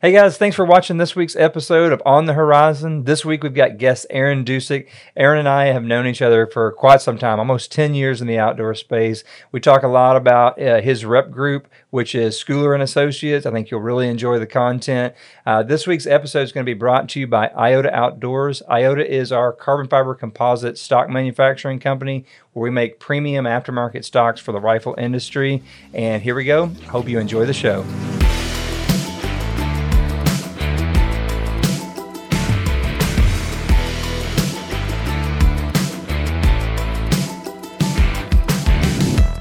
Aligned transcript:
Hey 0.00 0.12
guys, 0.12 0.38
thanks 0.38 0.54
for 0.54 0.64
watching 0.64 0.98
this 0.98 1.16
week's 1.16 1.34
episode 1.34 1.90
of 1.90 2.00
On 2.06 2.26
the 2.26 2.34
Horizon. 2.34 3.02
This 3.02 3.24
week 3.24 3.42
we've 3.42 3.52
got 3.52 3.78
guest 3.78 4.06
Aaron 4.10 4.44
Dusek. 4.44 4.86
Aaron 5.16 5.40
and 5.40 5.48
I 5.48 5.72
have 5.72 5.82
known 5.82 6.06
each 6.06 6.22
other 6.22 6.46
for 6.46 6.70
quite 6.70 7.00
some 7.00 7.18
time, 7.18 7.40
almost 7.40 7.72
10 7.72 7.94
years 7.94 8.20
in 8.20 8.28
the 8.28 8.38
outdoor 8.38 8.76
space. 8.76 9.24
We 9.50 9.58
talk 9.58 9.82
a 9.82 9.88
lot 9.88 10.16
about 10.16 10.62
uh, 10.62 10.80
his 10.80 11.04
rep 11.04 11.32
group, 11.32 11.66
which 11.90 12.14
is 12.14 12.36
Schooler 12.36 12.74
and 12.74 12.82
Associates. 12.84 13.44
I 13.44 13.50
think 13.50 13.72
you'll 13.72 13.80
really 13.80 14.06
enjoy 14.06 14.38
the 14.38 14.46
content. 14.46 15.14
Uh, 15.44 15.64
this 15.64 15.84
week's 15.84 16.06
episode 16.06 16.42
is 16.42 16.52
going 16.52 16.64
to 16.64 16.70
be 16.70 16.78
brought 16.78 17.08
to 17.08 17.18
you 17.18 17.26
by 17.26 17.48
Iota 17.48 17.92
Outdoors. 17.92 18.62
Iota 18.70 19.04
is 19.04 19.32
our 19.32 19.52
carbon 19.52 19.88
fiber 19.88 20.14
composite 20.14 20.78
stock 20.78 21.10
manufacturing 21.10 21.80
company 21.80 22.24
where 22.52 22.62
we 22.62 22.70
make 22.70 23.00
premium 23.00 23.46
aftermarket 23.46 24.04
stocks 24.04 24.40
for 24.40 24.52
the 24.52 24.60
rifle 24.60 24.94
industry. 24.96 25.60
And 25.92 26.22
here 26.22 26.36
we 26.36 26.44
go. 26.44 26.66
Hope 26.86 27.08
you 27.08 27.18
enjoy 27.18 27.46
the 27.46 27.52
show. 27.52 27.84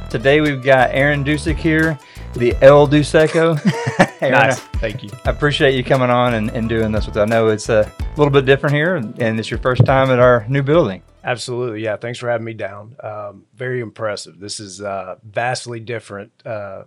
Today 0.10 0.40
we've 0.40 0.64
got 0.64 0.92
Aaron 0.92 1.24
Dusek 1.24 1.58
here, 1.58 2.00
the 2.34 2.56
El 2.62 2.88
Duseco. 2.88 3.60
Nice. 4.20 4.60
Thank 4.60 5.04
you. 5.04 5.12
I 5.26 5.30
appreciate 5.30 5.76
you 5.76 5.84
coming 5.84 6.10
on 6.10 6.34
and, 6.34 6.50
and 6.50 6.68
doing 6.68 6.92
this 6.92 7.06
with 7.06 7.18
us. 7.18 7.22
I 7.22 7.26
know 7.26 7.50
it's 7.50 7.70
a 7.70 7.92
little 8.18 8.32
bit 8.32 8.46
different 8.46 8.76
here, 8.76 8.96
and, 8.96 9.22
and 9.22 9.40
it's 9.40 9.52
your 9.52 9.60
first 9.60 9.86
time 9.86 10.10
at 10.10 10.18
our 10.18 10.44
new 10.50 10.64
building. 10.64 11.04
Absolutely. 11.24 11.84
Yeah. 11.84 11.98
Thanks 11.98 12.18
for 12.18 12.28
having 12.28 12.46
me 12.46 12.54
down. 12.54 12.96
Um, 13.00 13.46
very 13.54 13.80
impressive. 13.80 14.40
This 14.40 14.60
is 14.60 14.82
uh, 14.82 15.18
vastly 15.24 15.80
different 15.80 16.32
uh, 16.44 16.86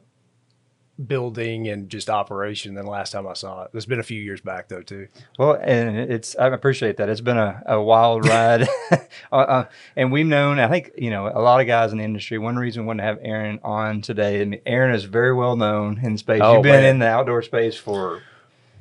building 1.06 1.68
and 1.68 1.88
just 1.88 2.10
operation 2.10 2.74
than 2.74 2.86
last 2.86 3.12
time 3.12 3.26
I 3.26 3.32
saw 3.34 3.64
it. 3.64 3.70
It's 3.74 3.86
been 3.86 4.00
a 4.00 4.04
few 4.04 4.20
years 4.20 4.40
back 4.40 4.68
though 4.68 4.82
too. 4.82 5.08
Well, 5.38 5.54
and 5.62 5.96
it's 5.98 6.36
I 6.36 6.48
appreciate 6.48 6.96
that. 6.98 7.08
It's 7.08 7.20
been 7.20 7.38
a, 7.38 7.62
a 7.66 7.80
wild 7.82 8.26
ride, 8.28 8.68
uh, 8.90 8.96
uh, 9.36 9.64
and 9.96 10.12
we've 10.12 10.26
known. 10.26 10.58
I 10.58 10.68
think 10.68 10.92
you 10.98 11.10
know 11.10 11.28
a 11.28 11.40
lot 11.40 11.60
of 11.60 11.66
guys 11.66 11.92
in 11.92 11.98
the 11.98 12.04
industry. 12.04 12.38
One 12.38 12.56
reason 12.56 12.82
we 12.82 12.86
wanted 12.88 13.02
to 13.02 13.06
have 13.08 13.18
Aaron 13.22 13.60
on 13.62 14.00
today. 14.02 14.40
I 14.40 14.44
mean, 14.44 14.60
Aaron 14.66 14.94
is 14.94 15.04
very 15.04 15.34
well 15.34 15.56
known 15.56 16.00
in 16.02 16.18
space. 16.18 16.40
Oh, 16.42 16.54
You've 16.54 16.62
been 16.62 16.82
man. 16.82 16.84
in 16.84 16.98
the 16.98 17.06
outdoor 17.08 17.42
space 17.42 17.76
for 17.76 18.22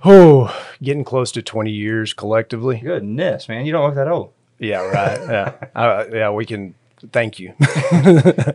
Oh, 0.03 0.55
getting 0.81 1.03
close 1.03 1.31
to 1.33 1.41
20 1.41 1.71
years 1.71 2.13
collectively. 2.13 2.79
goodness, 2.79 3.49
man. 3.49 3.65
You 3.65 3.73
don't 3.73 3.85
look 3.85 3.95
that 3.95 4.07
old. 4.07 4.31
Yeah. 4.57 4.81
Right. 4.81 5.19
yeah. 5.29 5.53
Uh, 5.75 6.05
yeah. 6.11 6.29
We 6.31 6.45
can. 6.45 6.75
Thank 7.11 7.39
you. 7.39 7.53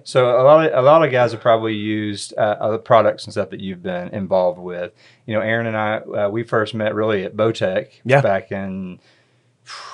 So 0.04 0.38
a 0.40 0.42
lot 0.44 0.66
of 0.66 0.72
a 0.74 0.82
lot 0.82 1.04
of 1.04 1.10
guys 1.10 1.32
have 1.32 1.40
probably 1.40 1.74
used 1.74 2.34
uh, 2.36 2.56
other 2.60 2.78
products 2.78 3.24
and 3.24 3.32
stuff 3.32 3.50
that 3.50 3.60
you've 3.60 3.82
been 3.82 4.08
involved 4.08 4.58
with. 4.58 4.92
You 5.26 5.34
know, 5.34 5.40
Aaron 5.40 5.66
and 5.66 5.76
I 5.76 5.96
uh, 5.98 6.28
we 6.28 6.42
first 6.42 6.74
met 6.74 6.94
really 6.94 7.24
at 7.24 7.34
Bowtech 7.36 7.88
Yeah. 8.04 8.20
back 8.20 8.52
in 8.52 9.00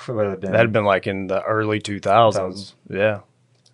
what 0.07 0.27
have 0.27 0.41
been? 0.41 0.51
that 0.53 0.59
had 0.61 0.73
been 0.73 0.85
like 0.85 1.07
in 1.07 1.29
the 1.29 1.43
early 1.43 1.81
2000s. 1.81 2.75
Yeah. 2.89 3.21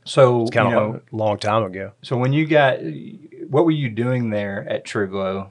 so 0.04 0.42
It's 0.42 0.50
kind 0.50 0.68
of 0.68 0.72
know, 0.74 1.00
a 1.10 1.16
long 1.16 1.38
time 1.38 1.62
ago. 1.64 1.92
so 2.02 2.16
when 2.18 2.32
you 2.34 2.46
got 2.46 2.78
what 3.48 3.64
were 3.64 3.70
you 3.70 3.88
doing 3.88 4.30
there 4.30 4.66
at 4.68 4.84
Truglo? 4.84 5.48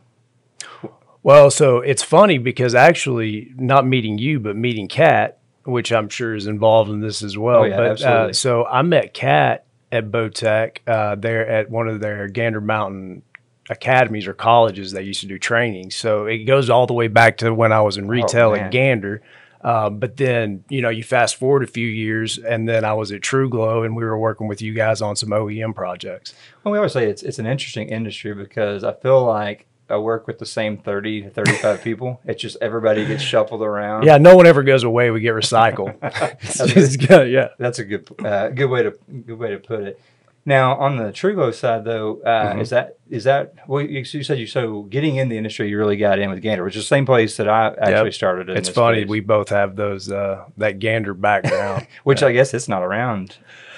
Well, 1.23 1.49
so 1.49 1.79
it's 1.79 2.03
funny 2.03 2.37
because 2.37 2.75
actually, 2.75 3.51
not 3.57 3.87
meeting 3.87 4.19
you, 4.19 4.39
but 4.39 4.55
meeting 4.55 4.87
Kat, 4.87 5.39
which 5.65 5.91
I'm 5.91 6.09
sure 6.09 6.35
is 6.35 6.47
involved 6.47 6.89
in 6.89 7.01
this 7.01 7.23
as 7.23 7.37
well. 7.37 7.61
Oh, 7.61 7.63
yeah, 7.63 7.77
but. 7.77 8.01
Uh, 8.01 8.33
so 8.33 8.65
I 8.65 8.81
met 8.81 9.13
Kat 9.13 9.65
at 9.91 10.11
Bowtech 10.11 10.77
uh, 10.87 11.15
there 11.15 11.47
at 11.47 11.69
one 11.69 11.87
of 11.87 11.99
their 11.99 12.27
Gander 12.27 12.61
Mountain 12.61 13.23
academies 13.69 14.27
or 14.27 14.33
colleges 14.33 14.91
they 14.91 15.01
used 15.01 15.21
to 15.21 15.27
do 15.27 15.39
training. 15.39 15.91
So 15.91 16.25
it 16.25 16.39
goes 16.39 16.69
all 16.69 16.85
the 16.87 16.93
way 16.93 17.07
back 17.07 17.37
to 17.37 17.53
when 17.53 17.71
I 17.71 17.81
was 17.81 17.97
in 17.97 18.07
retail 18.07 18.49
Oh, 18.49 18.55
at 18.55 18.71
Gander. 18.71 19.21
Uh, 19.61 19.89
but 19.89 20.17
then, 20.17 20.63
you 20.69 20.79
know, 20.79 20.89
you 20.89 21.03
fast 21.03 21.37
forward 21.37 21.63
a 21.63 21.67
few 21.67 21.87
years, 21.87 22.37
and 22.37 22.69
then 22.69 22.85
I 22.85 22.93
was 22.93 23.11
at 23.11 23.21
Truglo, 23.21 23.83
and 23.83 23.95
we 23.95 24.03
were 24.03 24.17
working 24.17 24.47
with 24.47 24.61
you 24.61 24.75
guys 24.75 25.01
on 25.01 25.15
some 25.15 25.29
OEM 25.29 25.73
projects. 25.73 26.35
Well, 26.63 26.71
we 26.71 26.77
always 26.77 26.93
say 26.93 27.09
it's 27.09 27.23
it's 27.23 27.39
an 27.39 27.47
interesting 27.47 27.89
industry 27.89 28.35
because 28.35 28.83
I 28.83 28.93
feel 28.93 29.25
like 29.25 29.65
I 29.89 29.97
work 29.97 30.25
with 30.27 30.39
the 30.39 30.45
same 30.45 30.77
thirty 30.77 31.21
to 31.21 31.29
thirty 31.29 31.53
five 31.53 31.81
people. 31.83 32.19
It's 32.25 32.41
just 32.41 32.57
everybody 32.61 33.05
gets 33.05 33.21
shuffled 33.23 33.61
around. 33.61 34.03
Yeah, 34.03 34.17
no 34.17 34.35
one 34.35 34.47
ever 34.47 34.63
goes 34.63 34.83
away. 34.83 35.11
We 35.11 35.19
get 35.19 35.33
recycled. 35.33 35.95
It's 36.41 36.57
just 36.73 37.07
good, 37.07 37.31
yeah. 37.31 37.49
That's 37.59 37.79
a 37.79 37.85
good 37.85 38.07
uh, 38.25 38.49
good 38.49 38.67
way 38.69 38.83
to 38.83 38.91
good 39.25 39.37
way 39.39 39.51
to 39.51 39.59
put 39.59 39.83
it. 39.83 40.01
Now 40.47 40.75
on 40.75 40.97
the 40.97 41.05
Truglo 41.05 41.51
side, 41.53 41.85
though, 41.85 42.21
uh, 42.21 42.53
Mhm. 42.53 42.61
is 42.61 42.69
that 42.69 42.97
is 43.09 43.23
that 43.23 43.53
well? 43.67 43.81
You, 43.81 43.99
you 44.07 44.23
said 44.23 44.37
you 44.37 44.45
so 44.47 44.83
getting 44.83 45.15
in 45.15 45.29
the 45.29 45.37
industry, 45.37 45.69
you 45.69 45.77
really 45.77 45.97
got 45.97 46.19
in 46.19 46.29
with 46.29 46.41
Gander, 46.41 46.63
which 46.63 46.75
is 46.75 46.83
the 46.83 46.87
same 46.87 47.05
place 47.05 47.37
that 47.37 47.47
I 47.49 47.73
actually 47.79 48.11
started. 48.11 48.49
In 48.49 48.57
It's 48.57 48.69
funny 48.69 49.01
space, 49.01 49.09
we 49.09 49.19
both 49.21 49.49
have 49.49 49.75
those 49.75 50.11
uh, 50.11 50.45
that 50.57 50.79
gander 50.79 51.13
background. 51.15 51.87
which 52.03 52.21
I 52.21 52.31
guess 52.31 52.53
it's 52.53 52.67
not 52.67 52.83
around 52.83 53.37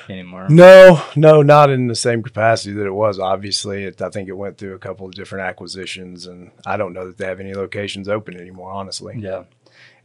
anymore. 0.09 0.47
no, 0.49 1.01
no, 1.15 1.41
not 1.41 1.69
in 1.69 1.87
the 1.87 1.95
same 1.95 2.23
capacity 2.23 2.73
that 2.73 2.85
it 2.85 2.93
was. 2.93 3.19
Obviously, 3.19 3.83
it, 3.85 4.01
I 4.01 4.09
think 4.09 4.29
it 4.29 4.33
went 4.37 4.57
through 4.57 4.75
a 4.75 4.79
couple 4.79 5.05
of 5.07 5.13
different 5.13 5.45
acquisitions, 5.47 6.25
and 6.27 6.51
I 6.65 6.77
don't 6.77 6.93
know 6.93 7.05
that 7.07 7.17
they 7.17 7.25
have 7.25 7.39
any 7.39 7.53
locations 7.53 8.07
open 8.07 8.39
anymore. 8.39 8.71
Honestly, 8.71 9.15
Yeah. 9.17 9.43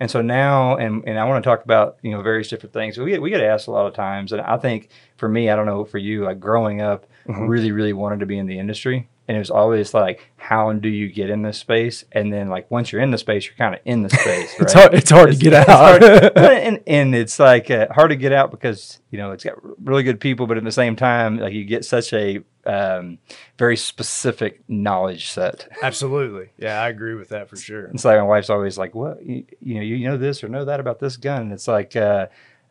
And 0.01 0.11
so 0.11 0.21
now, 0.21 0.77
and, 0.77 1.05
and 1.07 1.17
I 1.19 1.25
want 1.25 1.45
to 1.45 1.49
talk 1.49 1.65
about, 1.65 1.97
you 2.03 2.11
know, 2.11 2.23
various 2.23 2.49
different 2.49 2.73
things. 2.73 2.99
We 2.99 3.11
get, 3.13 3.23
we 3.23 3.31
get 3.31 3.41
asked 3.41 3.69
a 3.69 3.71
lot 3.71 3.87
of 3.87 3.95
times. 3.95 4.33
And 4.33 4.41
I 4.41 4.57
think 4.57 4.89
for 5.17 5.29
me, 5.29 5.49
I 5.49 5.55
don't 5.55 5.65
know 5.67 5.85
for 5.85 5.99
you, 5.99 6.25
like 6.25 6.41
growing 6.41 6.81
up, 6.83 7.07
Mhm. 7.29 7.49
really, 7.49 7.71
really 7.71 7.93
wanted 7.93 8.19
to 8.21 8.27
be 8.27 8.37
in 8.37 8.47
the 8.47 8.59
industry. 8.59 9.09
And 9.28 9.37
it 9.37 9.38
was 9.38 9.50
always 9.50 9.94
like, 9.94 10.31
how 10.37 10.72
do 10.72 10.88
you 10.88 11.09
get 11.09 11.31
in 11.31 11.43
this 11.43 11.56
space? 11.56 12.05
And 12.10 12.33
then, 12.33 12.49
like, 12.49 12.69
once 12.71 12.91
you're 12.91 13.00
in 13.00 13.12
the 13.12 13.19
space, 13.19 13.47
you're 13.47 13.55
kind 13.55 13.75
of 13.75 13.81
in 13.84 14.03
the 14.03 14.10
space, 14.10 14.53
right? 14.59 14.62
it's 14.62 14.72
hard. 14.72 14.94
It's 14.94 15.10
hard 15.10 15.31
to 15.31 15.37
get 15.38 15.55
out. 15.55 15.69
hard- 15.69 16.03
and, 16.37 16.81
and 16.88 17.15
it's 17.15 17.38
like 17.38 17.71
uh, 17.71 17.87
hard 17.93 18.10
to 18.10 18.16
get 18.16 18.33
out 18.33 18.50
because, 18.50 19.00
you 19.10 19.19
know, 19.19 19.31
it's 19.31 19.44
got 19.44 19.55
really 19.87 20.03
good 20.03 20.19
people, 20.19 20.47
but 20.49 20.56
at 20.59 20.65
the 20.65 20.72
same 20.72 20.97
time, 20.97 21.38
like, 21.38 21.53
you 21.53 21.65
get 21.65 21.84
such 21.84 22.12
a 22.12 22.43
um, 22.66 23.19
very 23.59 23.77
specific 23.77 24.62
knowledge 24.69 25.31
set. 25.31 25.69
Absolutely, 25.83 26.50
yeah, 26.59 26.81
I 26.83 26.89
agree 26.89 27.15
with 27.15 27.28
that 27.31 27.49
for 27.49 27.56
sure. 27.56 27.87
It's 27.87 28.04
like 28.04 28.19
my 28.19 28.25
wife's 28.25 28.50
always 28.50 28.78
like, 28.78 28.94
"What 28.94 29.25
you, 29.25 29.44
you 29.60 29.75
know? 29.77 29.81
You 29.81 30.09
know 30.09 30.16
this 30.16 30.44
or 30.44 30.49
know 30.49 30.65
that 30.65 30.78
about 30.81 31.00
this 31.00 31.16
gun?" 31.16 31.43
And 31.43 31.53
it's 31.53 31.66
like 31.66 31.97
uh, 31.97 32.27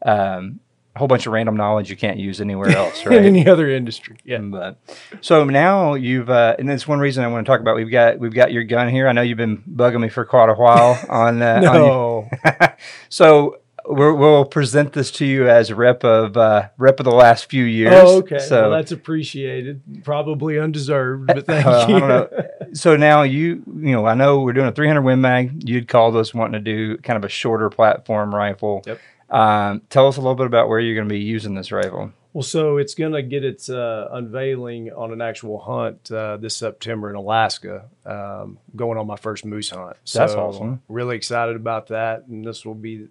um, 0.06 0.60
a 0.96 1.00
whole 1.00 1.08
bunch 1.08 1.26
of 1.26 1.34
random 1.34 1.56
knowledge 1.56 1.90
you 1.90 1.96
can't 1.96 2.18
use 2.18 2.42
anywhere 2.42 2.70
else, 2.70 3.06
right? 3.06 3.18
In 3.20 3.26
any 3.26 3.48
other 3.48 3.70
industry, 3.70 4.18
yeah. 4.26 4.40
But 4.40 4.78
so 5.22 5.44
now 5.46 5.94
you've, 5.94 6.30
uh, 6.30 6.56
and 6.60 6.68
that's 6.70 6.88
one 6.88 7.00
reason 7.00 7.24
I 7.24 7.28
want 7.28 7.46
to 7.46 7.50
talk 7.52 7.62
about. 7.62 7.76
We've 7.78 7.90
got 7.92 8.20
we've 8.20 8.34
got 8.34 8.52
your 8.52 8.64
gun 8.64 8.90
here. 8.90 9.08
I 9.08 9.12
know 9.14 9.22
you've 9.22 9.38
been 9.38 9.58
bugging 9.64 10.02
me 10.02 10.10
for 10.10 10.26
quite 10.26 10.50
a 10.50 10.54
while 10.54 11.00
on. 11.10 11.42
Uh, 11.42 11.56
on 11.56 11.62
No, 11.64 12.30
your- 12.46 12.78
so 13.10 13.58
we're, 13.88 14.14
we'll 14.14 14.46
present 14.46 14.94
this 14.94 15.10
to 15.12 15.26
you 15.26 15.50
as 15.50 15.70
a 15.72 15.76
rep 15.76 16.04
of 16.04 16.38
uh, 16.38 16.70
rep 16.78 17.00
of 17.00 17.04
the 17.06 17.12
last 17.12 17.50
few 17.50 17.64
years. 17.64 17.94
oh, 17.96 18.18
okay. 18.20 18.38
So 18.40 18.62
well, 18.70 18.72
that's 18.72 18.92
appreciated. 18.92 19.82
Probably 20.04 20.60
undeserved, 20.60 21.28
but 21.28 21.46
thank 21.48 21.66
Uh, 21.66 21.86
you. 21.90 21.96
I 21.96 22.00
don't 22.00 22.10
know. 22.10 22.30
So 22.74 22.96
now 22.96 23.24
you, 23.24 23.64
you 23.66 23.92
know, 23.92 24.06
I 24.06 24.14
know 24.14 24.42
we're 24.42 24.54
doing 24.54 24.68
a 24.68 24.72
300 24.72 25.02
Win 25.02 25.20
Mag. 25.22 25.68
You'd 25.68 25.88
call 25.88 26.16
us 26.18 26.34
wanting 26.34 26.64
to 26.64 26.72
do 26.72 26.98
kind 27.00 27.18
of 27.18 27.24
a 27.26 27.30
shorter 27.30 27.70
platform 27.70 28.34
rifle. 28.36 28.84
Yep. 28.86 29.00
Um, 29.32 29.82
tell 29.90 30.08
us 30.08 30.18
a 30.18 30.22
little 30.22 30.36
bit 30.36 30.46
about 30.46 30.68
where 30.68 30.80
you're 30.80 30.96
going 30.96 31.08
to 31.08 31.14
be 31.14 31.22
using 31.22 31.56
this 31.56 31.72
rifle. 31.72 32.12
Well, 32.34 32.44
so 32.44 32.78
it's 32.78 32.96
going 32.96 33.12
to 33.12 33.22
get 33.22 33.44
its 33.44 33.70
uh, 33.70 34.08
unveiling 34.12 34.92
on 34.92 35.12
an 35.12 35.22
actual 35.22 35.60
hunt 35.60 36.10
uh, 36.12 36.38
this 36.38 36.56
September 36.56 37.10
in 37.10 37.16
Alaska, 37.18 37.90
um, 38.06 38.58
going 38.76 38.98
on 38.98 39.06
my 39.08 39.18
first 39.18 39.44
moose 39.46 39.70
hunt. 39.70 39.98
That's 40.14 40.34
awesome. 40.34 40.82
Really 40.88 41.18
excited 41.18 41.56
about 41.58 41.88
that. 41.88 42.28
And 42.28 42.46
this 42.46 42.66
will 42.66 42.76
be, 42.76 43.08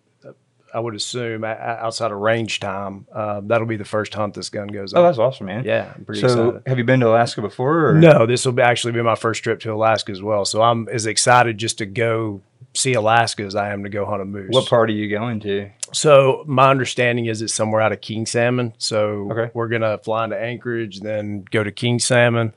I 0.73 0.81
would 0.81 0.95
assume, 0.95 1.43
outside 1.45 2.13
of 2.13 2.19
range 2.19 2.61
time, 2.61 3.07
uh, 3.13 3.41
that'll 3.45 3.67
be 3.67 3.77
the 3.77 3.85
first 3.85 4.15
hunt 4.15 4.35
this 4.35 4.49
gun 4.51 4.69
goes 4.69 4.95
Oh, 4.95 4.99
on. 5.01 5.05
that's 5.07 5.19
awesome, 5.19 5.47
man. 5.47 5.65
yeah, 5.65 5.93
I'm 5.97 6.05
pretty 6.05 6.21
So 6.21 6.27
excited. 6.51 6.63
have 6.67 6.79
you 6.79 6.85
been 6.85 7.01
to 7.01 7.09
Alaska 7.09 7.41
before? 7.43 7.89
Or? 7.91 7.95
No, 7.95 8.27
this 8.27 8.45
will 8.45 8.53
be 8.53 8.63
actually 8.63 8.93
be 8.93 9.03
my 9.03 9.15
first 9.17 9.43
trip 9.43 9.61
to 9.61 9.73
Alaska 9.73 10.13
as 10.13 10.23
well. 10.23 10.45
So 10.45 10.63
I'm 10.63 10.89
as 10.89 11.07
excited 11.07 11.59
just 11.59 11.79
to 11.79 11.87
go 11.87 12.41
see 12.75 12.93
Alaska 12.95 13.43
as 13.43 13.57
I 13.57 13.73
am 13.73 13.83
to 13.83 13.89
go 13.89 14.07
hunt 14.07 14.23
a 14.23 14.25
moose. 14.25 14.51
What 14.55 14.69
part 14.69 14.91
are 14.91 14.93
you 14.93 15.11
going 15.11 15.41
to? 15.41 15.71
So 15.93 16.45
my 16.47 16.71
understanding 16.71 17.27
is 17.27 17.43
it's 17.43 17.53
somewhere 17.53 17.81
out 17.81 17.91
of 17.93 18.01
King 18.01 18.27
Salmon. 18.27 18.73
So 18.79 19.29
Okay. 19.33 19.51
we're 19.55 19.67
gonna 19.69 19.99
fly 19.99 20.23
into 20.25 20.41
Anchorage, 20.41 21.01
then 21.01 21.45
go 21.51 21.65
to 21.65 21.73
King 21.73 21.99
Salmon, 21.99 22.53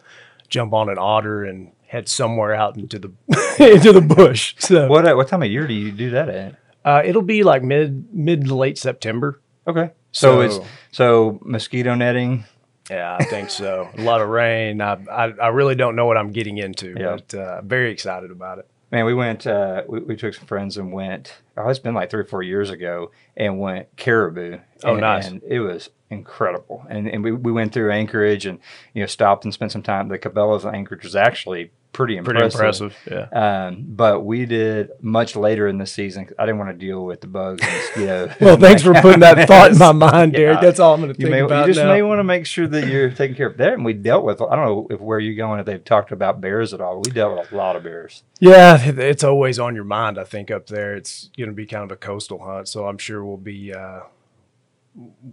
jump 0.50 0.72
on 0.74 0.90
an 0.90 1.00
otter, 1.00 1.44
and 1.44 1.72
head 1.88 2.08
somewhere 2.08 2.54
out 2.54 2.78
into 2.78 3.00
the 3.00 3.12
into 3.60 3.92
the 3.92 4.02
bush. 4.02 4.54
So 4.60 4.88
What 4.88 5.08
uh, 5.08 5.16
what 5.16 5.28
time 5.30 5.42
of 5.42 5.50
year 5.50 5.66
do 5.66 5.74
you 5.74 5.92
do 5.92 6.12
that 6.12 6.30
at? 6.30 6.56
Uh, 6.86 7.02
it'll 7.06 7.22
be 7.22 7.44
like 7.44 7.64
mid 7.64 8.14
mid 8.14 8.46
to 8.46 8.56
late 8.56 8.78
September. 8.78 9.42
Okay. 9.68 9.92
So, 10.12 10.36
So- 10.36 10.42
it's 10.42 10.60
so 10.92 11.40
mosquito 11.44 11.96
netting. 11.96 12.46
Yeah, 12.92 13.16
I 13.18 13.24
think 13.24 13.50
so. 13.50 13.90
a 13.98 14.02
lot 14.02 14.20
of 14.22 14.28
rain. 14.28 14.82
I, 14.82 14.98
I 15.10 15.24
I 15.42 15.48
really 15.48 15.74
don't 15.76 15.96
know 15.96 16.06
what 16.06 16.18
I'm 16.18 16.32
getting 16.32 16.58
into, 16.58 16.94
Yeah. 16.98 17.16
but 17.16 17.34
uh, 17.34 17.62
very 17.62 17.92
excited 17.92 18.30
about 18.30 18.60
it. 18.60 18.68
Man, 18.92 19.06
we 19.06 19.14
went. 19.14 19.48
Uh, 19.48 19.84
we, 19.88 20.00
we 20.02 20.16
took 20.18 20.34
some 20.34 20.46
friends 20.46 20.78
and 20.78 20.92
went. 20.92 21.34
Oh, 21.56 21.68
it's 21.70 21.80
been 21.80 21.94
like 21.96 22.10
three 22.10 22.20
or 22.20 22.26
four 22.26 22.44
years 22.44 22.70
ago, 22.70 23.10
and 23.38 23.58
went 23.58 23.88
caribou. 23.96 24.58
Oh, 24.84 24.92
and, 24.92 25.00
nice. 25.02 25.28
And 25.28 25.42
it 25.48 25.62
was 25.62 25.90
incredible. 26.12 26.86
And 26.90 27.08
and 27.08 27.24
we, 27.24 27.32
we 27.32 27.52
went 27.54 27.74
through 27.74 27.90
Anchorage 27.92 28.46
and 28.46 28.60
you 28.94 29.02
know 29.02 29.08
stopped 29.08 29.46
and 29.46 29.54
spent 29.54 29.72
some 29.72 29.82
time. 29.82 30.10
The 30.10 30.20
Cabela's 30.20 30.66
in 30.66 30.76
Anchorage 30.76 31.04
was 31.06 31.16
actually 31.16 31.72
pretty 31.94 32.20
Pretty 32.20 32.44
impressive. 32.44 32.92
impressive. 32.96 33.30
Yeah. 33.34 33.66
Um, 33.68 33.86
but 33.88 34.26
we 34.26 34.46
did 34.46 34.90
much 35.00 35.36
later 35.36 35.68
in 35.68 35.78
the 35.78 35.86
season. 35.86 36.28
I 36.38 36.46
didn't 36.46 36.58
want 36.58 36.72
to 36.72 36.86
deal 36.86 37.06
with 37.06 37.22
the 37.22 37.28
bugs 37.28 37.62
and 37.64 37.72
mosquitoes. 37.72 38.32
Well, 38.42 38.58
thanks 38.58 38.82
for 38.82 38.94
putting 38.96 39.22
that 39.22 39.48
thought 39.48 39.72
in 39.72 39.78
my 39.78 39.92
mind, 39.92 40.34
Derrick. 40.34 40.56
Yeah. 40.58 40.62
That's 40.62 40.80
all 40.80 40.96
I'm 40.96 41.02
going 41.02 41.14
to 41.14 41.18
think 41.18 41.30
may 41.30 41.40
about 41.40 41.68
you 41.68 41.74
just 41.74 41.86
now. 41.86 41.94
may 41.94 42.02
want 42.02 42.20
to 42.20 42.24
make 42.24 42.46
sure 42.46 42.68
that 42.68 42.88
you're 42.88 43.12
taking 43.12 43.36
care 43.38 43.48
of 43.48 43.58
that. 43.58 43.74
And 43.74 43.86
we 43.86 43.94
dealt 43.94 44.26
with. 44.26 44.42
I 44.42 44.56
don't 44.56 44.66
know 44.66 44.88
if 44.90 45.00
where 45.00 45.20
you're 45.20 45.36
going 45.36 45.60
if 45.60 45.66
they've 45.66 45.84
talked 45.86 46.12
about 46.12 46.42
bears 46.42 46.74
at 46.74 46.82
all. 46.82 47.02
We 47.06 47.12
dealt 47.12 47.38
with 47.38 47.52
a 47.52 47.56
lot 47.56 47.76
of 47.76 47.84
bears. 47.84 48.24
Yeah, 48.40 48.78
it's 48.84 49.24
always 49.24 49.60
on 49.60 49.76
your 49.76 49.86
mind. 49.86 50.18
I 50.20 50.24
think 50.26 50.52
up 50.52 50.68
there, 50.68 50.96
it's 50.96 51.30
going 51.38 51.50
to 51.50 51.56
be 51.56 51.66
kind 51.66 51.84
of 51.84 51.92
a 51.92 51.96
coastal 51.96 52.40
hunt, 52.44 52.68
so 52.68 52.88
I'm 52.88 52.98
sure 52.98 53.24
we'll 53.24 53.38
be 53.38 53.74
uh, 53.74 54.02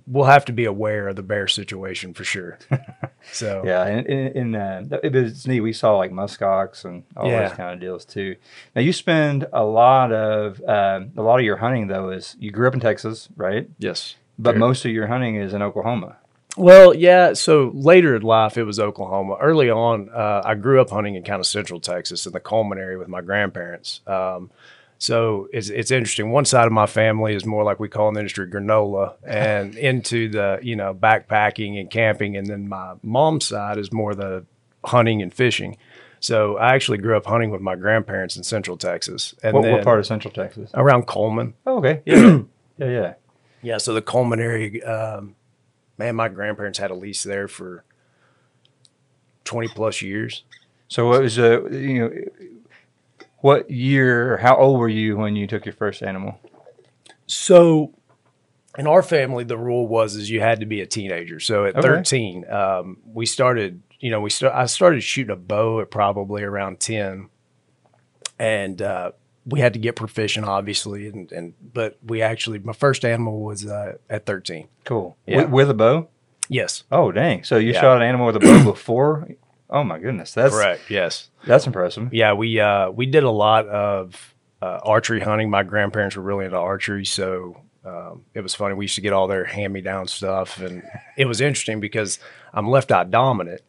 we'll 0.07 0.25
have 0.25 0.45
to 0.47 0.53
be 0.53 0.65
aware 0.65 1.09
of 1.09 1.17
the 1.17 1.23
bear 1.23 1.47
situation 1.49 2.15
for 2.15 2.25
sure. 2.25 2.59
So 3.33 3.63
Yeah, 3.67 3.85
and, 3.87 4.07
and, 4.07 4.57
and 4.57 4.93
uh, 4.95 4.99
it's 5.03 5.47
neat. 5.47 5.61
We 5.61 5.75
saw 5.75 5.97
like 5.99 6.11
muskox 6.11 6.87
and 6.87 7.05
all 7.17 7.29
Yeah. 7.29 7.49
those 7.49 7.57
kind 7.57 7.75
of 7.75 7.79
deals 7.81 8.05
too. 8.07 8.37
Now 8.75 8.81
you 8.81 8.95
spend 8.95 9.47
a 9.53 9.63
lot 9.63 10.11
of 10.11 10.59
um, 10.67 11.11
a 11.17 11.23
lot 11.23 11.39
of 11.39 11.45
your 11.45 11.59
hunting 11.59 11.89
though 11.89 12.09
is 12.11 12.35
you 12.41 12.51
grew 12.51 12.67
up 12.67 12.73
in 12.75 12.81
Texas, 12.81 13.29
right? 13.37 13.69
yes, 13.79 14.17
But 14.39 14.57
most 14.57 14.87
of 14.87 14.91
your 14.91 15.07
hunting 15.07 15.37
is 15.37 15.53
in 15.53 15.61
Oklahoma. 15.61 16.17
Well, 16.57 16.95
yeah. 16.95 17.35
So 17.35 17.71
later 17.75 18.17
in 18.17 18.23
life, 18.23 18.57
it 18.57 18.65
was 18.65 18.81
Oklahoma. 18.81 19.37
Early 19.41 19.71
on, 19.71 20.09
uh, 20.09 20.41
I 20.45 20.55
grew 20.55 20.81
up 20.81 20.91
hunting 20.91 21.15
in 21.15 21.23
kind 21.23 21.39
of 21.41 21.47
central 21.47 21.79
Texas 21.79 22.27
in 22.27 22.33
the 22.33 22.41
Coleman 22.41 22.79
area 22.79 22.99
with 22.99 23.07
my 23.09 23.21
grandparents. 23.21 24.01
Um, 24.07 24.51
so 25.01 25.49
it's 25.51 25.71
it's 25.71 25.91
interesting. 25.91 26.31
One 26.31 26.45
side 26.45 26.67
of 26.67 26.73
my 26.73 26.85
family 26.85 27.35
is 27.35 27.47
more 27.47 27.65
like 27.65 27.81
we 27.81 27.89
call 27.89 28.09
in 28.09 28.15
the 28.15 28.21
industry 28.21 28.47
granola 28.47 29.15
and 29.25 29.75
into 29.91 30.29
the 30.29 30.59
you 30.63 30.77
know 30.77 30.95
backpacking 30.95 31.81
and 31.81 31.91
camping, 31.91 32.37
and 32.37 32.47
then 32.47 32.69
my 32.69 32.95
mom's 33.03 33.47
side 33.47 33.79
is 33.79 33.91
more 33.93 34.15
the 34.15 34.45
hunting 34.85 35.23
and 35.23 35.33
fishing. 35.33 35.79
So 36.21 36.59
I 36.59 36.75
actually 36.75 36.99
grew 36.99 37.17
up 37.17 37.25
hunting 37.25 37.51
with 37.51 37.63
my 37.63 37.77
grandparents 37.77 38.37
in 38.37 38.43
central 38.43 38.77
Texas, 38.77 39.35
and 39.43 39.55
What, 39.55 39.63
then 39.63 39.73
what 39.73 39.85
part 39.85 39.99
of 40.01 40.07
Central 40.07 40.33
Texas? 40.35 40.71
around 40.75 41.07
Coleman. 41.07 41.55
Oh, 41.67 41.79
okay. 41.79 42.03
Yeah. 42.05 42.41
yeah. 42.77 42.87
Yeah. 42.91 43.15
Yeah, 43.63 43.79
so 43.79 43.93
the 43.95 44.03
Coleman 44.03 44.39
area, 44.41 44.87
um, 44.87 45.35
man, 45.99 46.15
my 46.17 46.29
grandparents 46.29 46.79
had 46.79 46.91
a 46.91 46.95
lease 46.95 47.23
there 47.23 47.49
for 47.49 47.85
twenty 49.45 49.69
plus 49.69 50.03
years. 50.03 50.45
So 50.89 51.11
it 51.15 51.23
was 51.23 51.39
uh, 51.39 51.65
you 51.71 51.99
know 52.01 52.11
what 53.41 53.71
year 53.71 54.35
or 54.35 54.37
how 54.39 54.57
old 54.57 54.79
were 54.79 54.89
you 54.89 55.17
when 55.17 55.37
you 55.37 55.47
took 55.47 55.65
your 55.65 55.75
first 55.75 56.03
animal? 56.03 56.39
So, 57.27 57.93
in 58.79 58.87
our 58.87 59.03
family, 59.03 59.45
the 59.45 59.59
rule 59.59 59.87
was 59.87 60.17
is 60.17 60.31
you 60.31 60.41
had 60.41 60.61
to 60.61 60.67
be 60.67 60.81
a 60.81 60.87
teenager. 60.87 61.41
So 61.41 61.65
at 61.65 61.75
Okay. 61.77 61.83
thirteen, 61.83 62.49
um, 62.51 62.99
we 63.05 63.27
started. 63.27 63.83
You 63.99 64.11
know, 64.11 64.21
we 64.21 64.31
start. 64.31 64.55
I 64.55 64.67
started 64.67 65.03
shooting 65.03 65.31
a 65.33 65.37
bow 65.37 65.81
at 65.81 65.91
probably 65.91 66.43
around 66.43 66.81
ten, 66.81 67.29
and 68.39 68.81
uh, 68.81 69.13
we 69.45 69.61
had 69.61 69.73
to 69.75 69.79
get 69.79 69.97
proficient, 69.97 70.47
obviously. 70.47 71.07
And, 71.09 71.31
and 71.33 71.55
but 71.73 71.99
we 72.03 72.23
actually, 72.23 72.59
my 72.61 72.73
first 72.73 73.05
animal 73.05 73.41
was 73.41 73.67
uh, 73.67 73.97
at 74.09 74.25
thirteen. 74.27 74.69
Cool. 74.85 75.17
Yeah. 75.27 75.39
With, 75.43 75.51
with 75.51 75.71
a 75.71 75.75
bow? 75.75 76.09
Yes, 76.49 76.83
Oh, 76.91 77.13
dang. 77.13 77.45
So 77.45 77.59
you 77.59 77.73
Yeah. 77.73 77.81
shot 77.81 77.97
an 77.99 78.03
animal 78.03 78.27
with 78.27 78.37
a 78.37 78.41
bow 78.41 78.65
before? 78.73 79.29
Oh 79.71 79.85
my 79.85 79.99
goodness. 79.99 80.35
That's 80.35 80.55
correct. 80.55 80.91
Yes. 80.91 81.31
That's 81.47 81.67
impressive. 81.67 82.13
Yeah, 82.13 82.33
we 82.33 82.59
uh, 82.61 82.91
we 82.91 83.07
did 83.07 83.23
a 83.23 83.31
lot 83.31 83.67
of 83.69 84.35
uh, 84.61 84.81
archery 84.83 85.21
hunting. 85.21 85.49
My 85.49 85.63
grandparents 85.63 86.17
were 86.17 86.23
really 86.23 86.45
into 86.45 86.59
archery, 86.59 87.05
so 87.05 87.61
um, 87.85 88.25
it 88.35 88.41
was 88.41 88.55
funny. 88.55 88.75
We 88.75 88.85
used 88.85 88.97
to 88.97 89.01
get 89.01 89.13
all 89.13 89.29
their 89.29 89.45
hand 89.45 89.73
me 89.73 89.81
down 89.81 90.07
stuff, 90.09 90.59
and 90.59 90.83
it 91.17 91.27
was 91.27 91.41
interesting 91.41 91.81
because 91.81 92.19
I'm 92.53 92.69
left 92.69 92.93
eye 92.93 93.05
dominant, 93.05 93.63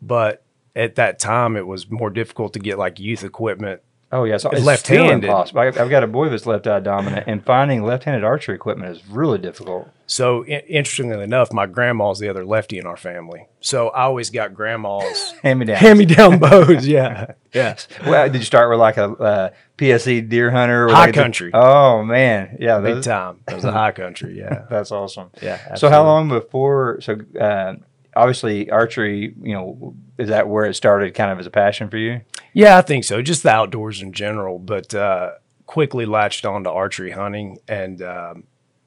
but 0.00 0.42
at 0.74 0.96
that 0.96 1.18
time 1.18 1.56
it 1.56 1.66
was 1.66 1.90
more 1.90 2.10
difficult 2.10 2.54
to 2.54 2.58
get 2.58 2.78
like 2.78 2.98
youth 2.98 3.22
equipment. 3.24 3.82
Oh 4.14 4.24
yeah, 4.24 4.36
so 4.36 4.50
It's 4.50 4.58
it's 4.58 4.66
left-handed. 4.66 5.24
Impossible. 5.28 5.60
I, 5.60 5.66
I've 5.68 5.88
got 5.88 6.02
a 6.04 6.06
boy 6.06 6.28
that's 6.28 6.44
left 6.44 6.66
eye 6.66 6.80
dominant, 6.80 7.24
and 7.26 7.42
finding 7.42 7.82
left-handed 7.82 8.22
archery 8.24 8.54
equipment 8.54 8.94
is 8.94 9.08
really 9.08 9.38
difficult. 9.38 9.88
So 10.06 10.44
interestingly 10.44 11.22
enough, 11.24 11.50
my 11.52 11.64
grandma's 11.64 12.18
the 12.18 12.28
other 12.28 12.44
lefty 12.44 12.76
in 12.78 12.84
our 12.86 12.98
family, 12.98 13.46
so 13.60 13.88
I 13.88 14.02
always 14.02 14.28
got 14.28 14.52
grandma's 14.52 15.32
Hand 15.42 15.60
me 15.60 15.64
down. 15.64 15.76
hand 15.76 15.98
me 15.98 16.04
down 16.04 16.38
bows. 16.38 16.86
Yeah, 16.86 17.32
yeah. 17.54 17.76
Well, 18.06 18.28
did 18.28 18.38
you 18.40 18.44
start 18.44 18.68
with 18.68 18.78
like 18.78 18.98
a 18.98 19.04
uh, 19.04 19.50
PSE 19.78 20.28
deer 20.28 20.50
hunter? 20.50 20.88
or 20.88 20.92
High 20.92 21.06
like 21.06 21.14
the- 21.14 21.20
country. 21.22 21.50
oh 21.54 22.02
man, 22.04 22.58
yeah, 22.60 22.80
Big 22.80 23.02
time. 23.02 23.40
It 23.48 23.54
was 23.54 23.64
a 23.64 23.72
high 23.72 23.92
country. 23.92 24.36
Yeah, 24.38 24.66
that's 24.70 24.92
awesome. 24.92 25.30
yeah. 25.40 25.74
So 25.76 25.88
how 25.88 26.04
long 26.04 26.28
before? 26.28 27.00
So 27.00 27.16
uh, 27.40 27.76
obviously 28.14 28.70
archery, 28.70 29.34
you 29.40 29.54
know, 29.54 29.94
is 30.18 30.28
that 30.28 30.46
where 30.48 30.66
it 30.66 30.74
started, 30.74 31.14
kind 31.14 31.30
of 31.32 31.38
as 31.38 31.46
a 31.46 31.50
passion 31.50 31.88
for 31.88 31.96
you? 31.96 32.20
Yeah, 32.52 32.76
I 32.76 32.82
think 32.82 33.04
so. 33.04 33.22
Just 33.22 33.42
the 33.42 33.50
outdoors 33.50 34.02
in 34.02 34.12
general, 34.12 34.58
but 34.58 34.94
uh, 34.94 35.32
quickly 35.66 36.06
latched 36.06 36.44
on 36.44 36.64
to 36.64 36.70
archery 36.70 37.10
hunting 37.10 37.58
and 37.66 38.02
um, 38.02 38.44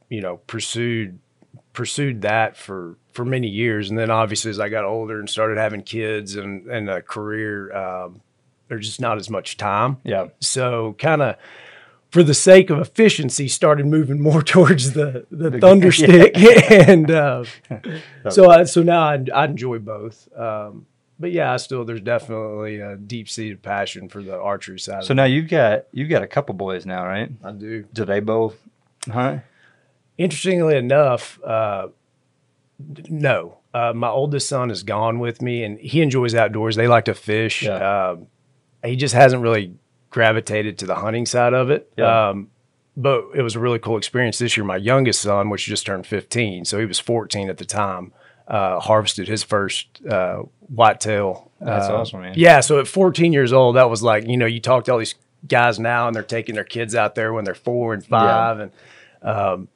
you 0.09 0.21
know 0.21 0.37
pursued 0.47 1.19
pursued 1.73 2.21
that 2.21 2.57
for 2.57 2.97
for 3.11 3.25
many 3.25 3.47
years. 3.47 3.89
And 3.89 3.97
then 3.97 4.11
obviously 4.11 4.51
as 4.51 4.59
I 4.59 4.69
got 4.69 4.85
older 4.85 5.19
and 5.19 5.29
started 5.29 5.57
having 5.57 5.83
kids 5.83 6.35
and 6.35 6.67
and 6.67 6.89
a 6.89 7.01
career, 7.01 7.75
um, 7.75 8.21
there's 8.67 8.87
just 8.87 9.01
not 9.01 9.17
as 9.17 9.29
much 9.29 9.57
time. 9.57 9.97
Yeah. 10.03 10.27
So 10.39 10.95
kind 10.99 11.21
of 11.21 11.37
for 12.11 12.23
the 12.23 12.33
sake 12.33 12.69
of 12.69 12.79
efficiency, 12.79 13.47
started 13.47 13.85
moving 13.85 14.21
more 14.29 14.41
towards 14.41 14.93
the 14.93 15.25
the 15.31 15.59
thunder 15.59 15.91
stick, 16.03 16.37
and 16.71 17.11
uh, 17.11 17.43
so 18.29 18.49
I, 18.49 18.63
so 18.63 18.83
now 18.83 19.01
I, 19.01 19.23
I 19.33 19.45
enjoy 19.45 19.79
both. 19.79 20.29
Um, 20.37 20.85
but 21.19 21.31
yeah, 21.31 21.51
I 21.51 21.57
still 21.57 21.85
there's 21.85 22.01
definitely 22.01 22.79
a 22.79 22.95
deep 22.95 23.29
seated 23.29 23.61
passion 23.61 24.09
for 24.09 24.21
the 24.21 24.37
archery 24.37 24.79
side. 24.79 25.03
So 25.03 25.07
of 25.07 25.11
it. 25.11 25.15
now 25.15 25.25
you've 25.25 25.47
got 25.47 25.85
you've 25.91 26.09
got 26.09 26.23
a 26.23 26.27
couple 26.27 26.55
boys 26.55 26.85
now, 26.85 27.05
right? 27.05 27.31
I 27.43 27.51
do. 27.51 27.85
Do 27.93 28.05
they 28.05 28.19
both 28.19 28.57
hunt? 29.09 29.41
Interestingly 30.17 30.77
enough, 30.77 31.41
uh, 31.43 31.89
no. 33.09 33.57
Uh, 33.73 33.91
my 33.93 34.07
oldest 34.07 34.47
son 34.47 34.71
is 34.71 34.83
gone 34.83 35.19
with 35.19 35.41
me, 35.41 35.63
and 35.63 35.77
he 35.79 36.01
enjoys 36.01 36.33
outdoors. 36.33 36.77
They 36.77 36.87
like 36.87 37.05
to 37.05 37.13
fish. 37.13 37.63
Yeah. 37.63 38.11
Um, 38.11 38.27
he 38.83 38.95
just 38.95 39.13
hasn't 39.13 39.41
really 39.41 39.73
gravitated 40.09 40.77
to 40.79 40.85
the 40.85 40.95
hunting 40.95 41.25
side 41.25 41.53
of 41.53 41.69
it. 41.69 41.91
Yeah. 41.97 42.29
Um, 42.29 42.49
but 42.95 43.25
it 43.35 43.41
was 43.41 43.55
a 43.55 43.59
really 43.59 43.79
cool 43.79 43.97
experience 43.97 44.37
this 44.37 44.55
year. 44.55 44.63
My 44.63 44.77
youngest 44.77 45.21
son, 45.21 45.49
which 45.49 45.65
just 45.65 45.85
turned 45.85 46.07
15, 46.07 46.63
so 46.63 46.79
he 46.79 46.85
was 46.85 46.99
14 46.99 47.49
at 47.49 47.57
the 47.57 47.65
time, 47.65 48.13
uh, 48.47 48.79
harvested 48.79 49.27
his 49.27 49.43
first 49.43 49.87
uh, 50.09 50.43
whitetail. 50.69 51.51
That's 51.59 51.87
Uh, 51.87 51.95
awesome, 51.97 52.21
man. 52.21 52.33
Yeah, 52.35 52.59
so 52.59 52.79
at 52.79 52.87
14 52.87 53.33
years 53.33 53.53
old, 53.53 53.75
that 53.75 53.89
was 53.89 54.03
like 54.03 54.27
you 54.27 54.37
know 54.37 54.45
you 54.45 54.59
talk 54.59 54.85
to 54.85 54.91
all 54.93 54.97
these 54.99 55.15
guys 55.47 55.79
now, 55.79 56.07
and 56.07 56.15
they're 56.15 56.23
taking 56.23 56.55
their 56.55 56.63
kids 56.63 56.95
out 56.95 57.15
there 57.15 57.33
when 57.33 57.45
they're 57.45 57.53
four 57.55 57.93
and 57.93 58.05
five, 58.05 58.59
and 58.59 58.71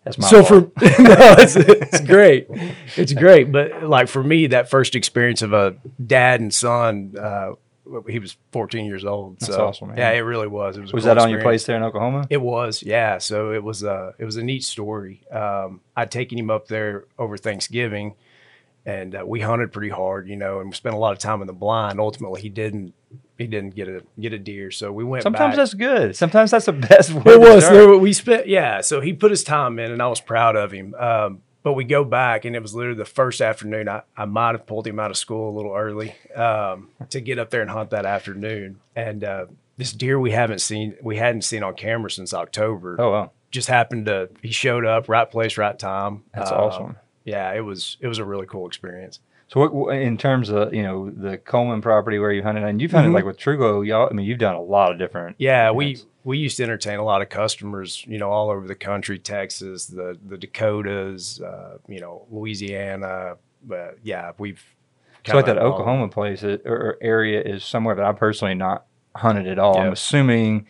That's 0.03 0.17
my 0.17 0.27
so 0.27 0.43
fault. 0.43 0.71
for 0.77 0.81
no, 1.01 1.35
it's, 1.37 1.55
it's 1.55 2.01
great, 2.05 2.47
it's 2.95 3.13
great. 3.13 3.51
But 3.51 3.83
like 3.83 4.07
for 4.07 4.23
me, 4.23 4.47
that 4.47 4.69
first 4.69 4.95
experience 4.95 5.41
of 5.41 5.53
a 5.53 5.75
dad 6.05 6.39
and 6.41 6.53
son, 6.53 7.15
uh, 7.19 7.53
he 8.07 8.19
was 8.19 8.37
14 8.51 8.85
years 8.85 9.03
old. 9.05 9.39
That's 9.39 9.53
so 9.55 9.67
awesome, 9.67 9.87
man. 9.89 9.97
yeah, 9.97 10.11
it 10.11 10.19
really 10.19 10.47
was. 10.47 10.77
It 10.77 10.81
was. 10.81 10.93
was 10.93 11.03
cool 11.05 11.15
that 11.15 11.21
on 11.21 11.29
your 11.31 11.41
place 11.41 11.65
there 11.65 11.75
in 11.77 11.81
Oklahoma? 11.83 12.27
It 12.29 12.41
was, 12.41 12.83
yeah. 12.83 13.17
So 13.17 13.51
it 13.51 13.63
was 13.63 13.81
a 13.83 14.13
it 14.19 14.25
was 14.25 14.35
a 14.37 14.43
neat 14.43 14.63
story. 14.63 15.21
Um, 15.31 15.81
I'd 15.95 16.11
taken 16.11 16.37
him 16.37 16.51
up 16.51 16.67
there 16.67 17.05
over 17.17 17.35
Thanksgiving, 17.37 18.13
and 18.89 19.15
uh, 19.15 19.23
we 19.25 19.39
hunted 19.41 19.71
pretty 19.71 19.89
hard, 19.89 20.27
you 20.27 20.35
know, 20.35 20.59
and 20.59 20.69
we 20.69 20.75
spent 20.75 20.95
a 20.95 20.97
lot 20.97 21.13
of 21.13 21.19
time 21.19 21.41
in 21.41 21.47
the 21.47 21.53
blind. 21.53 21.99
Ultimately, 21.99 22.41
he 22.41 22.49
didn't 22.49 22.93
he 23.37 23.47
didn't 23.47 23.75
get 23.75 23.87
a 23.87 24.03
get 24.19 24.33
a 24.33 24.39
deer, 24.39 24.71
so 24.71 24.91
we 24.91 25.03
went. 25.03 25.23
Sometimes 25.23 25.51
back. 25.51 25.57
that's 25.57 25.73
good. 25.73 26.15
Sometimes 26.15 26.51
that's 26.51 26.65
the 26.65 26.73
best 26.91 27.11
way. 27.11 27.33
It 27.33 27.39
was. 27.39 27.69
There, 27.69 27.97
we 27.97 28.13
spent, 28.13 28.47
yeah. 28.47 28.81
So 28.81 28.99
he 29.01 29.13
put 29.13 29.31
his 29.31 29.43
time 29.43 29.79
in, 29.79 29.91
and 29.91 30.01
I 30.01 30.07
was 30.07 30.19
proud 30.21 30.55
of 30.55 30.71
him. 30.71 30.93
Um, 30.95 31.41
but 31.61 31.73
we 31.73 31.83
go 31.83 32.03
back, 32.03 32.45
and 32.45 32.55
it 32.55 32.61
was 32.61 32.73
literally 32.73 32.97
the 32.97 33.05
first 33.05 33.41
afternoon. 33.41 33.87
I, 33.89 34.01
I 34.17 34.25
might 34.25 34.53
have 34.53 34.65
pulled 34.65 34.87
him 34.87 34.99
out 34.99 35.11
of 35.11 35.17
school 35.17 35.49
a 35.49 35.55
little 35.55 35.75
early 35.75 36.15
um, 36.35 36.89
to 37.09 37.19
get 37.21 37.37
up 37.37 37.49
there 37.49 37.61
and 37.61 37.69
hunt 37.69 37.89
that 37.91 38.05
afternoon. 38.05 38.79
And 38.95 39.23
uh, 39.23 39.45
this 39.77 39.91
deer 39.93 40.17
we 40.19 40.31
haven't 40.31 40.59
seen, 40.61 40.95
we 41.01 41.17
hadn't 41.17 41.41
seen 41.43 41.61
on 41.63 41.75
camera 41.75 42.09
since 42.09 42.33
October. 42.33 42.95
Oh 42.97 43.11
wow, 43.11 43.31
Just 43.51 43.67
happened 43.67 44.05
to. 44.07 44.29
He 44.41 44.51
showed 44.51 44.85
up, 44.85 45.09
right 45.09 45.29
place, 45.29 45.57
right 45.57 45.77
time. 45.77 46.23
that's 46.33 46.51
Um, 46.51 46.57
awesome. 46.57 46.95
Yeah, 47.25 47.53
it 47.53 47.61
was. 47.61 47.97
It 47.99 48.07
was 48.07 48.17
a 48.19 48.25
really 48.25 48.45
cool 48.45 48.67
experience. 48.67 49.19
So 49.47 49.67
what- 49.67 49.95
in 49.95 50.17
terms 50.17 50.49
of 50.49 50.73
you 50.73 50.83
know 50.83 51.09
the 51.09 51.37
Coleman 51.37 51.81
property 51.81 52.19
where 52.19 52.31
you 52.31 52.43
hunted, 52.43 52.63
and 52.63 52.81
you've 52.81 52.91
hunted 52.91 53.09
Mhm. 53.09 53.15
like 53.15 53.25
with 53.25 53.37
Truglo, 53.37 53.85
y'all. 53.85 54.07
I 54.09 54.13
mean, 54.13 54.25
you've 54.25 54.37
done 54.39 54.55
a 54.55 54.61
lot 54.61 54.91
of 54.91 54.97
different. 54.99 55.35
Yeah, 55.39 55.71
we 55.71 55.85
events. 55.91 56.05
we 56.23 56.37
used 56.37 56.57
to 56.57 56.63
entertain 56.63 56.99
a 56.99 57.03
lot 57.03 57.21
of 57.21 57.29
customers, 57.29 58.05
you 58.07 58.17
know, 58.19 58.29
all 58.29 58.49
over 58.51 58.67
the 58.67 58.75
country, 58.75 59.17
Texas, 59.19 59.87
the 59.87 60.17
the 60.27 60.37
Dakotas, 60.37 61.41
uh, 61.41 61.77
you 61.87 61.99
know, 61.99 62.25
Louisiana. 62.31 63.37
But 63.65 63.97
yeah, 64.03 64.31
we've 64.37 64.63
So 65.25 65.35
like 65.35 65.45
that 65.47 65.57
all- 65.57 65.73
Oklahoma 65.73 66.07
place 66.09 66.43
or, 66.43 66.59
or 66.65 66.97
area 67.01 67.41
is 67.41 67.63
somewhere 67.65 67.95
that 67.95 68.05
I 68.05 68.11
personally 68.13 68.55
not 68.55 68.85
hunted 69.15 69.47
at 69.47 69.59
all. 69.59 69.77
I'm 69.79 69.91
assuming, 69.93 70.67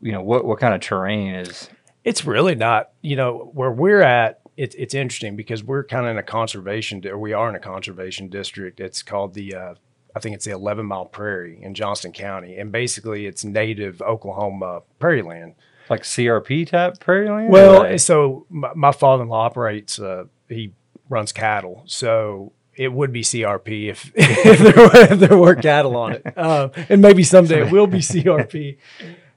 you 0.00 0.12
know, 0.12 0.22
what 0.22 0.44
what 0.44 0.58
kind 0.60 0.74
of 0.74 0.80
terrain 0.80 1.34
is. 1.34 1.68
It's 2.04 2.24
really 2.24 2.54
not, 2.54 2.90
you 3.00 3.16
know, 3.16 3.50
where 3.52 3.70
we're 3.70 4.02
at. 4.02 4.40
It's 4.62 4.76
it's 4.76 4.94
interesting 4.94 5.34
because 5.34 5.64
we're 5.64 5.82
kind 5.82 6.06
of 6.06 6.12
in 6.12 6.18
a 6.18 6.22
conservation, 6.22 7.04
or 7.08 7.18
we 7.18 7.32
are 7.32 7.48
in 7.48 7.56
a 7.56 7.60
conservation 7.60 8.28
district. 8.28 8.78
It's 8.78 9.02
called 9.02 9.34
the 9.34 9.54
uh, 9.56 9.74
I 10.14 10.20
think 10.20 10.36
it's 10.36 10.44
the 10.44 10.52
11 10.52 10.86
Mile 10.86 11.06
Prairie 11.06 11.58
in 11.60 11.74
Johnston 11.74 12.12
County, 12.12 12.56
and 12.58 12.70
basically 12.70 13.26
it's 13.26 13.44
native 13.44 14.00
Oklahoma 14.02 14.82
prairie 15.00 15.22
land. 15.22 15.54
Like 15.90 16.02
CRP 16.02 16.68
type 16.68 17.00
prairie 17.00 17.28
land? 17.28 17.50
Well, 17.50 17.80
like- 17.80 17.98
so 17.98 18.46
my, 18.50 18.70
my 18.74 18.92
father-in-law 18.92 19.46
operates. 19.46 19.98
Uh, 19.98 20.26
he 20.48 20.74
runs 21.08 21.32
cattle, 21.32 21.82
so 21.86 22.52
it 22.76 22.92
would 22.92 23.12
be 23.12 23.22
CRP 23.22 23.88
if, 23.90 24.12
if, 24.14 24.58
there, 24.60 24.86
were, 24.86 25.12
if 25.12 25.18
there 25.18 25.36
were 25.36 25.54
cattle 25.56 25.96
on 25.96 26.12
it, 26.12 26.38
uh, 26.38 26.68
and 26.88 27.02
maybe 27.02 27.24
someday 27.24 27.66
it 27.66 27.72
will 27.72 27.88
be 27.88 27.98
CRP. 27.98 28.76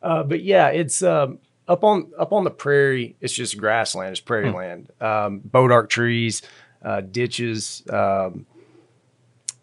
Uh, 0.03 0.21
but 0.21 0.43
yeah, 0.43 0.67
it's 0.67 1.01
um, 1.01 1.39
up 1.67 1.83
on 1.83 2.11
up 2.17 2.31
on 2.33 2.43
the 2.43 2.51
prairie. 2.51 3.15
It's 3.21 3.33
just 3.33 3.57
grassland. 3.57 4.11
It's 4.11 4.19
prairie 4.19 4.49
Hmm. 4.49 4.55
land. 4.55 4.91
Um, 5.01 5.41
bodark 5.41 5.89
trees, 5.89 6.41
uh, 6.83 7.01
ditches. 7.01 7.83
Um, 7.89 8.45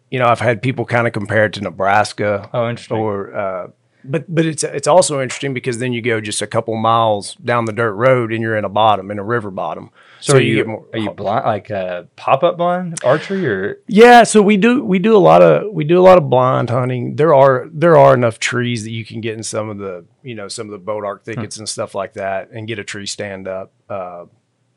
you 0.09 0.19
know, 0.19 0.25
I've 0.25 0.39
had 0.39 0.61
people 0.61 0.85
kind 0.85 1.07
of 1.07 1.13
compare 1.13 1.45
it 1.45 1.53
to 1.53 1.61
Nebraska 1.61 2.49
oh, 2.53 2.69
interesting. 2.69 2.97
or 2.97 3.35
uh, 3.35 3.67
but 4.03 4.25
but 4.33 4.45
it's 4.45 4.63
it's 4.63 4.87
also 4.87 5.21
interesting 5.21 5.53
because 5.53 5.79
then 5.79 5.93
you 5.93 6.01
go 6.01 6.19
just 6.21 6.41
a 6.41 6.47
couple 6.47 6.75
miles 6.75 7.35
down 7.35 7.65
the 7.65 7.71
dirt 7.73 7.93
road 7.93 8.31
and 8.31 8.41
you're 8.41 8.57
in 8.57 8.65
a 8.65 8.69
bottom 8.69 9.09
in 9.11 9.17
a 9.19 9.23
river 9.23 9.49
bottom. 9.49 9.89
So, 10.23 10.37
are 10.37 10.41
you, 10.41 10.87
are 10.93 10.99
you 10.99 11.11
blind, 11.11 11.45
like 11.45 11.69
uh, 11.69 12.03
pop 12.15 12.43
up 12.43 12.55
blind 12.55 12.97
archery 13.03 13.45
or? 13.45 13.81
Yeah, 13.87 14.23
so 14.23 14.41
we 14.41 14.55
do 14.55 14.81
we 14.81 14.97
do 14.97 15.17
a 15.17 15.19
lot 15.19 15.41
of 15.41 15.73
we 15.73 15.83
do 15.83 15.99
a 15.99 16.01
lot 16.01 16.17
of 16.17 16.29
blind 16.29 16.69
hunting. 16.69 17.17
There 17.17 17.33
are 17.33 17.67
there 17.73 17.97
are 17.97 18.13
enough 18.13 18.39
trees 18.39 18.85
that 18.85 18.91
you 18.91 19.03
can 19.03 19.19
get 19.19 19.35
in 19.35 19.43
some 19.43 19.67
of 19.67 19.79
the 19.79 20.05
you 20.21 20.33
know 20.33 20.47
some 20.47 20.71
of 20.71 20.71
the 20.71 20.91
bodark 20.91 21.23
thickets 21.23 21.57
and 21.57 21.67
stuff 21.67 21.93
like 21.93 22.13
that 22.13 22.51
and 22.51 22.69
get 22.69 22.79
a 22.79 22.85
tree 22.85 23.05
stand 23.05 23.49
up. 23.49 23.73
Uh, 23.89 24.25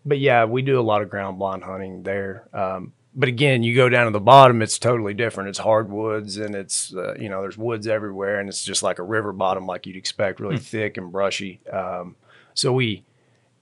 but 0.05 0.19
yeah, 0.19 0.47
we 0.47 0.63
do 0.63 0.81
a 0.81 0.83
lot 0.83 1.01
of 1.01 1.11
ground 1.11 1.39
blind 1.39 1.63
hunting 1.63 2.03
there. 2.03 2.49
Um, 2.53 2.93
but 3.15 3.29
again, 3.29 3.63
you 3.63 3.77
go 3.77 3.89
down 3.89 4.07
to 4.07 4.11
the 4.11 4.21
bottom, 4.21 4.63
it's 4.63 4.81
totally 4.81 5.15
different. 5.15 5.49
It's 5.49 5.61
hardwoods 5.61 6.39
and 6.39 6.57
it's 6.57 6.93
uh, 6.93 7.15
you 7.15 7.29
know 7.29 7.41
there's 7.41 7.57
woods 7.57 7.87
everywhere 7.87 8.41
and 8.41 8.49
it's 8.49 8.65
just 8.65 8.83
like 8.83 8.99
a 8.99 9.05
river 9.05 9.33
bottom 9.33 9.65
like 9.65 9.87
you'd 9.87 9.95
expect, 9.95 10.41
really 10.41 10.59
thick 10.59 10.97
and 10.97 11.13
brushy. 11.13 11.61
Um, 11.73 12.17
so 12.53 12.73
we 12.73 13.05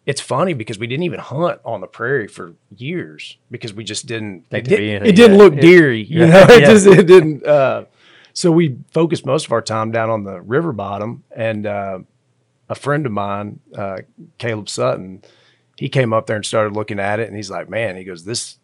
it's 0.06 0.20
funny 0.20 0.52
because 0.52 0.78
we 0.78 0.86
didn't 0.86 1.04
even 1.04 1.18
hunt 1.20 1.60
on 1.64 1.80
the 1.80 1.86
prairie 1.86 2.28
for 2.28 2.54
years 2.76 3.38
because 3.50 3.72
we 3.72 3.84
just 3.84 4.06
didn't 4.06 4.48
Think 4.50 4.66
it, 4.66 4.70
to 4.70 4.76
did, 4.76 4.80
it 4.88 4.90
anything 4.96 5.14
didn't 5.14 5.38
look 5.38 5.54
It- 5.54 5.60
deery. 5.62 6.04
You 6.04 6.20
yeah, 6.20 6.26
know 6.26 6.54
it 6.54 6.60
yeah. 6.62 6.66
just 6.68 6.86
it 6.86 7.06
didn't 7.06 7.46
uh, 7.46 7.84
so 8.32 8.50
we 8.52 8.78
focused 8.90 9.24
most 9.24 9.46
of 9.46 9.52
our 9.52 9.62
time 9.62 9.90
down 9.92 10.10
on 10.10 10.24
the 10.24 10.40
river 10.40 10.72
bottom 10.72 11.24
and 11.34 11.66
uh, 11.66 11.98
a 12.68 12.74
friend 12.74 13.06
of 13.06 13.12
mine 13.12 13.60
uh, 13.76 13.98
Caleb 14.38 14.68
Sutton 14.68 15.22
he 15.76 15.88
came 15.88 16.12
up 16.12 16.26
there 16.26 16.36
and 16.36 16.44
started 16.46 16.72
looking 16.74 17.00
at 17.00 17.18
it 17.20 17.28
and 17.28 17.36
he's 17.36 17.50
like 17.50 17.68
man 17.70 17.96
he 17.96 18.04
goes 18.04 18.24
this 18.24 18.58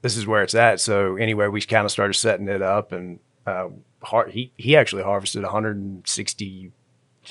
this 0.00 0.16
is 0.16 0.26
where 0.26 0.42
it's 0.44 0.54
at. 0.54 0.80
So 0.80 1.16
anyway 1.16 1.48
we 1.48 1.60
kind 1.60 1.84
of 1.84 1.90
started 1.90 2.14
setting 2.14 2.48
it 2.48 2.62
up 2.62 2.92
and 2.92 3.18
uh, 3.46 3.68
har- 4.02 4.28
he 4.28 4.52
he 4.56 4.76
actually 4.76 5.02
harvested 5.02 5.42
162 5.42 6.72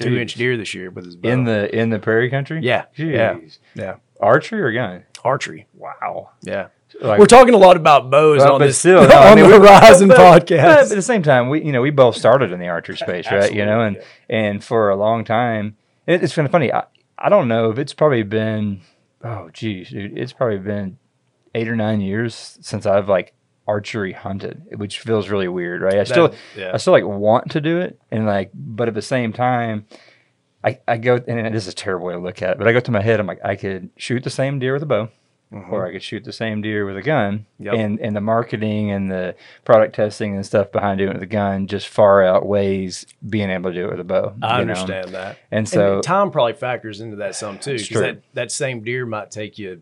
Jeez. 0.05 0.19
inch 0.21 0.35
deer 0.35 0.57
this 0.57 0.73
year 0.73 0.89
with 0.89 1.05
his 1.05 1.15
bow. 1.15 1.29
In 1.29 1.43
the 1.45 1.73
in 1.75 1.89
the 1.89 1.99
prairie 1.99 2.29
country? 2.29 2.59
yeah 2.61 2.85
yeah 2.95 3.33
Jeez. 3.35 3.59
yeah 3.75 3.95
Archery 4.19 4.61
or 4.61 4.71
gun? 4.71 5.03
archery 5.23 5.67
Wow. 5.75 6.31
yeah 6.41 6.67
Like, 7.01 7.19
we're 7.19 7.25
talking 7.25 7.53
a 7.53 7.57
lot 7.57 7.75
about 7.77 8.09
bows 8.09 8.39
Well, 8.39 8.53
on 8.55 8.61
this 8.61 8.77
still, 8.79 9.01
no, 9.07 9.15
I 9.15 9.31
on 9.31 9.35
mean, 9.37 9.49
the 9.49 9.59
we- 9.59 9.65
Horizon 9.67 10.07
but- 10.07 10.17
But 10.17 10.47
podcast. 10.47 10.81
at 10.83 10.89
the 10.89 11.01
same 11.01 11.21
time, 11.23 11.49
we 11.49 11.63
you 11.63 11.71
know 11.71 11.81
we 11.81 11.89
both 11.91 12.15
started 12.15 12.51
in 12.51 12.59
the 12.59 12.67
archery 12.69 12.97
space, 13.05 13.29
right? 13.31 13.53
You 13.53 13.65
know, 13.65 13.81
and 13.81 14.01
and 14.29 14.63
for 14.63 14.89
a 14.89 14.95
long 14.95 15.23
time, 15.25 15.75
it, 16.07 16.23
it's 16.23 16.33
kind 16.35 16.45
of 16.45 16.51
funny. 16.51 16.71
I, 16.73 16.83
I 17.17 17.29
don't 17.29 17.47
know 17.47 17.69
if 17.71 17.77
it's 17.79 17.93
probably 17.93 18.23
been 18.23 18.81
oh 19.23 19.49
geez, 19.53 19.89
dude, 19.89 20.17
it's 20.17 20.33
probably 20.33 20.59
been 20.59 20.97
eight 21.55 21.67
or 21.67 21.75
nine 21.75 21.99
years 22.01 22.57
since 22.61 22.85
I've 22.85 23.09
like 23.09 23.33
archery 23.67 24.13
hunted, 24.13 24.63
which 24.77 24.99
feels 24.99 25.29
really 25.29 25.47
weird, 25.47 25.81
right? 25.81 25.99
I 25.99 26.03
still 26.05 26.33
yeah. 26.55 26.71
I 26.73 26.77
still 26.77 26.93
like 26.93 27.05
want 27.05 27.51
to 27.51 27.61
do 27.61 27.79
it, 27.79 27.99
and 28.11 28.25
like, 28.25 28.51
but 28.53 28.87
at 28.87 28.93
the 28.93 29.01
same 29.01 29.33
time. 29.33 29.85
I, 30.63 30.79
I 30.87 30.97
go 30.97 31.21
and 31.27 31.55
this 31.55 31.67
is 31.67 31.73
a 31.73 31.75
terrible 31.75 32.07
way 32.07 32.13
to 32.13 32.19
look 32.19 32.41
at 32.41 32.49
it, 32.51 32.57
but 32.57 32.67
I 32.67 32.73
go 32.73 32.79
to 32.81 32.91
my 32.91 33.01
head. 33.01 33.19
I'm 33.19 33.27
like, 33.27 33.45
I 33.45 33.55
could 33.55 33.89
shoot 33.95 34.23
the 34.23 34.29
same 34.31 34.59
deer 34.59 34.73
with 34.73 34.83
a 34.83 34.87
bow, 34.87 35.09
or 35.51 35.87
I 35.87 35.93
could 35.93 36.03
shoot 36.03 36.25
the 36.25 36.33
same 36.33 36.61
deer 36.61 36.85
with 36.85 36.97
a 36.97 37.01
gun. 37.01 37.45
Mm-hmm. 37.61 37.63
Yep. 37.63 37.73
And 37.75 37.99
and 38.01 38.15
the 38.15 38.21
marketing 38.21 38.91
and 38.91 39.09
the 39.09 39.35
product 39.63 39.95
testing 39.95 40.35
and 40.35 40.45
stuff 40.45 40.71
behind 40.71 40.97
doing 40.97 41.11
it 41.11 41.13
with 41.13 41.23
a 41.23 41.27
gun 41.27 41.67
just 41.67 41.87
far 41.87 42.23
outweighs 42.23 43.05
being 43.29 43.49
able 43.49 43.71
to 43.71 43.75
do 43.75 43.85
it 43.85 43.91
with 43.91 43.99
a 43.99 44.03
bow. 44.03 44.33
I 44.41 44.59
you 44.59 44.65
know? 44.65 44.73
understand 44.73 45.13
that. 45.13 45.37
And 45.51 45.69
So 45.69 45.97
so 45.97 46.01
time 46.01 46.31
probably 46.31 46.53
factors 46.53 46.99
into 46.99 47.17
that 47.17 47.35
some 47.35 47.59
too, 47.59 47.77
because 47.77 48.01
that, 48.01 48.21
that 48.33 48.51
same 48.51 48.83
deer 48.83 49.05
might 49.05 49.31
take 49.31 49.57
you 49.57 49.81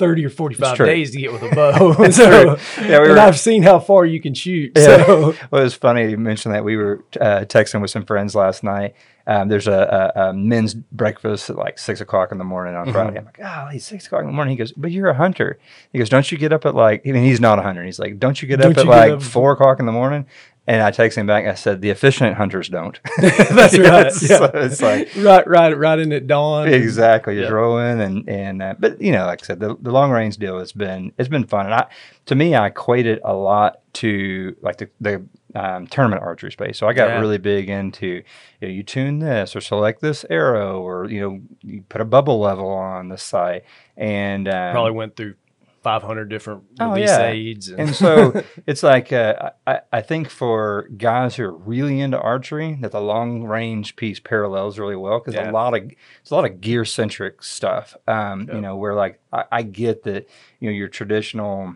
thirty 0.00 0.24
or 0.26 0.30
forty 0.30 0.56
five 0.56 0.76
days 0.78 1.12
to 1.12 1.18
get 1.20 1.32
with 1.32 1.42
a 1.44 1.54
bow. 1.54 1.92
so, 2.10 2.58
Yeah, 2.82 3.00
we 3.02 3.10
and 3.10 3.20
I've 3.20 3.38
seen 3.38 3.62
how 3.62 3.78
far 3.78 4.04
you 4.04 4.20
can 4.20 4.34
shoot. 4.34 4.72
Yeah. 4.74 5.04
So 5.06 5.34
well, 5.52 5.60
it 5.60 5.64
was 5.64 5.74
funny 5.74 6.10
you 6.10 6.18
mentioned 6.18 6.54
that 6.56 6.64
we 6.64 6.76
were 6.76 7.04
uh, 7.20 7.44
texting 7.46 7.80
with 7.80 7.90
some 7.92 8.04
friends 8.04 8.34
last 8.34 8.64
night. 8.64 8.96
Um, 9.26 9.48
there's 9.48 9.68
a, 9.68 10.12
a, 10.16 10.20
a 10.30 10.32
men's 10.32 10.74
breakfast 10.74 11.50
at 11.50 11.56
like 11.56 11.78
six 11.78 12.00
o'clock 12.00 12.32
in 12.32 12.38
the 12.38 12.44
morning 12.44 12.74
Mm-hmm. 12.74 12.88
on 12.88 12.92
Friday. 12.92 13.18
I'm 13.18 13.24
like, 13.26 13.38
oh, 13.44 13.68
it's 13.72 13.84
six 13.84 14.06
o'clock 14.06 14.22
in 14.22 14.26
the 14.26 14.32
morning. 14.32 14.52
He 14.52 14.56
goes, 14.56 14.72
but 14.72 14.90
you're 14.90 15.08
a 15.10 15.14
hunter. 15.14 15.58
He 15.92 15.98
goes, 15.98 16.08
don't 16.08 16.32
you 16.32 16.38
get 16.38 16.52
up 16.52 16.64
at 16.66 16.74
like? 16.74 17.02
I 17.06 17.12
mean, 17.12 17.22
he's 17.22 17.40
not 17.40 17.58
a 17.58 17.62
hunter. 17.62 17.84
He's 17.84 17.98
like, 18.00 18.18
don't 18.18 18.40
you 18.42 18.48
get 18.48 18.58
Don't 18.60 18.72
up 18.72 18.78
at 18.78 18.84
you 18.84 18.90
get 18.90 18.96
like 18.96 19.12
up- 19.12 19.22
four 19.22 19.52
o'clock 19.52 19.78
in 19.78 19.86
the 19.86 19.92
morning? 19.92 20.26
And 20.66 20.82
I 20.82 20.90
text 20.92 21.18
him 21.18 21.26
back. 21.26 21.46
I 21.46 21.54
said, 21.54 21.80
the 21.80 21.90
efficient 21.90 22.36
hunters 22.36 22.68
don't. 22.68 23.00
that's 23.18 23.76
right. 23.78 24.06
It's, 24.06 24.28
Yeah. 24.28 24.50
it's 24.54 24.80
like 24.80 25.08
right, 25.16 25.44
right, 25.48 25.76
right 25.76 25.98
in 25.98 26.12
at 26.12 26.26
dawn. 26.28 26.68
exactly 26.68 27.34
just 27.34 27.48
Yeah. 27.48 27.54
rolling 27.54 28.00
and 28.00 28.28
and 28.28 28.62
uh, 28.62 28.74
but 28.78 29.00
you 29.00 29.10
know 29.10 29.26
like 29.26 29.42
i 29.42 29.46
said 29.46 29.58
the, 29.58 29.76
the 29.80 29.90
long 29.90 30.10
range 30.10 30.36
deal 30.36 30.58
has 30.58 30.72
been 30.72 31.12
it's 31.18 31.28
been 31.28 31.46
fun 31.46 31.66
and 31.66 31.74
i 31.74 31.86
to 32.26 32.34
me 32.34 32.54
i 32.54 32.66
equate 32.68 33.06
it 33.06 33.20
a 33.24 33.32
lot 33.34 33.80
to 33.94 34.54
like 34.62 34.76
the, 34.76 34.88
the 35.00 35.24
um, 35.54 35.86
tournament 35.88 36.22
archery 36.22 36.52
space 36.52 36.78
so 36.78 36.86
i 36.86 36.92
got 36.92 37.08
Yeah. 37.08 37.18
really 37.20 37.38
big 37.38 37.68
into 37.68 38.06
you 38.06 38.22
know 38.62 38.68
you 38.68 38.82
tune 38.84 39.18
this 39.18 39.56
or 39.56 39.60
select 39.60 40.00
this 40.00 40.24
arrow 40.30 40.80
or 40.80 41.06
you 41.10 41.20
know 41.20 41.40
you 41.62 41.82
put 41.88 42.00
a 42.00 42.04
bubble 42.04 42.38
level 42.38 42.68
on 42.68 43.08
the 43.08 43.18
site 43.18 43.64
and 43.96 44.46
um, 44.48 44.72
Probably 44.72 44.92
went 44.92 45.16
through 45.16 45.34
five 45.82 46.02
hundred 46.02 46.28
different 46.28 46.64
Oh, 46.78 46.92
release 46.92 47.08
yeah. 47.08 47.26
aids. 47.28 47.68
And, 47.68 47.80
and 47.80 47.94
so 47.94 48.42
it's 48.66 48.82
like 48.82 49.12
uh, 49.12 49.50
I, 49.66 49.80
I 49.92 50.00
think 50.02 50.28
for 50.28 50.88
guys 50.96 51.36
who 51.36 51.44
are 51.44 51.52
really 51.56 52.00
into 52.00 52.20
archery, 52.20 52.76
that 52.80 52.92
the 52.92 53.00
long 53.00 53.44
range 53.44 53.96
piece 53.96 54.20
parallels 54.20 54.78
really 54.78 54.96
well 54.96 55.18
because 55.18 55.34
Yeah. 55.34 55.50
a 55.50 55.52
lot 55.52 55.74
of 55.74 55.90
it's 56.20 56.30
a 56.30 56.34
lot 56.34 56.44
of 56.44 56.60
gear 56.60 56.84
centric 56.84 57.42
stuff. 57.42 57.96
Um, 58.06 58.40
Yep. 58.46 58.54
You 58.54 58.60
know, 58.60 58.76
where 58.76 58.94
like 58.94 59.20
I, 59.32 59.44
I 59.50 59.62
get 59.62 60.02
that 60.04 60.28
you 60.60 60.68
know 60.68 60.74
your 60.74 60.88
traditional 60.88 61.74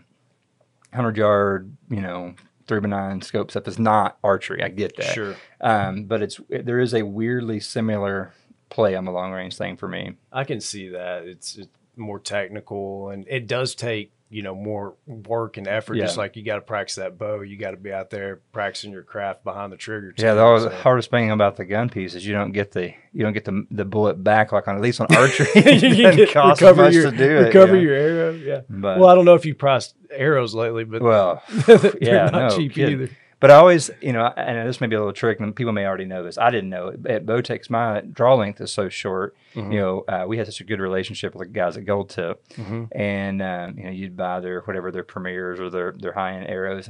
hundred 0.93 1.17
yard, 1.17 1.77
you 1.91 2.01
know, 2.01 2.35
three 2.67 2.81
by 2.81 2.89
nine 2.89 3.21
scope 3.23 3.51
stuff 3.51 3.67
is 3.69 3.79
not 3.79 4.19
archery. 4.23 4.63
I 4.63 4.69
get 4.69 4.97
that. 4.97 5.13
sure, 5.15 5.37
Um, 5.61 6.05
but 6.05 6.23
it's 6.23 6.41
there 6.49 6.79
is 6.81 6.95
a 6.95 7.03
weirdly 7.03 7.61
similar 7.61 8.33
play 8.71 8.95
on 8.97 9.05
the 9.05 9.13
long 9.13 9.33
range 9.33 9.57
thing 9.57 9.77
for 9.77 9.89
me. 9.89 10.15
I 10.33 10.45
can 10.45 10.61
see 10.61 10.89
that. 10.91 11.25
It's, 11.27 11.57
it's 11.57 11.69
more 11.97 12.19
technical, 12.19 13.11
and 13.11 13.27
it 13.29 13.47
does 13.47 13.75
take 13.75 14.13
you 14.31 14.43
know 14.43 14.55
more 14.55 14.95
work 15.07 15.57
and 15.57 15.69
effort. 15.69 15.95
Just 15.97 16.17
like 16.17 16.35
you 16.35 16.43
got 16.43 16.57
to 16.57 16.61
practice 16.61 16.97
that 16.97 17.17
bow, 17.17 17.43
you 17.43 17.57
got 17.57 17.71
to 17.71 17.77
be 17.77 17.93
out 17.93 18.11
there 18.11 18.41
practicing 18.53 18.91
your 18.91 19.05
craft 19.05 19.45
behind 19.45 19.73
the 19.73 19.77
trigger. 19.77 20.13
Yeah, 20.19 20.31
too, 20.31 20.37
the 20.37 20.43
always 20.43 20.63
so. 20.65 20.71
hardest 20.71 21.11
thing 21.11 21.31
about 21.31 21.57
the 21.57 21.65
gun 21.65 21.89
piece 21.89 22.15
is 22.15 22.27
you 22.27 22.33
don't 22.33 22.53
get 22.53 22.73
the 22.73 22.93
you 23.13 23.23
don't 23.23 23.33
get 23.33 23.45
the 23.45 23.65
the 23.71 23.85
bullet 23.85 24.25
back 24.25 24.51
like 24.51 24.67
on 24.67 24.75
at 24.75 24.83
least 24.83 25.01
on 25.01 25.07
archery. 25.15 25.47
you 25.55 25.81
can 25.81 26.17
get, 26.17 26.33
cost 26.33 26.61
recover 26.61 26.91
your 26.91 27.11
to 27.11 27.17
do 27.17 27.25
it. 27.25 27.41
recover 27.47 27.77
yeah. 27.77 27.83
your 27.83 27.95
arrow. 27.95 28.31
Yeah. 28.33 28.61
But 28.69 28.99
well, 28.99 29.09
I 29.09 29.15
don't 29.15 29.25
know 29.25 29.35
if 29.35 29.47
you 29.47 29.55
priced 29.55 29.95
arrows 30.11 30.55
lately, 30.55 30.85
but 30.85 31.01
well, 31.01 31.43
they're 31.49 31.95
yeah, 32.01 32.25
not 32.31 32.33
no 32.33 32.57
cheap 32.57 32.73
kidding. 32.73 33.03
either. 33.03 33.17
But 33.45 33.51
I 33.51 33.57
always, 33.57 33.91
you 34.01 34.15
know, 34.15 34.33
and 34.39 34.67
this 34.67 34.81
may 34.81 34.87
be 34.87 34.97
a 34.97 34.99
little 34.99 35.13
trick, 35.13 35.39
and 35.39 35.55
people 35.55 35.75
may 35.75 35.85
already 35.85 36.07
know 36.07 36.23
this. 36.23 36.39
I 36.39 36.49
didn't 36.49 36.71
know 36.71 36.89
it. 36.89 37.05
At 37.07 37.27
Botex, 37.27 37.69
my 37.69 38.01
draw 38.01 38.37
length 38.37 38.59
is 38.63 38.73
so 38.73 38.89
short. 38.89 39.37
Mhm. 39.55 39.71
You 39.71 39.79
know, 39.81 40.05
uh, 40.09 40.25
we 40.27 40.39
had 40.39 40.47
such 40.47 40.63
a 40.63 40.65
good 40.65 40.81
relationship 40.81 41.35
with 41.35 41.49
the 41.49 41.53
guys 41.53 41.77
at 41.77 41.85
Gold 41.85 42.09
Tip, 42.09 42.43
Mhm. 42.55 42.89
and 42.93 43.43
um, 43.43 43.77
you 43.77 43.85
know, 43.85 43.91
you'd 43.91 44.17
buy 44.17 44.41
their 44.41 44.61
whatever 44.63 44.91
their 44.91 45.05
premieres 45.05 45.61
or 45.61 45.69
their 45.69 45.93
their 45.93 46.13
high 46.15 46.33
end 46.33 46.49
arrows. 46.49 46.89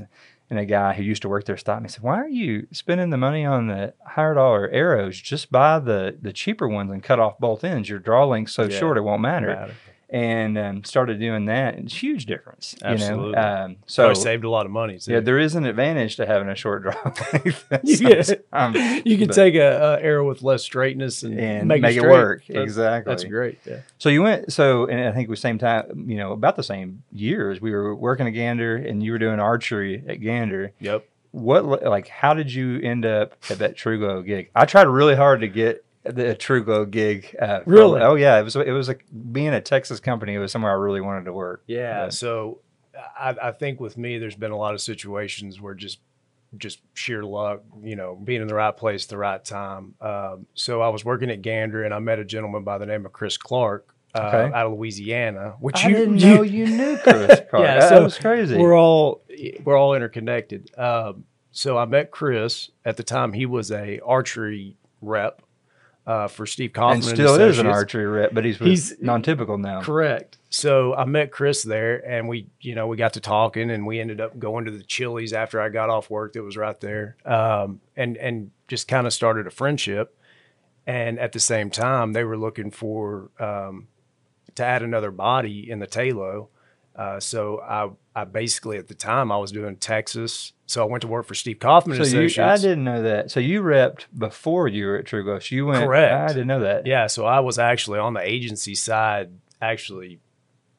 And 0.48 0.58
a 0.60 0.64
guy 0.64 0.92
who 0.92 1.02
used 1.02 1.22
to 1.22 1.28
work 1.28 1.44
there 1.44 1.56
stopped 1.56 1.80
me 1.82 1.86
and 1.86 1.90
said, 1.90 2.04
"Why 2.04 2.20
are 2.20 2.28
you 2.28 2.68
spending 2.70 3.10
the 3.10 3.16
money 3.16 3.44
on 3.44 3.66
the 3.66 3.94
higher 4.06 4.34
dollar 4.34 4.68
arrows? 4.68 5.20
Just 5.20 5.50
buy 5.50 5.80
the 5.80 6.16
the 6.22 6.32
cheaper 6.32 6.68
ones 6.68 6.92
and 6.92 7.02
cut 7.02 7.18
off 7.18 7.36
both 7.40 7.64
ends. 7.64 7.88
Your 7.88 7.98
draw 7.98 8.26
length's 8.26 8.52
so 8.52 8.62
Yeah. 8.62 8.78
short 8.78 8.96
it 8.96 9.00
won't 9.00 9.22
matter." 9.22 9.48
Matter. 9.48 9.74
And 10.14 10.56
um, 10.56 10.84
started 10.84 11.18
doing 11.18 11.46
that. 11.46 11.74
It's 11.74 11.92
a 11.92 11.96
huge 11.96 12.26
difference. 12.26 12.76
Absolutely. 12.84 13.30
You 13.30 13.32
know? 13.32 13.64
um, 13.64 13.76
So 13.86 14.08
I 14.08 14.12
saved 14.12 14.44
a 14.44 14.48
lot 14.48 14.64
of 14.64 14.70
money. 14.70 14.96
Too. 15.00 15.12
yeah, 15.14 15.18
there 15.20 15.40
is 15.40 15.56
an 15.56 15.64
advantage 15.66 16.14
to 16.16 16.26
having 16.26 16.48
a 16.48 16.54
short 16.54 16.84
draw 16.84 16.94
length. 17.32 17.64
You 17.82 17.96
get- 17.98 18.26
Sometimes, 18.26 19.02
you 19.04 19.18
can 19.18 19.30
take 19.30 19.56
a, 19.56 19.98
a 19.98 20.00
arrow 20.00 20.28
with 20.28 20.42
less 20.42 20.62
straightness 20.62 21.24
and, 21.24 21.40
and 21.40 21.66
make, 21.66 21.82
make, 21.82 21.96
it 21.96 22.00
straight. 22.00 22.12
work 22.12 22.44
That's- 22.46 22.62
exactly. 22.62 23.10
That's 23.10 23.24
great. 23.24 23.58
Yeah. 23.66 23.80
So 23.98 24.08
you 24.08 24.22
went. 24.22 24.52
So 24.52 24.86
and 24.86 25.08
I 25.08 25.10
think 25.10 25.28
the 25.28 25.36
same 25.36 25.58
time, 25.58 26.04
you 26.08 26.16
know, 26.16 26.30
about 26.32 26.54
the 26.54 26.62
same 26.62 27.02
years, 27.10 27.60
we 27.60 27.72
were 27.72 27.92
working 27.92 28.28
at 28.28 28.30
Gander, 28.34 28.76
and 28.76 29.02
you 29.02 29.10
were 29.10 29.18
doing 29.18 29.40
archery 29.40 30.04
at 30.06 30.20
Gander. 30.20 30.70
Yep. 30.78 31.08
What 31.32 31.82
like 31.82 32.06
how 32.06 32.34
did 32.34 32.54
you 32.54 32.78
end 32.80 33.04
up 33.04 33.32
at 33.50 33.58
that 33.58 33.76
Truglo 33.76 34.24
gig? 34.24 34.50
I 34.54 34.64
tried 34.64 34.86
really 34.86 35.16
hard 35.16 35.40
to 35.40 35.48
get 35.48 35.83
the 36.04 36.36
Truglo 36.36 36.90
gig. 36.90 37.34
Uh, 37.40 37.60
from- 37.60 37.72
Really? 37.72 38.00
oh 38.02 38.14
yeah, 38.14 38.38
it 38.38 38.42
was 38.42 38.56
it 38.56 38.70
was 38.72 38.88
like 38.88 39.04
being 39.32 39.48
a 39.54 39.60
Texas 39.60 40.00
company. 40.00 40.34
It 40.34 40.38
was 40.38 40.52
somewhere 40.52 40.72
I 40.72 40.76
really 40.76 41.00
wanted 41.00 41.24
to 41.26 41.32
work. 41.32 41.62
Yeah. 41.66 42.04
Yeah. 42.04 42.08
So 42.10 42.60
I, 43.18 43.34
I 43.42 43.52
think 43.52 43.80
with 43.80 43.96
me, 43.96 44.18
there's 44.18 44.36
been 44.36 44.50
a 44.52 44.56
lot 44.56 44.74
of 44.74 44.80
situations 44.80 45.60
where 45.60 45.74
just 45.74 46.00
just 46.56 46.80
sheer 46.94 47.24
luck, 47.24 47.62
you 47.82 47.96
know, 47.96 48.14
being 48.14 48.40
in 48.40 48.46
the 48.46 48.54
right 48.54 48.76
place 48.76 49.04
at 49.06 49.08
the 49.10 49.18
right 49.18 49.44
time. 49.44 49.94
Um, 50.00 50.46
so 50.54 50.80
I 50.82 50.88
was 50.88 51.04
working 51.04 51.28
at 51.30 51.42
Gander 51.42 51.82
and 51.82 51.92
I 51.92 51.98
met 51.98 52.20
a 52.20 52.24
gentleman 52.24 52.62
by 52.62 52.78
the 52.78 52.86
name 52.86 53.04
of 53.04 53.12
Chris 53.12 53.36
Clark 53.36 53.92
uh, 54.14 54.20
Okay. 54.32 54.54
out 54.56 54.66
of 54.66 54.72
Louisiana, 54.74 55.54
which 55.58 55.84
I 55.84 55.88
you, 55.88 55.96
didn't 55.96 56.18
you- 56.20 56.34
know 56.34 56.42
you 56.42 56.66
knew 56.66 56.96
Chris 56.98 57.40
Clark. 57.50 57.64
Yeah, 57.64 57.80
that 57.80 57.88
so 57.88 58.04
was 58.04 58.16
crazy. 58.18 58.56
we're 58.56 58.78
all 58.78 59.22
we're 59.64 59.76
all 59.76 59.94
interconnected. 59.94 60.70
Um, 60.78 61.24
so 61.50 61.76
I 61.76 61.86
met 61.86 62.10
Chris 62.12 62.70
at 62.84 62.96
the 62.96 63.02
time. 63.02 63.32
He 63.32 63.46
was 63.46 63.72
a 63.72 63.98
archery 64.06 64.76
rep 65.00 65.42
uh, 66.06 66.28
for 66.28 66.46
Steve 66.46 66.72
Kaufman, 66.72 67.08
and 67.08 67.16
still 67.16 67.40
is 67.40 67.58
an 67.58 67.66
archery 67.66 68.06
rep, 68.06 68.34
but 68.34 68.44
he's, 68.44 68.58
He's- 68.58 68.92
non-typical 69.00 69.58
now. 69.58 69.82
Correct. 69.82 70.38
So 70.50 70.94
I 70.94 71.04
met 71.04 71.32
Chris 71.32 71.62
there, 71.62 71.96
and 72.08 72.28
we, 72.28 72.46
you 72.60 72.74
know, 72.74 72.86
we 72.86 72.96
got 72.96 73.14
to 73.14 73.20
talking, 73.20 73.70
and 73.70 73.86
we 73.86 73.98
ended 73.98 74.20
up 74.20 74.38
going 74.38 74.66
to 74.66 74.70
the 74.70 74.84
Chili's 74.84 75.32
after 75.32 75.60
I 75.60 75.68
got 75.68 75.90
off 75.90 76.10
work. 76.10 76.34
That 76.34 76.42
was 76.42 76.56
right 76.56 76.78
there, 76.80 77.16
um, 77.24 77.80
and 77.96 78.16
and 78.16 78.50
just 78.68 78.86
kind 78.86 79.06
of 79.06 79.12
started 79.12 79.46
a 79.46 79.50
friendship. 79.50 80.16
And 80.86 81.18
at 81.18 81.32
the 81.32 81.40
same 81.40 81.70
time, 81.70 82.12
they 82.12 82.24
were 82.24 82.36
looking 82.36 82.70
for 82.70 83.30
um, 83.40 83.88
to 84.54 84.64
add 84.64 84.82
another 84.82 85.10
body 85.10 85.68
in 85.70 85.78
the 85.78 85.86
Talo. 85.86 86.48
Uh, 86.96 87.18
so 87.18 87.60
I, 87.60 87.90
I 88.14 88.24
basically 88.24 88.78
at 88.78 88.86
the 88.86 88.94
time 88.94 89.32
I 89.32 89.36
was 89.36 89.50
doing 89.50 89.76
Texas. 89.76 90.52
So 90.66 90.82
I 90.82 90.86
went 90.86 91.02
to 91.02 91.08
work 91.08 91.26
for 91.26 91.34
Steve 91.34 91.58
Kaufman 91.58 92.02
So 92.02 92.20
you, 92.20 92.42
I 92.42 92.56
didn't 92.56 92.84
know 92.84 93.02
that. 93.02 93.30
So 93.30 93.40
you 93.40 93.62
repped 93.62 94.06
before 94.16 94.68
you 94.68 94.86
were 94.86 94.96
at 94.98 95.04
Truglo. 95.04 95.42
So 95.42 95.54
you 95.54 95.66
went. 95.66 95.84
Correct. 95.84 96.12
I 96.12 96.28
didn't 96.28 96.46
know 96.46 96.60
that. 96.60 96.86
Yeah, 96.86 97.08
so 97.08 97.24
I 97.26 97.40
was 97.40 97.58
actually 97.58 97.98
on 97.98 98.14
the 98.14 98.20
agency 98.20 98.74
side 98.74 99.30
actually 99.60 100.20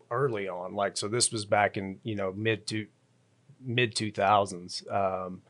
early 0.09 0.47
on. 0.47 0.73
Like 0.73 0.95
so 0.97 1.07
this 1.07 1.31
was 1.31 1.45
back 1.45 1.75
in, 1.75 1.99
you 2.03 2.15
know, 2.15 2.31
mid 2.33 2.65
to 2.67 2.87
mid 3.61 3.93
2000s. 3.95 4.91
Um 4.93 5.41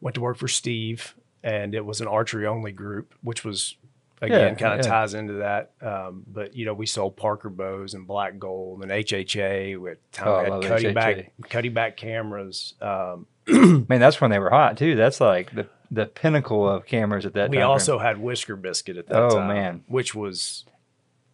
went 0.00 0.14
to 0.14 0.20
work 0.20 0.36
for 0.36 0.48
Steve 0.48 1.14
and 1.42 1.74
it 1.74 1.84
was 1.84 2.00
an 2.00 2.06
archery 2.06 2.46
only 2.46 2.72
group, 2.72 3.14
which 3.22 3.44
was 3.44 3.76
again 4.20 4.40
Yeah, 4.40 4.54
kind 4.54 4.78
of 4.80 4.84
yeah. 4.86 4.90
ties 4.92 5.14
into 5.14 5.34
that. 5.34 5.72
Um, 5.80 6.24
but 6.26 6.54
you 6.54 6.64
know, 6.66 6.74
we 6.74 6.86
sold 6.86 7.16
Parker 7.16 7.48
bows 7.50 7.94
and 7.94 8.06
black 8.06 8.38
gold 8.38 8.82
and 8.82 8.90
HHA 8.90 9.78
with 9.80 9.98
time 10.12 10.28
Oh, 10.52 10.62
had 10.62 10.94
back 10.94 11.32
cutting 11.48 11.74
back 11.74 11.96
cameras. 11.96 12.74
Um, 12.80 13.26
Man, 13.48 14.00
that's 14.00 14.20
when 14.20 14.30
they 14.30 14.38
were 14.38 14.50
hot 14.50 14.76
too. 14.76 14.94
That's 14.96 15.20
like 15.20 15.54
the 15.54 15.66
the 15.90 16.06
pinnacle 16.06 16.68
of 16.68 16.86
cameras 16.86 17.26
at 17.26 17.34
that 17.34 17.50
we 17.50 17.56
time. 17.56 17.62
frame. 17.62 17.70
also 17.70 17.98
had 17.98 18.18
Whisker 18.18 18.54
Biscuit 18.56 18.96
at 18.96 19.08
that 19.08 19.16
Oh, 19.22 19.30
time. 19.30 19.48
man. 19.48 19.84
Which 19.88 20.14
was 20.14 20.64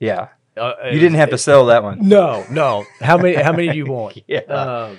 yeah. 0.00 0.28
uh, 0.56 0.72
You 0.90 0.98
didn't 0.98 1.16
have 1.18 1.30
to 1.30 1.38
sell 1.38 1.66
that 1.66 1.82
one. 1.82 2.08
No, 2.08 2.44
no. 2.50 2.86
How 3.00 3.18
many? 3.18 3.34
How 3.34 3.52
many 3.52 3.68
do 3.68 3.76
you 3.76 3.86
want? 3.86 4.18
Yeah. 4.26 4.40
Um, 4.40 4.98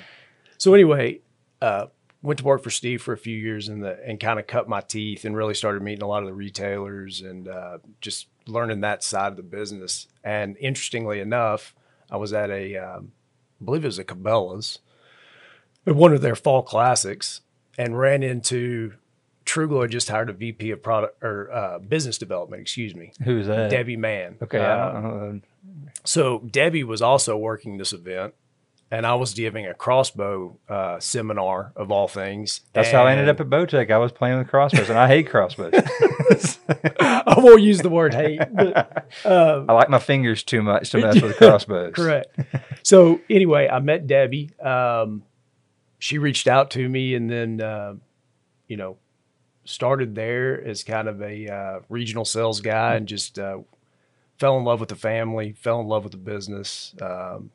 so 0.60 0.74
anyway, 0.76 1.22
uh, 1.62 1.88
went 2.28 2.40
to 2.40 2.44
work 2.44 2.62
for 2.62 2.70
Steve 2.70 3.02
for 3.02 3.14
a 3.14 3.18
few 3.18 3.38
years 3.38 3.70
in 3.70 3.80
the 3.80 3.98
and 4.06 4.20
kind 4.20 4.38
of 4.38 4.46
cut 4.46 4.68
my 4.68 4.82
teeth 4.82 5.24
and 5.24 5.34
really 5.36 5.54
started 5.54 5.82
meeting 5.82 6.04
a 6.04 6.08
lot 6.08 6.24
of 6.24 6.28
the 6.28 6.34
retailers 6.34 7.22
and 7.22 7.48
uh, 7.48 7.78
just 8.02 8.28
learning 8.46 8.82
that 8.82 9.02
side 9.02 9.32
of 9.32 9.38
the 9.38 9.44
business. 9.44 10.08
And 10.26 10.58
interestingly 10.58 11.22
enough, 11.22 11.74
I 12.12 12.18
was 12.18 12.34
at 12.34 12.50
a, 12.50 12.76
um, 12.76 13.14
I 13.62 13.66
believe 13.66 13.86
it 13.86 13.88
was 13.88 13.98
a 13.98 14.04
Cabela's, 14.04 14.80
one 15.86 16.12
of 16.12 16.22
their 16.22 16.36
fall 16.36 16.64
classics, 16.64 17.42
and 17.78 17.98
ran 17.98 18.22
into. 18.24 18.94
Truglo 19.46 19.84
had 19.84 19.92
just 19.92 20.10
hired 20.10 20.30
a 20.30 20.34
VP 20.34 20.72
of 20.72 20.84
product 20.84 21.24
or 21.24 21.50
uh, 21.50 21.80
business 21.80 22.18
development, 22.18 22.62
excuse 22.62 22.94
me, 22.94 23.14
Who's 23.24 23.48
that? 23.48 23.72
Debbie 23.72 23.96
Mann. 23.96 24.36
Okay. 24.42 24.58
Know. 24.58 25.40
so 26.04 26.40
Debbie 26.40 26.84
was 26.84 27.02
also 27.02 27.38
working 27.38 27.78
this 27.78 27.94
event, 27.94 28.34
and 28.90 29.06
I 29.06 29.16
was 29.16 29.34
giving 29.34 29.66
a 29.66 29.74
crossbow 29.74 30.58
uh, 30.70 31.00
seminar 31.00 31.74
of 31.76 31.92
all 31.92 32.08
things. 32.08 32.62
That's 32.74 32.90
how 32.92 33.06
I 33.06 33.12
ended 33.12 33.28
up 33.28 33.40
at 33.42 33.48
Bowtech. 33.50 33.92
I 33.92 33.98
was 33.98 34.12
playing 34.12 34.38
with 34.38 34.48
crossbows, 34.48 34.90
and 34.90 34.98
I 34.98 35.08
hate 35.08 35.30
crossbows. 35.30 35.74
I 37.00 37.36
won't 37.38 37.62
use 37.62 37.80
the 37.80 37.90
word 37.90 38.14
hate. 38.14 38.40
But, 38.54 39.10
uh, 39.26 39.66
I 39.68 39.74
like 39.74 39.90
my 39.90 40.00
fingers 40.00 40.44
too 40.44 40.62
much 40.62 40.90
to 40.92 41.00
mess 41.00 41.22
with 41.22 41.36
crossbows. 41.38 41.94
correct. 41.96 42.40
So 42.84 43.20
anyway, 43.30 43.68
I 43.68 43.80
met 43.80 44.08
Debbie. 44.08 44.52
Um, 44.60 45.24
she 46.00 46.18
reached 46.18 46.48
out 46.48 46.72
to 46.72 46.88
me, 46.88 47.16
and 47.16 47.30
then 47.30 47.60
uh, 47.60 47.96
you 48.68 48.78
know 48.78 48.98
started 49.66 50.16
there 50.16 50.64
as 50.64 50.86
kind 50.86 51.10
of 51.10 51.22
a 51.22 51.48
uh, 51.54 51.80
regional 51.90 52.24
sales 52.24 52.62
guy, 52.62 52.96
and 52.96 53.06
just 53.06 53.38
uh, 53.38 53.58
fell 54.40 54.58
in 54.58 54.64
love 54.64 54.80
with 54.80 54.90
the 54.90 54.96
family, 54.96 55.52
fell 55.52 55.82
in 55.82 55.88
love 55.88 56.04
with 56.04 56.12
the 56.12 56.18
business, 56.18 56.96
um, 57.02 57.52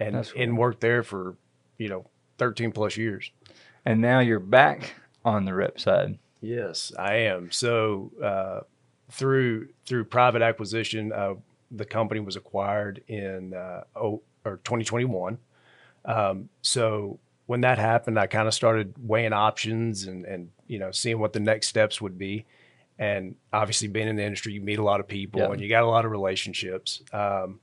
and 0.00 0.14
That's 0.14 0.32
cool. 0.32 0.42
and 0.42 0.58
worked 0.58 0.80
there 0.80 1.02
for 1.02 1.36
you 1.78 1.88
know 1.88 2.06
13 2.38 2.72
plus 2.72 2.96
years. 2.96 3.30
And 3.84 4.00
now 4.00 4.20
you're 4.20 4.38
back 4.40 4.94
on 5.24 5.44
the 5.44 5.54
rep 5.54 5.80
side. 5.80 6.18
Yes, 6.40 6.92
I 6.98 7.14
am. 7.14 7.50
So 7.50 8.12
uh, 8.22 8.60
through 9.10 9.68
through 9.86 10.04
private 10.04 10.42
acquisition, 10.42 11.12
uh, 11.12 11.34
the 11.70 11.84
company 11.84 12.20
was 12.20 12.36
acquired 12.36 13.02
in 13.08 13.54
uh, 13.54 13.84
oh, 13.96 14.22
or 14.44 14.58
2021. 14.64 15.38
Um, 16.04 16.48
so 16.62 17.18
when 17.46 17.62
that 17.62 17.78
happened, 17.78 18.18
I 18.18 18.26
kind 18.26 18.46
of 18.46 18.54
started 18.54 18.94
weighing 19.00 19.32
options 19.32 20.06
and 20.06 20.24
and 20.24 20.50
you 20.66 20.78
know 20.78 20.90
seeing 20.92 21.18
what 21.18 21.32
the 21.32 21.40
next 21.40 21.68
steps 21.68 22.00
would 22.00 22.18
be. 22.18 22.44
And 23.00 23.36
obviously, 23.52 23.86
being 23.88 24.08
in 24.08 24.16
the 24.16 24.24
industry, 24.24 24.52
you 24.52 24.60
meet 24.60 24.78
a 24.78 24.82
lot 24.84 24.98
of 25.00 25.06
people 25.06 25.40
Yeah. 25.40 25.52
and 25.52 25.60
you 25.60 25.68
got 25.68 25.84
a 25.84 25.86
lot 25.86 26.04
of 26.04 26.10
relationships. 26.10 27.00
Um, 27.12 27.60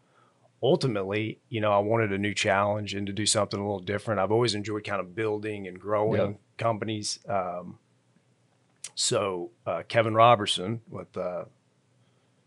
ultimately, 0.65 1.39
you 1.49 1.61
know, 1.61 1.71
I 1.71 1.79
wanted 1.79 2.11
a 2.11 2.17
new 2.17 2.33
challenge 2.33 2.93
and 2.93 3.05
to 3.07 3.13
do 3.13 3.25
something 3.25 3.59
a 3.59 3.63
little 3.63 3.79
different. 3.79 4.19
I've 4.19 4.31
always 4.31 4.55
enjoyed 4.55 4.83
kind 4.83 4.99
of 4.99 5.15
building 5.15 5.67
and 5.67 5.79
growing 5.79 6.19
Yeah. 6.21 6.37
companies. 6.57 7.19
Um, 7.29 7.79
so 8.95 9.51
uh, 9.65 9.83
Kevin 9.87 10.13
Robertson 10.13 10.81
with 10.89 11.15
uh, 11.17 11.45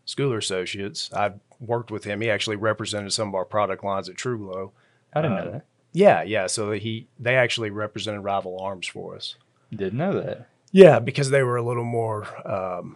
Schooler 0.07 0.37
Associates, 0.37 1.09
I 1.13 1.33
worked 1.59 1.91
with 1.91 2.03
him. 2.03 2.21
He 2.21 2.29
actually 2.29 2.55
represented 2.55 3.13
some 3.13 3.27
of 3.29 3.35
our 3.35 3.45
product 3.45 3.83
lines 3.83 4.09
at 4.09 4.15
Truglo. 4.15 4.71
I 5.13 5.21
didn't 5.21 5.37
Uh, 5.37 5.43
know 5.43 5.51
that. 5.51 5.65
Yeah, 5.91 6.21
yeah. 6.23 6.47
So 6.47 6.71
he 6.71 7.07
they 7.19 7.35
actually 7.35 7.71
represented 7.71 8.21
Rival 8.23 8.59
Arms 8.59 8.87
for 8.87 9.15
us. 9.15 9.35
Didn't 9.71 9.97
know 9.97 10.19
that. 10.19 10.47
Yeah, 10.71 10.99
because 10.99 11.31
they 11.31 11.41
were 11.43 11.57
a 11.57 11.63
little 11.63 11.83
more 11.83 12.27
um, 12.47 12.95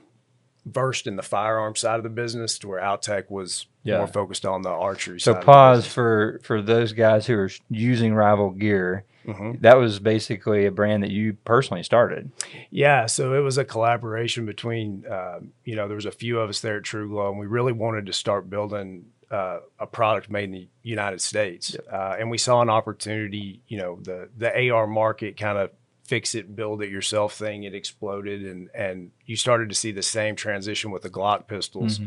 versed 0.65 1.07
in 1.07 1.15
the 1.15 1.23
firearm 1.23 1.75
side 1.75 1.97
of 1.97 2.03
the 2.03 2.09
business, 2.09 2.57
to 2.59 2.67
where 2.67 2.81
Outtech 2.81 3.29
was 3.29 3.65
Yeah. 3.83 3.97
more 3.97 4.07
focused 4.07 4.45
on 4.45 4.61
the 4.61 4.69
archery. 4.69 5.19
So 5.19 5.35
pause 5.35 5.85
for 5.85 6.39
for 6.43 6.61
those 6.61 6.93
guys 6.93 7.27
who 7.27 7.35
are 7.35 7.49
using 7.69 8.13
rival 8.15 8.49
gear. 8.51 9.03
Mhm. 9.25 9.61
That 9.61 9.77
was 9.77 9.99
basically 9.99 10.65
a 10.65 10.71
brand 10.71 11.01
that 11.03 11.11
you 11.11 11.37
personally 11.45 11.81
started. 11.83 12.29
Yeah, 12.71 13.05
so 13.05 13.33
it 13.33 13.39
was 13.39 13.57
a 13.57 13.63
collaboration 13.63 14.45
between, 14.45 15.05
um, 15.09 15.53
you 15.63 15.77
know, 15.77 15.87
there 15.87 15.95
was 15.95 16.05
a 16.05 16.11
few 16.11 16.39
of 16.41 16.49
us 16.49 16.59
there 16.59 16.75
at 16.77 16.83
Truglo, 16.83 17.29
and 17.29 17.39
we 17.39 17.45
really 17.45 17.71
wanted 17.71 18.05
to 18.07 18.13
start 18.13 18.49
building 18.49 19.05
uh, 19.31 19.59
a 19.79 19.87
product 19.87 20.29
made 20.29 20.43
in 20.43 20.51
the 20.51 20.67
United 20.83 21.19
States. 21.19 21.75
Uh, 21.91 22.15
and 22.19 22.29
we 22.29 22.37
saw 22.37 22.61
an 22.61 22.69
opportunity, 22.69 23.61
you 23.67 23.77
know, 23.79 23.97
the 24.03 24.29
the 24.37 24.69
AR 24.69 24.85
market 24.87 25.37
kind 25.37 25.57
of 25.57 25.71
fix 26.03 26.35
it, 26.35 26.55
build 26.55 26.81
it 26.81 26.89
yourself 26.89 27.33
thing. 27.33 27.63
It 27.63 27.73
exploded, 27.73 28.43
and 28.43 28.69
and 28.73 29.11
you 29.25 29.35
started 29.35 29.69
to 29.69 29.75
see 29.75 29.91
the 29.91 30.03
same 30.03 30.35
transition 30.35 30.91
with 30.91 31.03
the 31.03 31.09
Glock 31.09 31.47
pistols. 31.47 31.99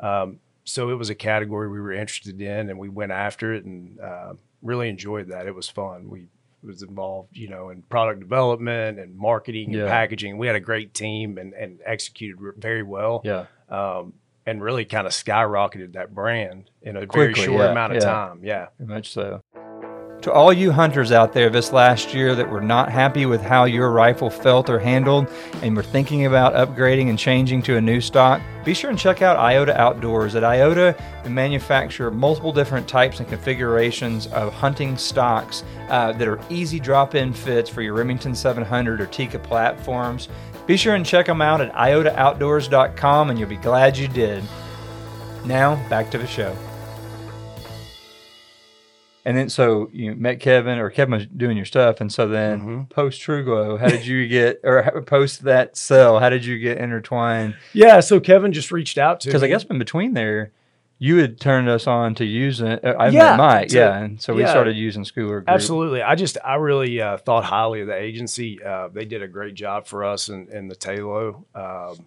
Um, 0.00 0.40
so 0.64 0.90
it 0.90 0.94
was 0.94 1.10
a 1.10 1.14
category 1.14 1.68
we 1.68 1.80
were 1.80 1.92
interested 1.92 2.40
in, 2.40 2.70
and 2.70 2.78
we 2.78 2.88
went 2.88 3.12
after 3.12 3.54
it, 3.54 3.64
and 3.64 4.00
uh, 4.00 4.34
really 4.62 4.88
enjoyed 4.88 5.28
that. 5.28 5.46
It 5.46 5.54
was 5.54 5.68
fun. 5.68 6.08
We 6.08 6.26
was 6.64 6.82
involved, 6.82 7.36
you 7.36 7.48
know, 7.48 7.68
in 7.68 7.82
product 7.82 8.20
development 8.20 8.98
and 8.98 9.14
marketing 9.16 9.74
and 9.74 9.86
packaging. 9.86 10.38
We 10.38 10.46
had 10.46 10.56
a 10.56 10.60
great 10.60 10.94
team 10.94 11.38
and, 11.38 11.52
and 11.52 11.80
executed 11.84 12.38
very 12.56 12.82
well. 12.82 13.20
Yeah. 13.24 13.46
Um, 13.68 14.14
and 14.46 14.62
really 14.62 14.84
kind 14.84 15.06
of 15.06 15.12
skyrocketed 15.12 15.94
that 15.94 16.14
brand 16.14 16.70
in 16.82 16.96
a 16.96 17.06
very 17.06 17.34
short 17.34 17.60
yeah, 17.60 17.70
amount 17.70 17.96
of 17.96 18.02
yeah. 18.02 18.08
time. 18.08 18.40
Yeah. 18.42 18.66
Very 18.78 18.96
much 18.96 19.10
so. 19.10 19.40
To 20.24 20.32
all 20.32 20.54
you 20.54 20.72
hunters 20.72 21.12
out 21.12 21.34
there 21.34 21.50
this 21.50 21.70
last 21.70 22.14
year 22.14 22.34
that 22.34 22.48
were 22.48 22.62
not 22.62 22.90
happy 22.90 23.26
with 23.26 23.42
how 23.42 23.64
your 23.64 23.90
rifle 23.90 24.30
felt 24.30 24.70
or 24.70 24.78
handled 24.78 25.28
and 25.60 25.76
were 25.76 25.82
thinking 25.82 26.24
about 26.24 26.54
upgrading 26.54 27.10
and 27.10 27.18
changing 27.18 27.60
to 27.64 27.76
a 27.76 27.80
new 27.82 28.00
stock, 28.00 28.40
be 28.64 28.72
sure 28.72 28.88
and 28.88 28.98
check 28.98 29.20
out 29.20 29.36
Iota 29.36 29.78
Outdoors. 29.78 30.34
At 30.34 30.42
Iota, 30.42 30.96
we 31.24 31.28
manufacture 31.28 32.10
multiple 32.10 32.54
different 32.54 32.88
types 32.88 33.20
and 33.20 33.28
configurations 33.28 34.26
of 34.28 34.50
hunting 34.54 34.96
stocks 34.96 35.62
uh, 35.90 36.12
that 36.12 36.26
are 36.26 36.40
easy 36.48 36.80
drop 36.80 37.14
in 37.14 37.34
fits 37.34 37.68
for 37.68 37.82
your 37.82 37.92
Remington 37.92 38.34
700 38.34 39.02
or 39.02 39.06
Tikka 39.06 39.40
platforms. 39.40 40.30
Be 40.66 40.78
sure 40.78 40.94
and 40.94 41.04
check 41.04 41.26
them 41.26 41.42
out 41.42 41.60
at 41.60 41.70
iotaoutdoors.com 41.74 43.28
and 43.28 43.38
you'll 43.38 43.50
be 43.50 43.56
glad 43.56 43.98
you 43.98 44.08
did. 44.08 44.42
Now, 45.44 45.74
back 45.90 46.10
to 46.12 46.16
the 46.16 46.26
show. 46.26 46.56
And 49.26 49.36
then 49.38 49.48
so 49.48 49.88
you 49.92 50.14
met 50.14 50.38
Kevin, 50.40 50.78
or 50.78 50.90
Kevin 50.90 51.12
was 51.14 51.26
doing 51.26 51.56
your 51.56 51.64
stuff, 51.64 52.00
and 52.00 52.12
so 52.12 52.28
then 52.28 52.60
Mhm. 52.60 52.90
post 52.90 53.22
Truglo, 53.22 53.78
how 53.80 53.88
did 53.88 54.04
you 54.06 54.28
get, 54.28 54.60
or 54.64 54.82
post 55.06 55.44
that 55.44 55.76
sell, 55.78 56.18
how 56.20 56.28
did 56.28 56.44
you 56.44 56.58
get 56.58 56.76
intertwined? 56.78 57.56
Yeah. 57.72 58.00
So 58.00 58.20
Kevin 58.20 58.52
just 58.52 58.70
reached 58.70 58.98
out 58.98 59.20
to 59.20 59.28
Because 59.28 59.42
I 59.42 59.48
guess 59.48 59.64
in 59.64 59.78
between 59.78 60.12
there, 60.12 60.50
you 60.98 61.16
had 61.16 61.40
turned 61.40 61.68
us 61.70 61.86
on 61.86 62.14
to 62.16 62.24
using. 62.24 62.68
Uh, 62.68 62.94
I 62.98 63.08
Yeah, 63.08 63.30
met 63.30 63.36
Mike, 63.38 63.68
to- 63.68 63.76
yeah, 63.76 63.96
and 63.98 64.20
so 64.20 64.34
we 64.34 64.42
yeah. 64.42 64.50
started 64.50 64.76
using 64.76 65.04
Schooler 65.04 65.28
Group. 65.38 65.48
Absolutely. 65.48 66.02
I 66.02 66.14
just 66.14 66.36
I 66.44 66.56
really 66.56 67.00
uh, 67.00 67.16
thought 67.16 67.44
highly 67.44 67.80
of 67.80 67.86
the 67.88 67.96
agency. 67.96 68.62
Uh, 68.62 68.88
they 68.92 69.04
did 69.06 69.22
a 69.22 69.28
great 69.28 69.54
job 69.54 69.86
for 69.86 70.04
us 70.04 70.28
in 70.28 70.68
the 70.68 70.76
Talo. 70.76 71.44
Um, 71.54 72.04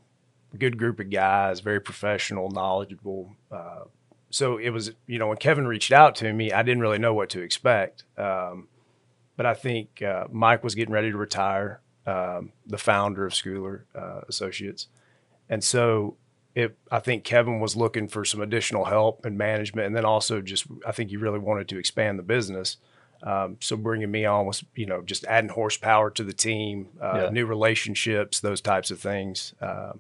good 0.58 0.78
group 0.78 1.00
of 1.00 1.10
guys, 1.10 1.60
very 1.62 1.82
professional, 1.82 2.50
knowledgeable. 2.52 3.36
Uh, 3.52 3.82
so 4.38 4.58
it 4.58 4.70
was, 4.70 4.92
you 5.08 5.18
know, 5.20 5.28
when 5.28 5.38
Kevin 5.38 5.68
reached 5.68 5.92
out 5.92 6.16
to 6.18 6.32
me, 6.32 6.52
I 6.52 6.62
didn't 6.62 6.82
really 6.82 7.00
know 7.00 7.14
what 7.14 7.30
to 7.32 7.42
expect. 7.42 8.04
Um, 8.18 8.68
but 9.36 9.46
I 9.46 9.54
think 9.56 10.02
uh, 10.02 10.26
Mike 10.32 10.64
was 10.64 10.76
getting 10.76 10.94
ready 10.94 11.12
to 11.12 11.18
retire, 11.18 11.82
um, 12.06 12.52
the 12.66 12.78
founder 12.78 13.26
of 13.26 13.34
Schooler 13.34 13.82
uh, 13.96 14.22
Associates, 14.30 14.88
and 15.50 15.64
so 15.64 16.16
it. 16.56 16.78
I 16.92 17.00
think 17.00 17.24
Kevin 17.24 17.60
was 17.60 17.76
looking 17.76 18.08
for 18.08 18.24
some 18.26 18.42
additional 18.42 18.86
help 18.86 19.26
and 19.26 19.38
management, 19.38 19.88
and 19.88 19.96
then 19.96 20.06
also 20.06 20.42
just 20.42 20.66
I 20.86 20.92
think 20.92 21.10
he 21.10 21.18
really 21.18 21.40
wanted 21.40 21.68
to 21.70 21.78
expand 21.78 22.18
the 22.18 22.24
business. 22.24 22.78
Um, 23.24 23.58
so 23.60 23.76
bringing 23.76 24.12
me 24.12 24.26
on 24.26 24.46
was, 24.46 24.64
you 24.76 24.86
know, 24.86 25.02
just 25.02 25.26
adding 25.26 25.50
horsepower 25.50 26.12
to 26.12 26.24
the 26.24 26.34
team, 26.34 26.90
uh, 27.02 27.24
Yeah. 27.24 27.30
new 27.32 27.46
relationships, 27.48 28.40
those 28.40 28.62
types 28.62 28.92
of 28.92 29.00
things. 29.00 29.54
Um, 29.60 30.00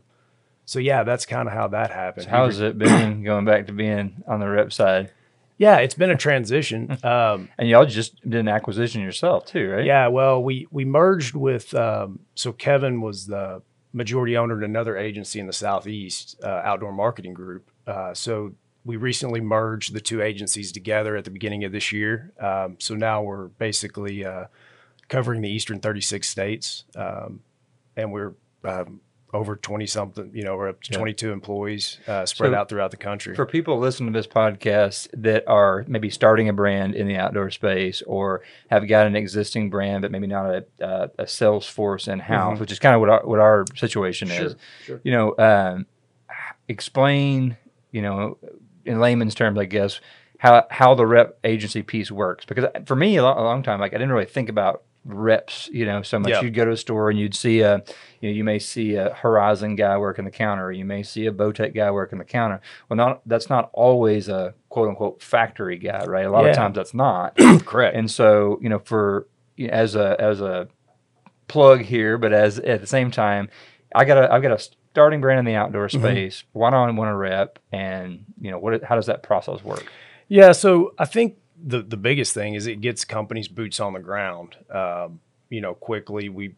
so 0.67 0.79
yeah, 0.79 1.03
that's 1.03 1.25
kind 1.25 1.47
of 1.47 1.53
how 1.53 1.69
that 1.69 1.91
happened. 1.91 2.25
So 2.25 2.29
how's 2.29 2.59
it 2.59 2.77
been 2.77 3.23
going 3.29 3.45
back 3.45 3.67
to 3.67 3.73
being 3.73 4.21
on 4.27 4.41
the 4.41 4.47
rep 4.49 4.73
side? 4.73 5.11
Yeah, 5.57 5.77
it's 5.77 5.95
been 5.95 6.11
a 6.11 6.17
transition. 6.17 6.97
Um, 7.03 7.49
And 7.57 7.69
y'all 7.69 7.85
just 7.85 8.21
did 8.29 8.41
an 8.41 8.49
acquisition 8.49 9.01
yourself 9.01 9.45
too, 9.45 9.71
right? 9.71 9.85
Yeah, 9.85 10.07
well, 10.09 10.43
we 10.43 10.67
we 10.69 10.83
merged 10.83 11.35
with 11.35 11.73
um, 11.73 12.19
so 12.35 12.51
Kevin 12.51 12.99
was 13.01 13.27
the 13.27 13.61
majority 13.93 14.35
owner 14.35 14.57
at 14.61 14.63
another 14.69 14.97
agency 14.97 15.39
in 15.39 15.47
the 15.47 15.53
southeast, 15.53 16.37
uh, 16.43 16.61
Outdoor 16.65 16.91
Marketing 16.91 17.33
Group. 17.33 17.71
Uh, 17.87 18.13
so 18.13 18.53
we 18.83 18.97
recently 18.97 19.39
merged 19.39 19.93
the 19.93 20.01
two 20.01 20.21
agencies 20.21 20.73
together 20.73 21.15
at 21.15 21.23
the 21.23 21.31
beginning 21.31 21.63
of 21.63 21.71
this 21.71 21.93
year. 21.93 22.33
Um, 22.39 22.75
so 22.77 22.93
now 22.93 23.23
we're 23.23 23.47
basically 23.47 24.25
uh, 24.25 24.45
covering 25.07 25.41
the 25.41 25.49
eastern 25.49 25.79
36 25.79 26.27
states, 26.27 26.83
um, 26.95 27.39
and 27.95 28.11
we're 28.11 28.33
um, 28.65 28.99
over 29.33 29.55
20 29.57 29.85
something. 29.85 30.31
You 30.33 30.43
know, 30.43 30.55
we're 30.55 30.69
up 30.69 30.81
to 30.83 30.91
Yeah. 30.93 30.99
22 30.99 31.31
employees 31.31 31.99
uh, 32.07 32.25
spread 32.25 32.51
So 32.51 32.55
out 32.55 32.69
throughout 32.69 32.91
the 32.91 32.97
country. 32.97 33.35
For 33.35 33.45
people 33.45 33.77
listening 33.77 34.13
to 34.13 34.17
this 34.19 34.27
podcast 34.27 35.09
that 35.13 35.43
are 35.47 35.83
maybe 35.87 36.09
starting 36.09 36.47
a 36.47 36.53
brand 36.53 36.95
in 36.95 37.07
the 37.07 37.17
outdoor 37.17 37.49
space 37.51 38.01
or 38.07 38.41
have 38.69 38.87
got 38.87 39.05
an 39.05 39.15
existing 39.17 39.69
brand, 39.69 40.01
but 40.03 40.11
maybe 40.11 40.27
not 40.27 40.45
a, 40.49 40.65
uh, 40.85 41.07
a 41.19 41.27
sales 41.27 41.67
force 41.67 42.07
in 42.07 42.19
house, 42.19 42.57
Mhm. 42.57 42.61
which 42.61 42.71
is 42.71 42.79
kind 42.79 42.95
of 42.95 43.01
what 43.01 43.09
our, 43.09 43.25
what 43.25 43.39
our 43.39 43.65
situation 43.75 44.29
Sure, 44.29 44.45
is. 44.45 44.55
sure. 44.85 45.01
You 45.03 45.11
know, 45.11 45.35
um, 45.37 45.85
explain, 46.67 47.57
you 47.91 48.01
know, 48.01 48.37
in 48.85 48.99
layman's 48.99 49.35
terms, 49.35 49.59
I 49.59 49.65
guess, 49.65 49.99
how, 50.39 50.65
how 50.69 50.95
the 50.95 51.05
rep 51.05 51.37
agency 51.43 51.81
piece 51.81 52.11
works. 52.11 52.45
Because 52.45 52.65
for 52.85 52.95
me, 52.95 53.17
a 53.17 53.23
long, 53.23 53.37
a 53.37 53.43
long 53.43 53.63
time, 53.63 53.79
like 53.79 53.93
I 53.93 53.97
didn't 53.97 54.11
really 54.13 54.25
think 54.25 54.49
about 54.49 54.83
reps, 55.07 55.69
you 55.71 55.85
know, 55.85 56.01
so 56.01 56.19
much. 56.19 56.29
Yeah. 56.31 56.41
You'd 56.41 56.53
go 56.53 56.65
to 56.65 56.71
a 56.71 56.77
store 56.77 57.09
and 57.09 57.17
you'd 57.19 57.33
see 57.35 57.61
a, 57.61 57.77
you 58.21 58.29
know, 58.29 58.35
you 58.35 58.43
may 58.43 58.59
see 58.59 58.95
a 58.95 59.13
Horizon 59.13 59.75
guy 59.75 59.97
working 59.97 60.25
the 60.25 60.31
counter, 60.31 60.65
or 60.65 60.71
you 60.71 60.85
may 60.85 61.01
see 61.03 61.25
a 61.25 61.31
Bowtech 61.31 61.73
guy 61.73 61.89
working 61.91 62.19
the 62.19 62.25
counter. 62.25 62.61
Well, 62.89 62.97
not 62.97 63.21
that's 63.25 63.49
not 63.49 63.69
always 63.73 64.27
a 64.29 64.53
quote 64.69 64.89
unquote 64.89 65.21
factory 65.23 65.77
guy, 65.77 66.03
right? 66.05 66.25
A 66.25 66.29
lot 66.31 66.43
Yeah. 66.43 66.51
of 66.51 66.55
times 66.55 66.75
that's 66.75 66.93
not. 66.93 67.35
Correct. 67.65 67.95
and 67.95 68.11
so, 68.11 68.59
you 68.61 68.69
know, 68.69 68.79
for 68.79 69.27
as 69.69 69.95
a 69.95 70.15
as 70.19 70.41
a 70.41 70.67
plug 71.47 71.81
here, 71.81 72.17
but 72.17 72.33
as 72.33 72.59
at 72.59 72.81
the 72.81 72.87
same 72.87 73.09
time, 73.11 73.49
I 73.95 74.05
got 74.05 74.17
a 74.17 74.31
I've 74.31 74.41
got 74.41 74.51
a 74.51 74.59
starting 74.59 75.21
brand 75.21 75.39
in 75.39 75.45
the 75.45 75.55
outdoor 75.55 75.87
Mm-hmm. 75.87 76.01
space. 76.03 76.43
Why 76.51 76.69
not 76.71 76.87
I 76.87 76.91
want 76.91 77.09
to 77.09 77.15
rep? 77.15 77.59
And 77.71 78.25
you 78.41 78.51
know, 78.51 78.59
what 78.59 78.83
how 78.83 78.95
does 78.95 79.05
that 79.05 79.23
process 79.23 79.63
work? 79.63 79.85
Yeah, 80.27 80.51
so 80.51 80.93
I 80.99 81.05
think 81.05 81.37
the 81.63 81.81
the 81.81 81.97
biggest 81.97 82.33
thing 82.33 82.53
is 82.55 82.67
it 82.67 82.81
gets 82.81 83.05
companies 83.05 83.47
boots 83.47 83.79
on 83.79 83.93
the 83.93 83.99
ground. 83.99 84.55
Um, 84.69 85.19
you 85.49 85.61
know, 85.61 85.73
quickly 85.73 86.29
we 86.29 86.55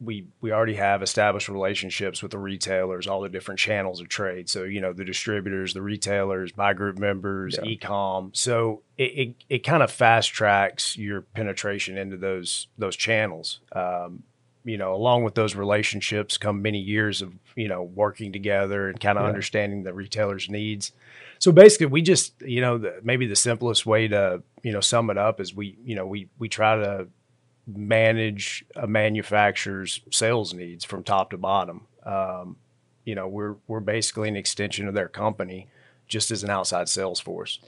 we 0.00 0.26
we 0.40 0.52
already 0.52 0.74
have 0.76 1.02
established 1.02 1.48
relationships 1.48 2.22
with 2.22 2.30
the 2.30 2.38
retailers, 2.38 3.08
all 3.08 3.20
the 3.20 3.28
different 3.28 3.58
channels 3.58 4.00
of 4.00 4.08
trade. 4.08 4.48
So 4.48 4.62
you 4.62 4.80
know, 4.80 4.92
the 4.92 5.04
distributors, 5.04 5.74
the 5.74 5.82
retailers, 5.82 6.52
buy 6.52 6.72
group 6.74 6.98
members, 6.98 7.58
Yeah. 7.60 7.68
e-com. 7.70 8.30
So 8.34 8.82
it 8.96 9.02
it, 9.02 9.34
it 9.48 9.58
kind 9.64 9.82
of 9.82 9.90
fast 9.90 10.32
tracks 10.32 10.96
your 10.96 11.22
penetration 11.22 11.98
into 11.98 12.16
those 12.16 12.68
those 12.78 12.96
channels. 12.96 13.60
Um, 13.72 14.22
you 14.64 14.76
know, 14.76 14.94
along 14.94 15.24
with 15.24 15.34
those 15.34 15.54
relationships 15.56 16.36
come 16.36 16.60
many 16.62 16.78
years 16.78 17.22
of 17.22 17.32
you 17.56 17.66
know 17.66 17.82
working 17.82 18.32
together 18.32 18.88
and 18.88 19.00
kind 19.00 19.18
of 19.18 19.22
Yeah. 19.24 19.28
understanding 19.28 19.82
the 19.82 19.92
retailers' 19.94 20.48
needs. 20.48 20.92
So 21.38 21.52
basically, 21.52 21.86
we 21.86 22.02
just 22.02 22.40
you 22.42 22.60
know 22.60 22.78
the, 22.78 23.00
maybe 23.02 23.26
the 23.26 23.36
simplest 23.36 23.86
way 23.86 24.08
to 24.08 24.42
you 24.62 24.72
know 24.72 24.80
sum 24.80 25.10
it 25.10 25.18
up 25.18 25.40
is 25.40 25.54
we 25.54 25.76
you 25.84 25.94
know 25.94 26.06
we 26.06 26.28
we 26.38 26.48
try 26.48 26.76
to 26.76 27.08
manage 27.66 28.64
a 28.76 28.86
manufacturer's 28.86 30.00
sales 30.10 30.54
needs 30.54 30.84
from 30.84 31.04
top 31.04 31.30
to 31.30 31.38
bottom. 31.38 31.86
Um, 32.04 32.56
you 33.04 33.14
know, 33.14 33.28
we're 33.28 33.56
we're 33.66 33.80
basically 33.80 34.28
an 34.28 34.36
extension 34.36 34.88
of 34.88 34.94
their 34.94 35.08
company, 35.08 35.68
just 36.06 36.30
as 36.30 36.42
an 36.42 36.50
outside 36.50 36.88
sales 36.88 37.20
force. 37.20 37.58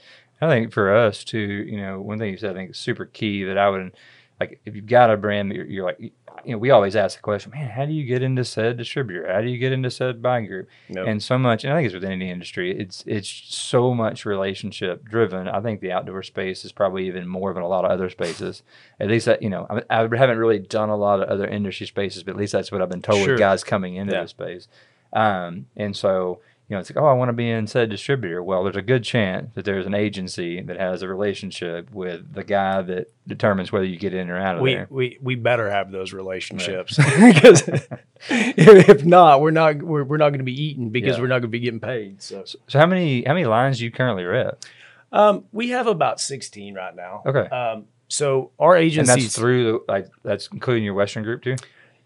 I 0.41 0.47
think 0.47 0.73
for 0.73 0.95
us 0.95 1.23
too, 1.23 1.39
you 1.39 1.77
know, 1.77 2.01
one 2.01 2.17
thing 2.17 2.31
you 2.31 2.37
said 2.37 2.51
I 2.51 2.53
think 2.53 2.71
is 2.71 2.77
super 2.77 3.05
key 3.05 3.43
that 3.43 3.57
I 3.57 3.69
would 3.69 3.91
like 4.39 4.59
if 4.65 4.75
you've 4.75 4.87
got 4.87 5.11
a 5.11 5.17
brand 5.17 5.51
that 5.51 5.55
you're, 5.55 5.65
you're 5.65 5.85
like, 5.85 6.13
you 6.45 6.51
know, 6.53 6.57
we 6.57 6.69
always 6.71 6.95
ask 6.95 7.17
the 7.17 7.21
question, 7.21 7.51
man, 7.51 7.69
how 7.69 7.85
do 7.85 7.91
you 7.93 8.05
get 8.05 8.21
into 8.23 8.43
said 8.45 8.77
distributor? 8.77 9.31
How 9.31 9.41
do 9.41 9.47
you 9.47 9.57
get 9.57 9.71
into 9.71 9.89
said 9.91 10.21
buying 10.21 10.45
group? 10.47 10.67
Yep. 10.89 11.05
And 11.07 11.21
so 11.23 11.37
much, 11.37 11.63
and 11.63 11.71
I 11.73 11.77
think 11.77 11.85
it's 11.87 11.93
within 11.93 12.11
any 12.11 12.29
industry, 12.29 12.77
it's 12.77 13.03
it's 13.07 13.27
so 13.29 13.93
much 13.93 14.25
relationship 14.25 15.03
driven. 15.03 15.47
I 15.47 15.61
think 15.61 15.81
the 15.81 15.91
outdoor 15.91 16.23
space 16.23 16.65
is 16.65 16.71
probably 16.71 17.07
even 17.07 17.27
more 17.27 17.53
than 17.53 17.63
a 17.63 17.67
lot 17.67 17.85
of 17.85 17.91
other 17.91 18.09
spaces. 18.09 18.63
At 18.99 19.07
least 19.07 19.25
that, 19.25 19.41
you 19.41 19.49
know, 19.49 19.67
I, 19.69 20.03
I 20.03 20.17
haven't 20.17 20.37
really 20.37 20.59
done 20.59 20.89
a 20.89 20.97
lot 20.97 21.21
of 21.21 21.29
other 21.29 21.47
industry 21.47 21.87
spaces, 21.87 22.23
but 22.23 22.31
at 22.31 22.37
least 22.37 22.53
that's 22.53 22.71
what 22.71 22.81
I've 22.81 22.89
been 22.89 23.01
told 23.01 23.19
Sure. 23.23 23.31
with 23.33 23.39
guys 23.39 23.63
coming 23.63 23.95
into 23.95 24.13
Yeah. 24.13 24.23
the 24.23 24.27
space. 24.27 24.67
Um, 25.13 25.65
and 25.75 25.95
so, 25.95 26.39
you 26.71 26.77
know, 26.77 26.79
it's 26.79 26.89
like, 26.89 27.03
oh, 27.03 27.05
I 27.05 27.11
want 27.11 27.27
to 27.27 27.33
be 27.33 27.49
in 27.49 27.67
said 27.67 27.89
distributor. 27.89 28.41
Well, 28.41 28.63
there's 28.63 28.77
a 28.77 28.81
good 28.81 29.03
chance 29.03 29.53
that 29.55 29.65
there's 29.65 29.85
an 29.85 29.93
agency 29.93 30.61
that 30.61 30.79
has 30.79 31.01
a 31.01 31.07
relationship 31.09 31.91
with 31.91 32.33
the 32.33 32.45
guy 32.45 32.81
that 32.81 33.11
determines 33.27 33.73
whether 33.73 33.83
you 33.83 33.97
get 33.97 34.13
in 34.13 34.29
or 34.29 34.37
out 34.39 34.55
of 34.55 34.61
we, 34.61 34.75
there. 34.75 34.87
we 34.89 35.17
we 35.21 35.35
better 35.35 35.69
have 35.69 35.91
those 35.91 36.13
relationships 36.13 36.95
because 36.95 37.67
if, 38.29 38.87
if 38.89 39.03
not, 39.03 39.41
we're 39.41 39.51
not 39.51 39.83
we're, 39.83 40.05
we're 40.05 40.15
not 40.15 40.29
going 40.29 40.39
to 40.39 40.45
be 40.45 40.63
eating 40.63 40.91
because 40.91 41.17
Yeah. 41.17 41.21
we're 41.23 41.27
not 41.27 41.39
going 41.39 41.41
to 41.41 41.47
be 41.49 41.59
getting 41.59 41.81
paid. 41.81 42.21
So 42.21 42.45
So 42.45 42.79
how 42.79 42.85
many 42.85 43.23
how 43.25 43.33
many 43.33 43.45
lines 43.45 43.79
do 43.79 43.83
you 43.83 43.91
currently 43.91 44.23
rep? 44.23 44.63
um, 45.11 45.43
we 45.51 45.71
have 45.71 45.87
about 45.87 46.21
sixteen 46.21 46.73
right 46.73 46.95
now. 46.95 47.21
Okay. 47.25 47.49
Um, 47.53 47.87
so 48.07 48.51
our 48.57 48.77
agency 48.77 49.23
that's 49.23 49.35
through 49.35 49.63
the, 49.65 49.91
like 49.91 50.07
that's 50.23 50.47
including 50.53 50.85
your 50.85 50.93
Western 50.93 51.23
group 51.23 51.43
too. 51.43 51.57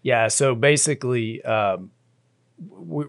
Yeah. 0.02 0.26
So 0.26 0.56
basically, 0.56 1.40
um, 1.44 1.92
we 2.68 3.04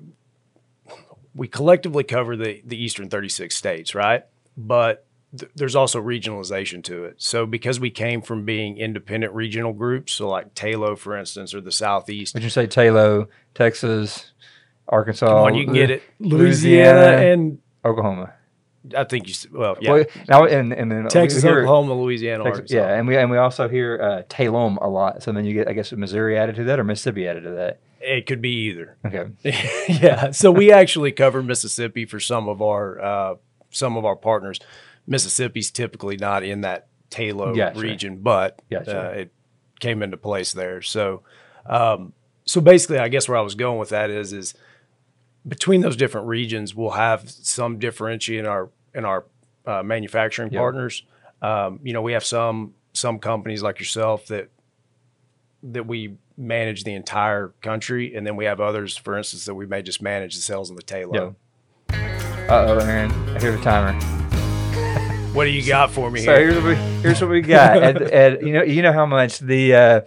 we 1.38 1.48
collectively 1.48 2.04
cover 2.04 2.36
the 2.36 2.62
the 2.66 2.76
eastern 2.82 3.10
36 3.10 3.56
states, 3.56 3.96
right? 3.96 4.26
But 4.58 5.06
th- 5.38 5.52
there's 5.56 5.76
also 5.76 6.02
regionalization 6.02 6.84
to 6.86 7.06
it. 7.06 7.16
So 7.20 7.46
because 7.46 7.80
we 7.80 7.90
came 7.92 8.22
from 8.22 8.44
being 8.44 8.78
independent 8.78 9.34
regional 9.34 9.72
groups, 9.72 10.14
so 10.14 10.28
like 10.28 10.54
Talo, 10.56 10.98
for 10.98 11.16
instance, 11.16 11.54
or 11.54 11.62
the 11.62 11.72
Southeast. 11.72 12.34
Would 12.34 12.44
you 12.44 12.50
say 12.50 12.66
Taylor, 12.68 13.28
Texas, 13.54 14.32
Arkansas? 14.90 15.28
Come 15.28 15.38
on, 15.38 15.56
you 15.56 15.66
can 15.66 15.74
get 15.76 15.92
it. 15.92 16.02
Louisiana, 16.20 17.00
Louisiana, 17.00 17.32
and 17.32 17.60
Oklahoma. 17.86 18.34
I 18.96 19.04
think 19.04 19.28
you. 19.28 19.34
Well, 19.52 19.78
yeah, 19.82 19.92
Well, 19.92 20.06
now 20.30 20.46
and 20.46 20.72
and 20.74 20.90
then 20.92 21.08
Texas, 21.10 21.44
hear- 21.44 21.60
Oklahoma, 21.60 21.94
Louisiana, 22.02 22.44
Texas- 22.46 22.72
Arkansas. 22.72 22.76
yeah, 22.78 22.94
and 22.98 23.08
we 23.08 23.16
and 23.18 23.30
we 23.30 23.38
also 23.38 23.68
hear 23.68 24.00
uh, 24.02 24.24
Talom 24.30 24.78
a 24.82 24.88
lot. 24.90 25.22
So 25.24 25.32
then 25.34 25.46
you 25.46 25.54
get, 25.54 25.68
I 25.68 25.74
guess, 25.74 25.92
Missouri 25.92 26.38
added 26.38 26.56
to 26.56 26.64
that 26.66 26.80
or 26.80 26.84
Mississippi 26.84 27.28
added 27.28 27.44
to 27.44 27.52
that. 27.52 27.80
It 28.08 28.26
could 28.26 28.42
be 28.42 28.70
either. 28.70 28.98
Okay, 29.06 29.30
yeah. 29.90 30.32
So 30.32 30.52
we 30.52 30.72
actually 30.72 31.12
cover 31.12 31.44
Mississippi 31.44 32.06
for 32.06 32.20
some 32.20 32.48
of 32.48 32.62
our 32.62 33.02
uh, 33.02 33.36
some 33.70 33.98
of 33.98 34.06
our 34.06 34.16
partners. 34.16 34.60
Mississippi's 35.06 35.72
typically 35.72 36.18
not 36.18 36.44
in 36.44 36.62
that 36.62 36.88
Talo 37.10 37.56
Gotcha. 37.56 37.80
region, 37.80 38.18
but 38.18 38.62
Gotcha. 38.70 39.08
uh, 39.08 39.12
it 39.12 39.34
came 39.80 40.04
into 40.04 40.18
place 40.18 40.52
there. 40.54 40.82
So, 40.82 41.24
um, 41.66 42.14
so 42.46 42.60
basically, 42.62 43.00
I 43.00 43.08
guess 43.08 43.28
where 43.30 43.38
I 43.38 43.42
was 43.42 43.56
going 43.56 43.80
with 43.80 43.90
that 43.90 44.10
is 44.10 44.34
is 44.34 44.54
between 45.48 45.82
those 45.82 45.96
different 45.96 46.28
regions, 46.28 46.76
we'll 46.76 46.92
have 46.92 47.30
some 47.30 47.80
differentiate 47.80 48.40
in 48.40 48.46
our 48.46 48.70
in 48.94 49.06
our 49.06 49.26
uh, 49.66 49.84
manufacturing 49.84 50.52
Yeah. 50.52 50.60
partners. 50.60 51.04
Um, 51.42 51.80
you 51.84 51.94
know, 51.94 52.02
we 52.02 52.14
have 52.14 52.26
some 52.26 52.74
some 52.94 53.20
companies 53.20 53.62
like 53.64 53.80
yourself 53.80 54.28
that 54.28 54.50
that 55.64 55.86
we 55.88 56.18
manage 56.38 56.84
the 56.84 56.94
entire 56.94 57.54
country, 57.62 58.16
and 58.16 58.26
then 58.26 58.36
we 58.36 58.46
have 58.46 58.60
others, 58.62 58.96
for 58.96 59.18
instance, 59.18 59.46
that 59.46 59.56
we 59.56 59.66
may 59.66 59.82
just 59.82 60.02
manage 60.02 60.36
the 60.36 60.42
sales 60.42 60.70
in 60.70 60.76
the 60.76 60.84
Talo. 60.84 61.36
Yeah. 61.92 62.46
uh 62.50 62.66
oh, 62.68 62.80
Aaron, 62.80 63.12
I 63.36 63.40
hear 63.40 63.52
the 63.52 63.62
timer. 63.62 64.00
What 65.34 65.46
do 65.46 65.52
you 65.52 65.66
got 65.68 65.92
for 65.92 66.10
me 66.10 66.22
So 66.22 66.36
here? 66.36 66.52
here's 66.52 66.56
what 66.56 66.66
we 66.66 66.76
here's 66.76 67.22
what 67.22 67.30
we 67.30 67.42
got. 67.42 67.78
and, 67.84 67.98
and 68.02 68.48
you 68.48 68.54
know 68.54 68.64
you 68.64 68.82
know 68.82 68.94
how 68.94 69.06
much 69.06 69.40
the 69.40 69.76
uh, 69.76 70.02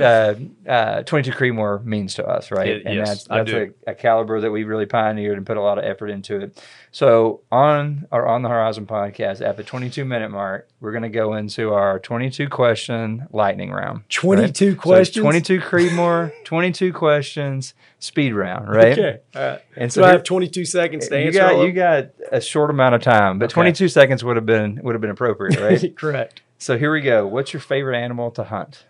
uh, 0.00 0.34
uh, 0.66 1.02
22 1.02 1.32
Creedmoor 1.32 1.84
means 1.84 2.14
to 2.14 2.26
us, 2.26 2.50
right? 2.50 2.68
It- 2.68 2.86
and 2.86 2.94
yes, 2.94 3.08
that's, 3.08 3.30
I 3.30 3.38
that's 3.38 3.50
do. 3.50 3.74
a, 3.86 3.90
a 3.90 3.94
caliber 3.94 4.40
that 4.40 4.50
we 4.50 4.64
really 4.64 4.86
pioneered 4.86 5.36
and 5.36 5.46
put 5.46 5.56
a 5.56 5.60
lot 5.60 5.78
of 5.78 5.84
effort 5.84 6.08
into 6.08 6.40
it. 6.40 6.62
So 6.92 7.40
on 7.50 8.06
our 8.12 8.26
On 8.26 8.42
the 8.42 8.48
Horizon 8.48 8.86
podcast, 8.86 9.40
at 9.46 9.56
the 9.56 9.62
22 9.64 10.04
minute 10.04 10.30
mark, 10.30 10.68
we're 10.80 10.92
going 10.92 11.02
to 11.02 11.08
go 11.08 11.34
into 11.34 11.72
our 11.72 11.98
22 11.98 12.48
question 12.48 13.26
lightning 13.32 13.70
round. 13.70 14.02
22 14.10 14.66
right? 14.70 14.74
So 14.76 14.80
questions? 14.80 15.22
22 15.22 15.60
Creedmoor, 15.60 16.32
22 16.44 16.92
questions, 16.92 17.74
speed 17.98 18.34
round, 18.34 18.68
right? 18.68 18.92
Okay. 18.98 19.20
All 19.34 19.42
right. 19.42 19.60
And 19.76 19.92
So 19.92 20.00
so 20.02 20.06
I 20.06 20.10
have 20.12 20.24
22 20.24 20.64
seconds 20.64 21.08
to 21.08 21.18
you 21.18 21.26
answer. 21.28 21.38
got 21.38 21.62
you 21.66 21.72
got 21.72 22.06
a 22.30 22.40
short 22.40 22.70
amount 22.70 22.94
of 22.94 23.02
time, 23.02 23.38
but 23.38 23.46
Okay. 23.46 23.54
22 23.54 23.88
seconds 23.88 24.22
would 24.24 24.36
have 24.36 24.46
been 24.46 24.80
would 24.82 24.94
have 24.94 25.00
been 25.00 25.10
appropriate, 25.10 25.58
right? 25.60 25.96
Correct. 25.96 26.42
so 26.58 26.76
here 26.78 26.92
we 26.92 27.00
go. 27.00 27.26
What's 27.26 27.52
your 27.52 27.60
favorite 27.60 27.96
animal 27.98 28.30
to 28.32 28.44
hunt? 28.44 28.84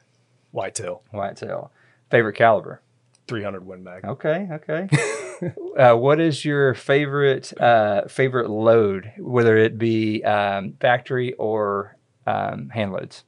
Whitetail, 0.53 1.03
Whitetail. 1.11 1.71
Favorite 2.11 2.35
caliber? 2.35 2.81
300 3.29 3.67
Win 3.67 3.83
Mag. 3.85 4.05
Okay, 4.05 4.49
okay. 4.53 4.89
uh, 5.79 5.95
what 5.97 6.21
is 6.21 6.45
your 6.45 6.75
favorite 6.75 7.53
uh, 7.61 8.07
favorite 8.09 8.51
load, 8.51 9.13
whether 9.19 9.57
it 9.57 9.79
be 9.79 10.23
um, 10.25 10.75
factory 10.81 11.33
or 11.35 11.97
um, 12.27 12.69
hand 12.71 12.93
loads? 12.93 13.25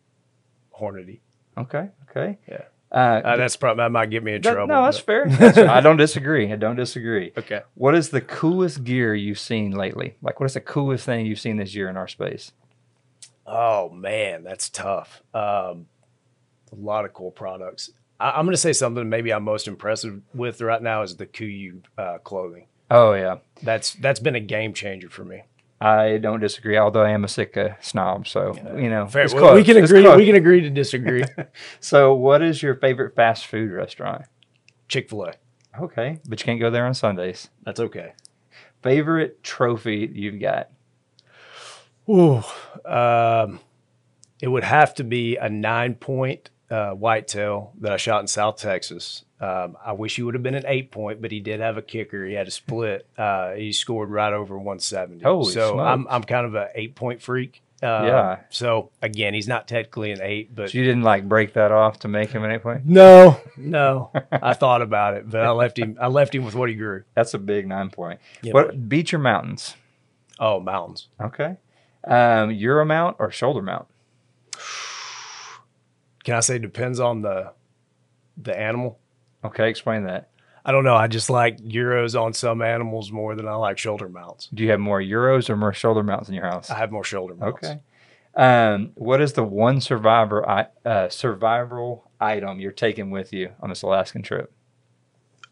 Hornady. 0.79 1.21
Okay, 1.57 1.89
okay. 2.11 2.39
Yeah. 2.49 2.63
Uh, 2.93 3.21
Uh, 3.25 3.37
that's 3.37 3.57
probably 3.57 3.83
that 3.83 3.91
might 3.91 4.11
get 4.11 4.23
me 4.23 4.35
in 4.35 4.43
that- 4.43 4.53
trouble. 4.53 4.67
no, 4.75 4.83
that's 4.85 4.99
but- 5.01 5.07
fair. 5.07 5.27
That's 5.29 5.57
fair. 5.57 5.71
I 5.71 5.81
don't 5.81 5.97
disagree. 5.97 6.53
I 6.53 6.57
don't 6.57 6.77
disagree. 6.77 7.33
Okay. 7.39 7.63
What 7.75 7.95
is 7.95 8.11
the 8.11 8.21
coolest 8.21 8.85
gear 8.85 9.15
you've 9.15 9.39
seen 9.39 9.71
lately? 9.73 10.17
Like, 10.23 10.39
what 10.41 10.47
is 10.47 10.55
the 10.55 10.61
coolest 10.61 11.05
thing 11.07 11.27
you've 11.27 11.41
seen 11.41 11.57
this 11.57 11.75
year 11.75 11.89
in 11.89 11.97
our 11.97 12.09
space? 12.09 12.53
Oh 13.47 13.89
man, 13.91 14.43
that's 14.43 14.69
tough. 14.71 15.23
Um, 15.35 15.87
a 16.77 16.81
lot 16.81 17.05
of 17.05 17.13
cool 17.13 17.31
products. 17.31 17.91
I, 18.21 18.31
I'm 18.31 18.45
going 18.45 18.53
to 18.55 18.59
say 18.59 18.73
something 18.73 19.09
maybe 19.09 19.33
I'm 19.33 19.45
most 19.45 19.67
impressed 19.69 20.07
with 20.35 20.61
right 20.61 20.83
now 20.83 21.03
is 21.03 21.17
the 21.17 21.27
Kuiu 21.27 21.83
uh, 21.99 22.19
clothing. 22.19 22.67
Oh 22.91 23.15
yeah, 23.15 23.39
That's 23.63 23.95
that's 23.95 24.21
been 24.21 24.35
a 24.35 24.41
game 24.41 24.75
changer 24.75 25.09
for 25.09 25.25
me. 25.25 25.43
I 25.81 26.19
don't 26.19 26.41
disagree. 26.41 26.77
Although 26.79 27.03
I 27.03 27.11
am 27.11 27.25
a 27.25 27.29
Sitka 27.29 27.77
snob, 27.81 28.27
so 28.29 28.55
you 28.79 28.89
know, 28.89 29.07
Fair. 29.07 29.25
it's 29.25 29.35
Well, 29.35 29.55
we 29.55 29.63
close. 29.65 29.75
can 29.75 29.83
It's 29.83 29.91
agree. 29.91 30.03
close. 30.03 30.17
We 30.17 30.27
can 30.27 30.35
agree 30.37 30.61
to 30.61 30.71
disagree. 30.71 31.25
So, 31.81 32.15
what 32.15 32.43
is 32.43 32.63
your 32.63 32.75
favorite 32.77 33.15
fast 33.17 33.47
food 33.47 33.71
restaurant? 33.73 34.23
Chick 34.89 35.11
Fil 35.11 35.25
A. 35.25 35.35
Okay, 35.81 36.21
but 36.29 36.41
you 36.41 36.45
can't 36.45 36.61
go 36.61 36.71
there 36.71 36.87
on 36.87 36.95
Sundays. 36.95 37.49
That's 37.65 37.81
okay. 37.81 38.13
Favorite 38.83 39.43
trophy 39.43 40.11
you've 40.15 40.41
got? 40.41 40.69
Ooh, 42.09 42.43
um, 42.85 43.61
it 44.41 44.49
would 44.49 44.65
have 44.65 44.95
to 44.97 45.05
be 45.05 45.37
a 45.37 45.49
nine 45.49 45.95
point 45.95 46.51
uh, 46.71 46.91
whitetail 46.93 47.73
that 47.81 47.93
I 47.93 47.97
shot 47.97 48.21
in 48.21 48.27
South 48.27 48.57
Texas. 48.57 49.25
Um, 49.41 49.77
I 49.85 49.93
wish 49.93 50.17
he 50.17 50.23
would 50.23 50.35
have 50.35 50.43
been 50.43 50.55
an 50.55 50.65
eight 50.67 50.91
point, 50.91 51.21
but 51.21 51.31
he 51.31 51.41
did 51.41 51.61
have 51.61 51.77
a 51.77 51.83
kicker. 51.83 52.25
He 52.25 52.33
had 52.35 52.49
a 52.49 52.51
split. 52.51 53.07
Uh, 53.19 53.53
he 53.53 53.73
scored 53.73 54.09
right 54.11 54.33
over 54.33 54.57
170. 54.57 55.23
Holy 55.23 55.53
so 55.53 55.79
I'm. 55.79 56.07
I'm 56.09 56.23
kind 56.23 56.47
of 56.47 56.55
a 56.55 56.71
eight 56.75 56.95
point 56.95 57.21
freak. 57.21 57.61
Uh, 57.83 57.87
Yeah. 58.07 58.39
So 58.49 58.91
again, 59.03 59.35
he's 59.35 59.49
not 59.49 59.69
technically 59.69 60.13
an 60.13 60.21
eight, 60.23 60.55
but 60.55 60.71
So 60.71 60.79
you 60.79 60.85
didn't 60.85 61.03
like 61.03 61.29
break 61.29 61.53
that 61.55 61.71
off 61.73 61.99
to 62.01 62.09
make 62.09 62.31
him 62.31 62.43
an 62.45 62.53
eight 62.53 62.63
point? 62.63 62.87
no, 62.87 63.39
no. 63.59 64.11
I 64.33 64.55
thought 64.55 64.81
about 64.81 65.15
it, 65.15 65.29
but 65.29 65.43
I 65.43 65.51
left 65.51 65.79
him. 65.79 65.99
I 66.01 66.07
left 66.07 66.35
him 66.35 66.45
with 66.47 66.55
what 66.55 66.71
he 66.71 66.75
grew. 66.77 67.03
That's 67.15 67.35
a 67.35 67.39
big 67.39 67.67
nine 67.69 67.91
point. 67.91 68.21
What 68.51 68.89
beach 68.89 69.13
or 69.13 69.19
mountains? 69.19 69.75
Oh, 70.41 70.59
mountains. 70.61 71.09
Okay, 71.21 71.57
um, 72.05 72.51
Euro 72.53 72.85
mount 72.87 73.17
or 73.19 73.31
shoulder 73.31 73.61
mount? 73.63 73.87
Can 76.25 76.35
I 76.35 76.41
say 76.41 76.59
depends 76.59 77.01
on 77.01 77.23
the 77.23 77.53
the 78.37 78.59
animal? 78.59 78.99
Okay, 79.45 79.69
explain 79.71 80.05
that. 80.05 80.31
I 80.65 80.73
don't 80.73 80.85
know. 80.85 80.95
I 80.97 81.07
just 81.09 81.29
like 81.29 81.59
euros 81.59 82.19
on 82.21 82.33
some 82.33 82.63
animals 82.63 83.13
more 83.13 83.35
than 83.37 83.47
I 83.47 83.55
like 83.55 83.77
shoulder 83.77 84.09
mounts. 84.09 84.49
Do 84.53 84.65
you 84.65 84.71
have 84.71 84.81
more 84.81 85.01
Euros 85.01 85.51
or 85.51 85.57
more 85.57 85.75
shoulder 85.75 86.03
mounts 86.03 86.31
in 86.31 86.35
your 86.35 86.47
house? 86.47 86.71
I 86.71 86.77
have 86.79 86.91
more 86.91 87.05
shoulder 87.05 87.35
mounts. 87.35 87.63
Okay. 87.69 87.81
Um, 88.35 88.93
what 88.95 89.21
is 89.21 89.35
the 89.35 89.45
one 89.45 89.81
survivor 89.83 90.49
i- 90.49 90.69
uh, 90.85 91.09
survival 91.11 92.11
item 92.19 92.59
you're 92.61 92.73
taking 92.73 93.11
with 93.11 93.33
you 93.33 93.53
on 93.61 93.69
this 93.69 93.83
Alaskan 93.83 94.23
trip? 94.23 94.51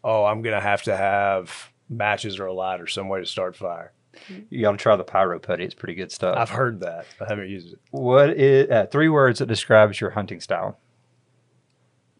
Oh, 0.03 0.25
I'm 0.25 0.41
gonna 0.41 0.59
have 0.59 0.81
to 0.83 0.97
have 0.97 1.71
matches 1.87 2.39
or 2.39 2.47
a 2.47 2.53
lighter, 2.53 2.87
some 2.87 3.07
way 3.07 3.19
to 3.19 3.25
start 3.25 3.55
fire. 3.55 3.93
You 4.49 4.61
got 4.61 4.71
to 4.71 4.77
try 4.77 4.95
the 4.95 5.03
pyro 5.03 5.39
putty. 5.39 5.63
It's 5.65 5.73
pretty 5.73 5.95
good 5.95 6.11
stuff. 6.11 6.37
I've 6.37 6.49
heard 6.49 6.79
that. 6.81 7.05
I 7.21 7.25
haven't 7.27 7.49
used 7.49 7.73
it. 7.73 7.79
What 7.91 8.29
is 8.31 8.69
uh, 8.69 8.85
three 8.91 9.09
words 9.09 9.39
that 9.39 9.47
describes 9.47 9.99
your 9.99 10.11
hunting 10.11 10.39
style? 10.39 10.77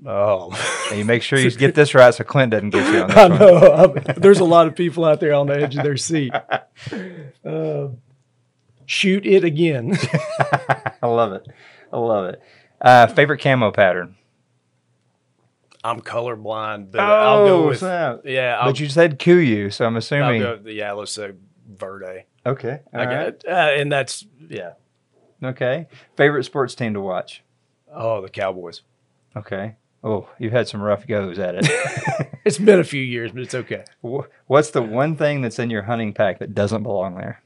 Oh, 0.06 0.52
And 0.90 1.00
you 1.00 1.06
make 1.06 1.22
sure 1.22 1.40
you 1.40 1.50
get 1.58 1.76
this 1.76 1.96
right 1.96 2.14
so 2.14 2.24
Clint 2.26 2.52
doesn't 2.52 2.72
get 2.72 2.94
you 2.94 3.02
on 3.04 3.08
this 3.08 3.18
I 3.18 3.28
know. 3.30 3.58
I'm- 3.58 4.04
there's 4.18 4.40
a 4.40 4.44
lot 4.46 4.68
of 4.68 4.76
people 4.76 5.06
out 5.06 5.20
there 5.22 5.34
on 5.34 5.48
the 5.48 5.54
edge 5.62 5.78
of 5.78 5.84
their 5.84 5.96
seat. 5.98 6.34
Uh, 7.46 7.88
shoot 8.86 9.26
it 9.26 9.46
again. 9.46 9.98
I 11.02 11.08
love 11.08 11.32
it. 11.34 11.48
I 11.92 11.98
love 12.00 12.26
it. 12.34 12.42
Uh, 12.82 13.08
favorite 13.08 13.40
camo 13.42 13.72
pattern? 13.72 14.16
I'm 15.86 16.02
colorblind, 16.02 16.92
but 16.92 17.00
I'll 17.02 17.46
go 17.46 17.68
with 17.68 17.78
Oh, 17.84 17.88
snap. 17.88 18.22
yeah. 18.26 18.58
I'll, 18.60 18.70
but 18.72 18.80
you 18.80 18.88
said 18.90 19.20
Kuiu, 19.20 19.72
so 19.72 19.86
I'm 19.86 19.94
I'll 19.94 19.98
assuming. 20.00 20.42
go. 20.42 20.60
Yeah, 20.66 20.94
let's 20.94 21.12
say 21.14 21.32
Verde. 21.78 22.26
Okay. 22.46 22.82
I 22.94 23.00
all 23.00 23.06
got 23.06 23.12
right. 23.12 23.28
it. 23.28 23.46
Uh, 23.48 23.52
and 23.52 23.92
that's 23.92 24.26
yeah. 24.50 24.74
Okay. 25.44 25.88
Favorite 26.16 26.44
sports 26.44 26.76
team 26.76 26.94
to 26.94 27.02
watch? 27.02 27.44
Oh, 27.94 28.22
the 28.22 28.30
Cowboys. 28.30 28.82
Okay. 29.36 29.76
Oh, 30.04 30.30
you've 30.38 30.52
had 30.52 30.68
some 30.68 30.82
rough 30.82 31.08
goes 31.08 31.40
at 31.40 31.56
it. 31.56 32.30
It's 32.46 32.58
been 32.58 32.80
a 32.82 32.84
few 32.84 33.02
years, 33.02 33.32
but 33.32 33.42
it's 33.42 33.56
okay. 33.56 33.86
What's 34.48 34.72
the 34.72 34.82
one 34.82 35.16
thing 35.16 35.42
that's 35.42 35.60
in 35.60 35.70
your 35.70 35.84
hunting 35.84 36.14
pack 36.14 36.40
that 36.40 36.54
doesn't 36.54 36.84
belong 36.84 37.16
there? 37.16 37.42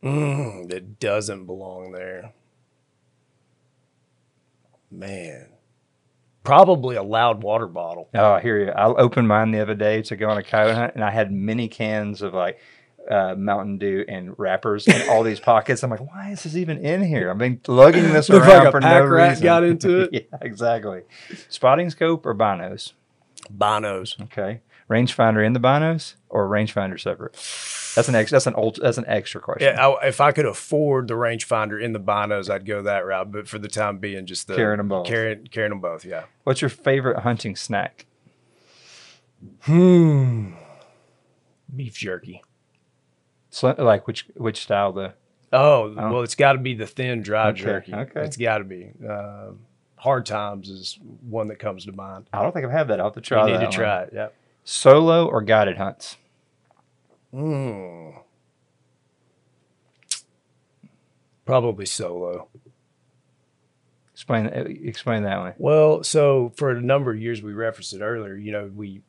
Mm, 0.00 0.68
that 0.70 1.00
doesn't 1.00 1.46
belong 1.46 1.90
there. 1.90 2.32
Man. 4.92 5.48
Probably 6.44 6.94
a 6.94 7.02
loud 7.02 7.42
water 7.42 7.66
bottle. 7.66 8.08
Oh, 8.14 8.34
I 8.34 8.40
hear 8.40 8.60
you. 8.60 8.70
I 8.70 8.86
opened 8.86 9.26
mine 9.26 9.50
the 9.50 9.60
other 9.60 9.74
day 9.74 10.02
to 10.02 10.14
go 10.14 10.30
on 10.30 10.38
a 10.38 10.42
coyote 10.44 10.74
hunt, 10.74 10.94
and 10.94 11.02
I 11.02 11.10
had 11.10 11.32
many 11.32 11.66
cans 11.66 12.22
of 12.22 12.32
like 12.32 12.60
uh, 13.10 13.34
Mountain 13.36 13.78
Dew 13.78 14.04
and 14.08 14.38
wrappers 14.38 14.86
in 14.86 15.08
all 15.08 15.22
these 15.22 15.40
pockets. 15.40 15.82
I'm 15.82 15.90
like, 15.90 16.00
why 16.00 16.30
is 16.30 16.42
this 16.42 16.56
even 16.56 16.78
in 16.84 17.02
here? 17.02 17.30
I've 17.30 17.38
been 17.38 17.60
lugging 17.66 18.12
this 18.12 18.30
around 18.30 18.48
like 18.48 18.68
a 18.68 18.70
for 18.70 18.80
pack 18.80 19.04
no 19.04 19.08
rat 19.08 19.28
reason. 19.30 19.44
got 19.44 19.64
into 19.64 20.00
it. 20.02 20.10
yeah, 20.12 20.38
exactly. 20.40 21.02
Spotting 21.48 21.90
scope 21.90 22.26
or 22.26 22.34
binos? 22.34 22.92
Binos. 23.56 24.20
Okay. 24.24 24.60
Rangefinder 24.90 25.44
in 25.44 25.52
the 25.52 25.60
binos 25.60 26.14
or 26.28 26.48
rangefinder 26.48 26.98
separate? 26.98 27.34
That's 27.94 28.08
an 28.08 28.14
ex. 28.14 28.30
That's 28.30 28.46
an 28.46 28.54
old. 28.54 28.78
That's 28.80 28.96
an 28.96 29.04
extra 29.06 29.40
question. 29.40 29.74
Yeah, 29.74 29.86
I, 29.86 30.06
if 30.08 30.20
I 30.20 30.32
could 30.32 30.46
afford 30.46 31.08
the 31.08 31.14
rangefinder 31.14 31.82
in 31.82 31.92
the 31.92 32.00
binos, 32.00 32.48
I'd 32.48 32.64
go 32.64 32.82
that 32.82 33.04
route. 33.04 33.32
But 33.32 33.48
for 33.48 33.58
the 33.58 33.68
time 33.68 33.98
being, 33.98 34.24
just 34.24 34.46
the 34.46 34.54
Carrying 34.54 34.78
them 34.78 34.88
both. 34.88 35.06
Carrying, 35.06 35.46
carrying 35.48 35.70
them 35.70 35.80
both. 35.80 36.04
Yeah. 36.04 36.24
What's 36.44 36.62
your 36.62 36.68
favorite 36.68 37.20
hunting 37.20 37.56
snack? 37.56 38.06
Hmm. 39.62 40.52
Beef 41.74 41.94
jerky. 41.98 42.42
Like 43.62 44.06
which 44.06 44.26
which 44.36 44.60
style? 44.62 44.92
The 44.92 45.14
Oh, 45.52 45.94
Oh. 45.96 46.12
well, 46.12 46.22
it's 46.22 46.34
got 46.34 46.52
to 46.52 46.58
be 46.58 46.74
the 46.74 46.86
thin, 46.86 47.22
dry 47.22 47.48
Okay, 47.48 47.62
jerky. 47.62 47.94
okay. 47.94 48.24
It's 48.24 48.36
got 48.36 48.58
to 48.58 48.64
be. 48.64 48.90
Uh, 49.08 49.52
hard 49.96 50.26
times 50.26 50.68
is 50.68 50.98
one 51.28 51.48
that 51.48 51.58
comes 51.58 51.86
to 51.86 51.92
mind. 51.92 52.26
I 52.32 52.42
don't 52.42 52.52
think 52.52 52.66
I've 52.66 52.70
had 52.72 52.88
that. 52.88 53.00
I'll 53.00 53.06
have 53.06 53.14
to 53.14 53.20
You 53.20 53.22
try 53.22 53.46
need 53.46 53.52
that. 53.54 53.58
to 53.60 53.64
one. 53.66 53.72
try 53.72 54.02
it. 54.02 54.10
Yep. 54.12 54.34
Solo 54.64 55.26
or 55.26 55.40
guided 55.40 55.78
hunts? 55.78 56.18
Mm. 57.34 58.14
Probably 61.44 61.86
solo. 61.86 62.48
Explain 64.12 64.46
explain 64.46 65.22
that 65.22 65.38
one. 65.38 65.54
Well, 65.58 66.02
so 66.02 66.52
for 66.56 66.70
a 66.70 66.80
number 66.82 67.12
of 67.12 67.20
years, 67.20 67.40
we 67.42 67.52
referenced 67.52 67.94
it 67.94 68.02
earlier. 68.02 68.34
You 68.36 68.52
know, 68.52 68.70
we 68.74 69.00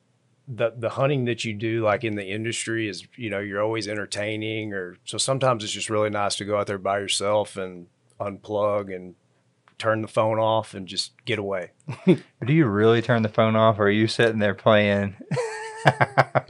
the 0.51 0.73
the 0.75 0.89
hunting 0.89 1.25
that 1.25 1.45
you 1.45 1.53
do, 1.53 1.83
like 1.83 2.03
in 2.03 2.15
the 2.15 2.25
industry, 2.25 2.89
is 2.89 3.07
you 3.15 3.29
know 3.29 3.39
you're 3.39 3.62
always 3.62 3.88
entertaining, 3.88 4.73
or 4.73 4.97
so 5.05 5.17
sometimes 5.17 5.63
it's 5.63 5.71
just 5.71 5.89
really 5.89 6.09
nice 6.09 6.35
to 6.38 6.45
go 6.45 6.57
out 6.57 6.67
there 6.67 6.79
by 6.79 6.97
yourself 6.97 7.55
and 7.55 7.88
unplug 8.19 8.93
and 8.93 9.15
turn 9.77 10.01
the 10.01 10.07
phone 10.07 10.39
off 10.39 10.73
and 10.73 10.88
just 10.88 11.13
get 11.25 11.38
away. 11.39 11.71
Do 12.05 12.53
you 12.53 12.65
really 12.65 13.01
turn 13.01 13.21
the 13.21 13.29
phone 13.29 13.55
off, 13.55 13.79
or 13.79 13.83
are 13.83 13.91
you 13.91 14.07
sitting 14.07 14.39
there 14.39 14.55
playing? 14.55 15.15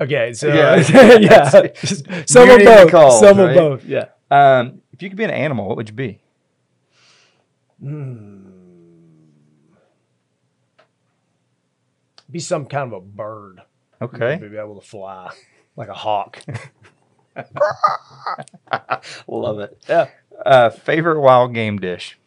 Okay, 0.01 0.33
so 0.33 0.47
Yeah. 0.47 0.77
yeah, 1.19 1.49
some 2.25 2.49
of 2.49 2.59
both, 2.59 2.91
calls, 2.91 3.19
some 3.19 3.38
right? 3.38 3.49
of 3.49 3.55
both, 3.55 3.85
yeah. 3.85 4.05
um, 4.31 4.81
if 4.91 5.03
you 5.03 5.09
could 5.09 5.17
be 5.17 5.23
an 5.23 5.29
animal, 5.29 5.67
what 5.67 5.77
would 5.77 5.88
you 5.88 5.93
be? 5.93 6.19
Be 12.31 12.39
some 12.39 12.65
kind 12.65 12.91
of 12.91 12.93
a 12.93 13.01
bird. 13.01 13.62
Okay, 14.01 14.38
Maybe 14.41 14.57
able 14.57 14.79
to 14.79 14.88
fly 14.88 15.31
like 15.75 15.89
a 15.89 15.93
hawk. 15.93 16.41
love 19.27 19.59
it. 19.59 19.77
yeah. 19.89 20.07
Uh, 20.45 20.69
favorite 20.69 21.19
wild 21.19 21.53
game 21.53 21.77
dish? 21.79 22.17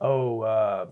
Oh, 0.00 0.40
uh, 0.42 0.86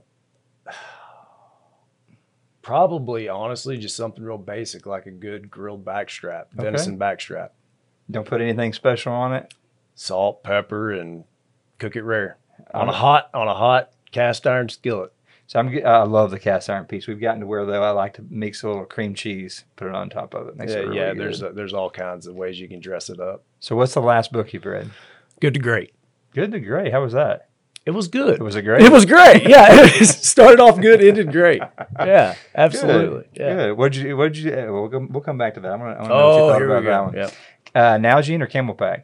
Probably, 2.63 3.29
honestly, 3.29 3.77
just 3.79 3.95
something 3.95 4.25
real 4.25 4.39
basic 4.39 4.87
like 4.87 5.07
a 5.07 5.11
good 5.13 5.49
grilled 5.51 5.85
backstrap, 5.85 6.47
Okay. 6.59 6.65
venison 6.65 6.99
backstrap, 6.99 7.51
Don't 8.11 8.27
put 8.27 8.41
anything 8.41 8.73
special 8.73 9.13
on 9.13 9.33
it. 9.35 9.55
salt, 9.95 10.43
pepper, 10.43 10.91
and 10.91 11.23
cook 11.79 11.95
it 11.95 12.03
rare 12.03 12.39
on 12.75 12.89
a 12.89 12.91
Um, 12.91 12.97
hot 12.97 13.31
on 13.35 13.47
a 13.47 13.55
hot 13.55 13.93
cast 14.11 14.47
iron 14.49 14.69
skillet. 14.69 15.13
So 15.49 15.61
I'm. 15.61 15.69
I 15.87 16.03
love 16.03 16.31
the 16.33 16.41
cast 16.41 16.69
iron 16.69 16.87
piece. 16.87 17.07
We've 17.07 17.21
gotten 17.21 17.41
to 17.41 17.47
where 17.47 17.65
though 17.65 17.83
I 17.83 17.91
like 17.91 18.15
to 18.15 18.25
mix 18.29 18.63
a 18.65 18.69
little 18.69 18.85
cream 18.85 19.15
cheese, 19.15 19.65
put 19.77 19.87
it 19.89 19.95
on 19.95 20.11
top 20.11 20.35
of 20.35 20.49
it. 20.49 20.57
Makes 20.57 20.73
Yeah, 20.73 20.79
it 20.79 20.83
really 20.87 20.97
yeah. 20.97 21.13
good. 21.15 21.19
There's 21.23 21.41
there's 21.55 21.73
all 21.75 21.89
kinds 21.91 22.27
of 22.27 22.35
ways 22.35 22.59
you 22.59 22.69
can 22.69 22.81
dress 22.81 23.11
it 23.11 23.21
up. 23.21 23.45
So 23.61 23.77
what's 23.77 23.95
the 23.95 24.01
last 24.03 24.33
book 24.33 24.53
you've 24.53 24.67
read? 24.67 24.91
Good 25.41 25.55
to 25.55 25.61
great. 25.61 25.93
Good 26.35 26.51
to 26.53 26.59
great. 26.61 26.91
How 26.93 27.03
was 27.03 27.13
that? 27.13 27.49
It 27.85 27.93
was 27.93 28.09
good. 28.09 28.35
It 28.41 28.43
was 28.43 28.57
a 28.57 28.63
great? 28.63 28.83
It 28.83 28.91
was 28.91 29.05
great. 29.05 29.49
Yeah, 29.49 29.67
it 29.71 30.05
started 30.07 30.59
off 30.59 30.81
good, 30.81 31.01
ended 31.01 31.31
great. 31.31 31.63
Yeah, 32.01 32.35
absolutely. 32.57 33.19
Good. 33.19 33.29
Yeah. 33.37 33.55
Good. 33.55 33.73
What'd 33.79 33.95
you? 33.97 34.17
What'd 34.17 34.37
you? 34.37 34.53
uh, 34.53 34.73
We'll 34.73 34.89
come, 34.89 35.09
we'll 35.13 35.23
come 35.23 35.39
back 35.39 35.55
to 35.55 35.61
that. 35.61 35.71
I'm 35.71 35.79
gonna. 35.79 35.93
I 35.93 36.03
wanna 36.03 36.09
know 36.09 36.27
what 36.29 36.37
you 36.37 36.43
Oh, 36.43 36.49
thought 36.49 36.59
here 36.59 36.69
we 36.69 36.75
about 36.77 36.85
that 36.85 36.91
go. 36.99 37.05
one. 37.05 37.15
Yep. 37.15 37.33
Uh, 37.77 37.99
Nalgene 38.09 38.41
or 38.43 38.47
CamelBak? 38.49 39.03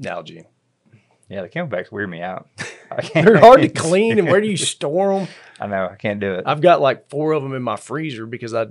Nalgene. 0.00 0.44
Yeah, 1.28 1.42
the 1.42 1.48
CamelBaks 1.48 1.90
weird 1.90 2.10
me 2.10 2.22
out. 2.22 2.46
They're 3.14 3.38
hard 3.38 3.62
to 3.62 3.68
clean, 3.74 4.18
and 4.18 4.28
where 4.28 4.40
do 4.40 4.48
you 4.48 4.56
store 4.56 5.18
them? 5.18 5.28
I 5.60 5.66
know. 5.66 5.88
I 5.90 5.96
can't 5.96 6.20
do 6.20 6.34
it. 6.34 6.44
I've 6.46 6.60
got 6.60 6.80
like 6.80 7.08
four 7.08 7.32
of 7.32 7.42
them 7.42 7.54
in 7.54 7.62
my 7.62 7.76
freezer 7.76 8.26
because 8.26 8.54
I. 8.54 8.66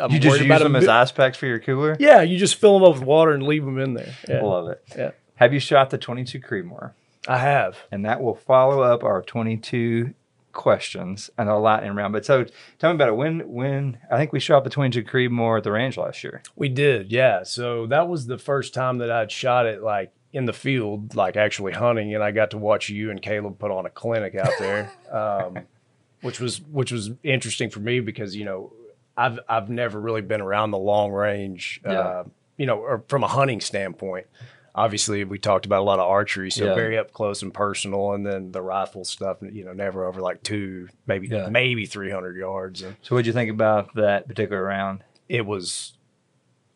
I'm 0.00 0.10
you 0.10 0.18
just 0.18 0.32
worried 0.32 0.38
use 0.40 0.46
about 0.46 0.62
them 0.62 0.74
as 0.74 0.88
ice 0.88 1.12
packs 1.12 1.36
for 1.36 1.46
your 1.46 1.58
cooler. 1.58 1.96
Yeah, 2.00 2.22
you 2.22 2.38
just 2.38 2.54
fill 2.54 2.78
them 2.78 2.88
up 2.88 2.94
with 2.94 3.04
water 3.04 3.32
and 3.32 3.42
leave 3.42 3.62
them 3.62 3.78
in 3.78 3.92
there. 3.92 4.14
Yeah, 4.26 4.40
Love 4.40 4.68
it. 4.68 4.82
Yeah. 4.96 5.10
Have 5.34 5.52
you 5.52 5.60
shot 5.60 5.90
the 5.90 5.98
22 5.98 6.40
Creedmoor? 6.40 6.92
I 7.28 7.36
have. 7.38 7.76
And 7.90 8.04
that 8.06 8.22
will 8.22 8.34
follow 8.34 8.80
up 8.80 9.04
our 9.04 9.20
22 9.20 10.14
questions 10.52 11.30
and 11.36 11.48
a 11.48 11.56
lightning 11.56 11.94
round. 11.94 12.12
But 12.12 12.24
so 12.24 12.44
tell 12.78 12.90
me 12.90 12.94
about 12.94 13.08
it. 13.08 13.16
When 13.16 13.40
when 13.52 13.98
I 14.10 14.16
think 14.16 14.32
we 14.32 14.40
shot 14.40 14.64
the 14.64 14.70
22 14.70 15.02
Creedmoor 15.04 15.58
at 15.58 15.64
the 15.64 15.72
range 15.72 15.96
last 15.96 16.22
year. 16.22 16.42
We 16.56 16.68
did, 16.68 17.10
yeah. 17.10 17.42
So 17.42 17.86
that 17.86 18.08
was 18.08 18.26
the 18.26 18.38
first 18.38 18.74
time 18.74 18.98
that 18.98 19.10
I'd 19.10 19.32
shot 19.32 19.66
it 19.66 19.82
like 19.82 20.12
in 20.32 20.46
the 20.46 20.52
field, 20.52 21.14
like 21.14 21.36
actually 21.36 21.72
hunting, 21.72 22.14
and 22.14 22.22
I 22.24 22.30
got 22.30 22.50
to 22.52 22.58
watch 22.58 22.88
you 22.88 23.10
and 23.10 23.20
Caleb 23.20 23.58
put 23.58 23.70
on 23.70 23.84
a 23.86 23.90
clinic 23.90 24.34
out 24.34 24.52
there, 24.58 24.90
um, 25.12 25.66
which 26.22 26.40
was 26.40 26.60
which 26.60 26.90
was 26.92 27.10
interesting 27.22 27.68
for 27.70 27.80
me 27.80 28.00
because 28.00 28.34
you 28.34 28.44
know 28.44 28.72
I've 29.16 29.38
I've 29.48 29.68
never 29.68 30.00
really 30.00 30.22
been 30.22 30.40
around 30.40 30.70
the 30.70 30.78
long 30.78 31.12
range, 31.12 31.80
Yeah. 31.84 31.90
uh, 31.92 32.24
you 32.56 32.66
know, 32.66 32.78
or 32.78 33.04
from 33.08 33.22
a 33.24 33.28
hunting 33.28 33.60
standpoint. 33.60 34.26
Obviously, 34.74 35.22
we 35.24 35.38
talked 35.38 35.66
about 35.66 35.80
a 35.80 35.84
lot 35.84 35.98
of 35.98 36.08
archery, 36.08 36.50
so 36.50 36.64
Yeah. 36.64 36.74
very 36.74 36.96
up 36.96 37.12
close 37.12 37.42
and 37.42 37.52
personal, 37.52 38.12
and 38.14 38.24
then 38.26 38.52
the 38.52 38.62
rifle 38.62 39.04
stuff, 39.04 39.36
you 39.42 39.66
know, 39.66 39.74
never 39.74 40.06
over 40.06 40.22
like 40.22 40.42
two, 40.42 40.88
maybe 41.06 41.26
Yeah. 41.28 41.50
maybe 41.50 41.84
three 41.84 42.10
hundred 42.10 42.38
yards, 42.38 42.80
and 42.80 42.96
So 43.02 43.14
what'd 43.14 43.26
you 43.26 43.34
think 43.34 43.50
about 43.50 43.94
that 43.96 44.26
particular 44.28 44.62
round? 44.64 45.04
it 45.28 45.44
was 45.46 45.92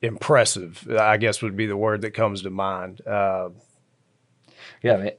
impressive. 0.06 0.86
I 0.90 1.16
guess 1.16 1.42
would 1.42 1.56
be 1.56 1.66
the 1.66 1.76
word 1.76 2.02
that 2.02 2.12
comes 2.12 2.42
to 2.42 2.50
mind. 2.50 3.06
Uh, 3.06 3.50
Yeah, 4.82 4.94
I 4.94 4.96
mean, 4.96 5.10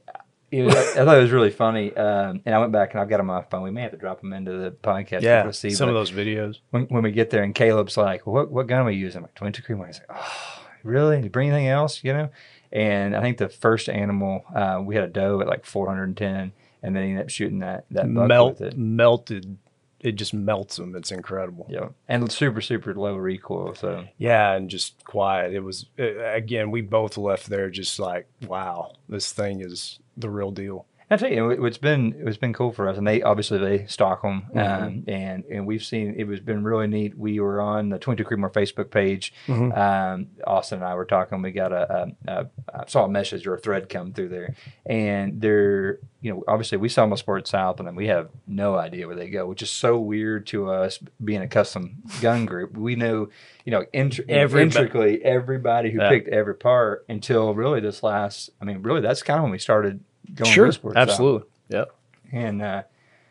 it 0.50 0.62
was, 0.62 0.74
I 0.74 1.04
thought 1.04 1.18
it 1.18 1.22
was 1.22 1.30
really 1.30 1.50
funny. 1.50 1.94
Um, 1.94 2.42
and 2.44 2.54
I 2.54 2.58
went 2.58 2.72
back 2.72 2.92
and 2.92 3.00
I've 3.00 3.08
got 3.08 3.18
them 3.18 3.30
on 3.30 3.42
my 3.42 3.48
phone. 3.48 3.62
We 3.62 3.70
may 3.70 3.82
have 3.82 3.90
to 3.90 3.96
drop 3.96 4.20
them 4.20 4.32
into 4.32 4.52
the 4.52 4.70
podcast. 4.70 5.22
yeah, 5.22 5.42
to 5.42 5.52
see. 5.52 5.70
some 5.70 5.88
of 5.88 5.94
those 5.94 6.10
videos. 6.10 6.58
when, 6.70 6.84
when 6.84 7.02
we 7.02 7.12
get 7.12 7.30
there 7.30 7.42
and 7.42 7.54
Caleb's 7.54 7.96
like, 7.96 8.26
well, 8.26 8.34
what, 8.34 8.50
what 8.50 8.66
gun 8.66 8.80
are 8.80 8.84
we 8.84 8.94
using? 8.94 9.18
I'm 9.18 9.24
like, 9.24 9.34
22 9.34 9.62
Creedmoor. 9.62 9.86
He's 9.86 10.00
like, 10.00 10.18
oh, 10.18 10.62
really? 10.82 11.16
Did 11.16 11.24
you 11.24 11.30
bring 11.30 11.50
anything 11.50 11.68
else? 11.68 12.02
You 12.02 12.14
know? 12.14 12.30
And 12.72 13.14
I 13.14 13.20
think 13.20 13.38
the 13.38 13.48
first 13.48 13.88
animal, 13.88 14.44
uh, 14.54 14.80
we 14.82 14.94
had 14.94 15.04
a 15.04 15.08
doe 15.08 15.40
at 15.40 15.46
like 15.46 15.64
410 15.64 16.52
and 16.82 16.96
then 16.96 17.02
he 17.02 17.10
ended 17.10 17.24
up 17.24 17.30
shooting 17.30 17.58
that, 17.60 17.84
that 17.90 18.12
buck 18.14 18.28
Melt, 18.28 18.60
with 18.60 18.72
it. 18.72 18.78
melted. 18.78 19.58
It 20.00 20.12
just 20.12 20.32
melts 20.32 20.76
them. 20.76 20.94
It's 20.94 21.10
incredible. 21.10 21.66
Yeah. 21.68 21.88
And 22.06 22.30
super, 22.30 22.60
super 22.60 22.94
low 22.94 23.16
recoil. 23.16 23.74
So 23.74 24.04
Yeah, 24.16 24.52
and 24.52 24.70
just 24.70 25.04
quiet. 25.04 25.52
It 25.54 25.60
was 25.60 25.86
uh, 25.98 26.32
again. 26.32 26.70
We 26.70 26.82
both 26.82 27.16
left 27.16 27.48
there 27.48 27.70
just 27.70 27.98
like, 27.98 28.28
wow, 28.46 28.92
this 29.08 29.32
thing 29.32 29.60
is 29.60 29.98
the 30.16 30.30
real 30.30 30.50
deal. 30.50 30.86
I 31.10 31.16
tell 31.16 31.30
you, 31.32 31.50
it- 31.50 31.62
it's 31.64 31.78
been 31.78 32.14
it's 32.26 32.36
been 32.36 32.52
cool 32.52 32.70
for 32.72 32.86
us, 32.88 32.98
and 32.98 33.06
they 33.06 33.22
obviously 33.22 33.58
they 33.58 33.86
stock 33.86 34.22
them, 34.22 34.42
Mm-hmm. 34.54 34.58
um, 34.84 35.04
and 35.08 35.44
and 35.50 35.66
we've 35.66 35.82
seen 35.82 36.14
it 36.18 36.24
was 36.24 36.40
been 36.40 36.64
really 36.64 36.86
neat. 36.86 37.16
We 37.16 37.40
were 37.40 37.60
on 37.62 37.88
the 37.88 37.98
Twenty 37.98 38.22
Two 38.22 38.28
Creedmoor 38.28 38.52
Facebook 38.52 38.90
page. 38.90 39.32
Mhm. 39.46 39.76
Um, 39.76 40.26
Austin 40.46 40.80
and 40.80 40.86
I 40.86 40.94
were 40.94 41.04
talking. 41.06 41.40
We 41.40 41.50
got 41.52 41.72
a, 41.72 42.12
a, 42.26 42.30
a 42.32 42.46
I 42.74 42.84
saw 42.86 43.04
a 43.04 43.08
message 43.08 43.46
or 43.46 43.54
a 43.54 43.58
thread 43.58 43.88
come 43.88 44.12
through 44.12 44.28
there, 44.28 44.54
and 44.86 45.40
they're 45.40 45.98
you 46.20 46.32
know 46.32 46.44
obviously 46.46 46.76
we 46.78 46.88
sell 46.88 47.04
them 47.06 47.12
a 47.12 47.16
Sports 47.16 47.50
South, 47.50 47.78
and 47.78 47.86
then 47.88 47.94
we 47.94 48.08
have 48.08 48.28
no 48.46 48.76
idea 48.76 49.06
where 49.06 49.16
they 49.16 49.30
go, 49.30 49.46
which 49.46 49.62
is 49.62 49.70
so 49.70 49.98
weird 49.98 50.46
to 50.48 50.68
us 50.70 50.98
being 51.24 51.40
a 51.40 51.48
custom 51.48 52.02
gun 52.20 52.44
group. 52.44 52.76
We 52.76 52.96
know 52.96 53.28
you 53.64 53.70
know 53.72 53.84
intr- 53.94 54.26
Everybo- 54.28 54.60
intricately 54.60 55.24
everybody 55.24 55.90
who 55.90 56.00
Yeah. 56.00 56.10
picked 56.10 56.28
every 56.28 56.54
part 56.54 57.06
until 57.08 57.54
really 57.54 57.80
this 57.80 58.02
last. 58.02 58.50
I 58.60 58.64
mean, 58.66 58.82
really 58.82 59.00
that's 59.00 59.22
kind 59.22 59.38
of 59.38 59.42
when 59.44 59.52
we 59.52 59.58
started 59.58 60.00
going 60.34 60.50
Sure, 60.52 60.66
with 60.66 60.74
Sports 60.74 60.94
South. 60.96 61.08
absolutely. 61.08 61.48
Yep. 61.68 61.88
And 62.32 62.62
uh, 62.62 62.82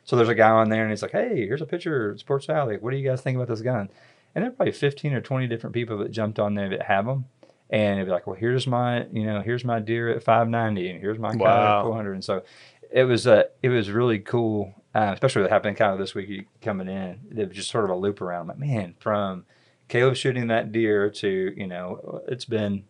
so 0.03 0.15
there's 0.15 0.29
a 0.29 0.35
guy 0.35 0.49
on 0.49 0.69
there, 0.69 0.81
and 0.83 0.89
he's 0.91 1.01
like, 1.01 1.11
"Hey, 1.11 1.45
here's 1.45 1.61
a 1.61 1.65
picture 1.65 2.11
of 2.11 2.19
Sports 2.19 2.49
Alley. 2.49 2.77
What 2.77 2.91
do 2.91 2.97
you 2.97 3.07
guys 3.07 3.21
think 3.21 3.35
about 3.35 3.47
this 3.47 3.61
gun?" 3.61 3.89
And 4.35 4.43
there 4.43 4.51
are 4.51 4.55
probably 4.55 4.71
15 4.73 5.13
or 5.13 5.21
20 5.21 5.47
different 5.47 5.73
people 5.73 5.97
that 5.99 6.11
jumped 6.11 6.39
on 6.39 6.53
there 6.55 6.69
that 6.69 6.83
have 6.83 7.05
them, 7.05 7.25
and 7.69 7.95
it'd 7.95 8.05
be 8.07 8.11
like, 8.11 8.27
"Well, 8.27 8.35
here's 8.35 8.67
my, 8.67 9.05
you 9.11 9.25
know, 9.25 9.41
here's 9.41 9.63
my 9.65 9.79
deer 9.79 10.09
at 10.09 10.23
590, 10.23 10.89
and 10.91 10.99
here's 10.99 11.19
my 11.19 11.33
cow 11.33 11.39
Wow. 11.43 11.79
at 11.79 11.83
400." 11.83 12.13
And 12.13 12.23
so 12.23 12.43
it 12.91 13.03
was, 13.03 13.27
uh, 13.27 13.43
it 13.61 13.69
was 13.69 13.89
really 13.91 14.19
cool, 14.19 14.73
uh, 14.95 15.11
especially 15.13 15.41
with 15.41 15.51
it 15.51 15.53
happening 15.53 15.75
kind 15.75 15.91
of 15.93 15.99
this 15.99 16.15
week 16.15 16.47
coming 16.61 16.87
in. 16.87 17.19
It 17.35 17.47
was 17.49 17.57
just 17.57 17.69
sort 17.69 17.83
of 17.83 17.89
a 17.89 17.95
loop 17.95 18.21
around. 18.21 18.41
I'm 18.41 18.47
like, 18.47 18.59
man, 18.59 18.95
from 18.99 19.45
Caleb 19.89 20.15
shooting 20.15 20.47
that 20.47 20.71
deer 20.71 21.09
to, 21.09 21.53
you 21.55 21.67
know, 21.67 22.21
it's 22.27 22.45
been 22.45 22.85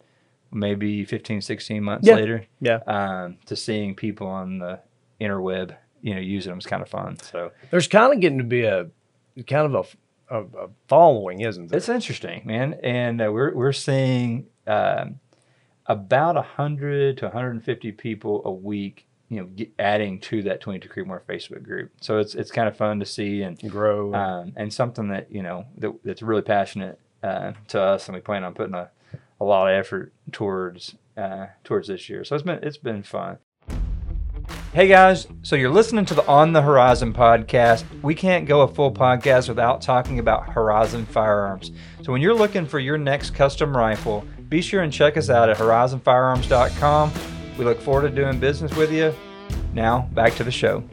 maybe 0.52 1.04
15, 1.06 1.42
16 1.42 1.84
months 1.84 2.08
Yeah. 2.08 2.16
later 2.16 2.46
Yeah. 2.62 2.80
um, 2.88 3.38
to 3.48 3.56
seeing 3.56 3.96
people 3.96 4.28
on 4.28 4.60
the 4.60 4.80
interweb, 5.20 5.76
you 6.02 6.14
know, 6.14 6.20
using 6.22 6.52
them 6.52 6.60
is 6.60 6.66
kind 6.66 6.82
of 6.82 6.90
fun. 6.90 7.18
So 7.20 7.52
There's 7.72 7.88
kind 7.88 8.14
of 8.14 8.20
getting 8.20 8.38
to 8.38 8.44
be 8.44 8.64
a 8.64 8.88
kind 9.48 9.74
of 9.76 9.88
a, 10.30 10.36
a, 10.38 10.44
a 10.66 10.70
following, 10.88 11.42
isn't 11.42 11.68
there? 11.70 11.78
it's 11.78 11.90
interesting, 11.90 12.42
man. 12.46 12.80
And 12.84 13.22
uh, 13.22 13.32
we're 13.32 13.54
we're 13.56 13.72
seeing 13.74 14.48
um, 14.68 15.20
about 15.86 16.44
hundred 16.44 17.18
to 17.20 17.26
150 17.26 17.92
people 17.94 18.42
a 18.46 18.52
week, 18.52 19.06
you 19.30 19.40
know, 19.40 19.46
get, 19.48 19.72
adding 19.80 20.20
to 20.22 20.44
that 20.44 20.62
22 20.62 20.90
Creedmoor 20.90 21.22
Facebook 21.24 21.64
group. 21.64 21.92
So 22.02 22.20
it's 22.20 22.36
it's 22.36 22.52
kind 22.52 22.68
of 22.68 22.76
fun 22.76 23.00
to 23.00 23.06
see 23.06 23.42
and 23.42 23.60
Grow. 23.70 24.14
um, 24.14 24.54
and 24.56 24.72
something 24.74 25.10
that 25.10 25.32
you 25.32 25.44
know 25.44 25.66
that, 25.78 25.94
that's 26.04 26.22
really 26.22 26.42
passionate 26.42 27.00
uh, 27.24 27.54
to 27.70 27.82
us, 27.82 28.08
and 28.08 28.16
we 28.16 28.22
plan 28.22 28.44
on 28.44 28.54
putting 28.54 28.76
a, 28.76 28.90
a 29.39 29.45
lot 29.45 29.67
of 29.67 29.80
effort 29.80 30.13
towards 30.32 30.95
uh, 31.15 31.47
towards 31.63 31.88
this 31.88 32.10
year. 32.10 32.23
So 32.23 32.36
it's 32.36 32.43
been 32.43 32.60
it's 32.62 32.78
been 32.78 33.04
fun. 33.04 33.38
Hey 34.73 34.88
guys, 34.88 35.28
so 35.41 35.56
you're 35.56 35.71
listening 35.71 36.06
to 36.06 36.13
the 36.13 36.26
On 36.28 36.54
the 36.54 36.62
Horizon 36.62 37.13
podcast. 37.13 37.84
We 38.02 38.15
can't 38.15 38.45
go 38.45 38.62
a 38.62 38.67
full 38.67 38.91
podcast 38.91 39.50
without 39.50 39.82
talking 39.82 40.19
about 40.19 40.50
Horizon 40.50 41.06
Firearms. 41.06 41.71
So 42.04 42.12
when 42.12 42.21
you're 42.21 42.36
looking 42.36 42.65
for 42.65 42.80
your 42.80 42.97
next 42.97 43.32
custom 43.32 43.76
rifle, 43.76 44.26
be 44.50 44.62
sure 44.62 44.84
and 44.84 44.93
check 44.93 45.17
us 45.17 45.30
out 45.30 45.50
at 45.50 45.58
horizonfirearms.com. 45.58 47.12
We 47.58 47.65
look 47.65 47.82
forward 47.82 48.10
to 48.10 48.15
doing 48.15 48.39
business 48.39 48.73
with 48.76 48.91
you. 48.91 49.13
Now, 49.73 50.10
back 50.13 50.36
to 50.36 50.43
the 50.43 50.52
show. 50.52 50.84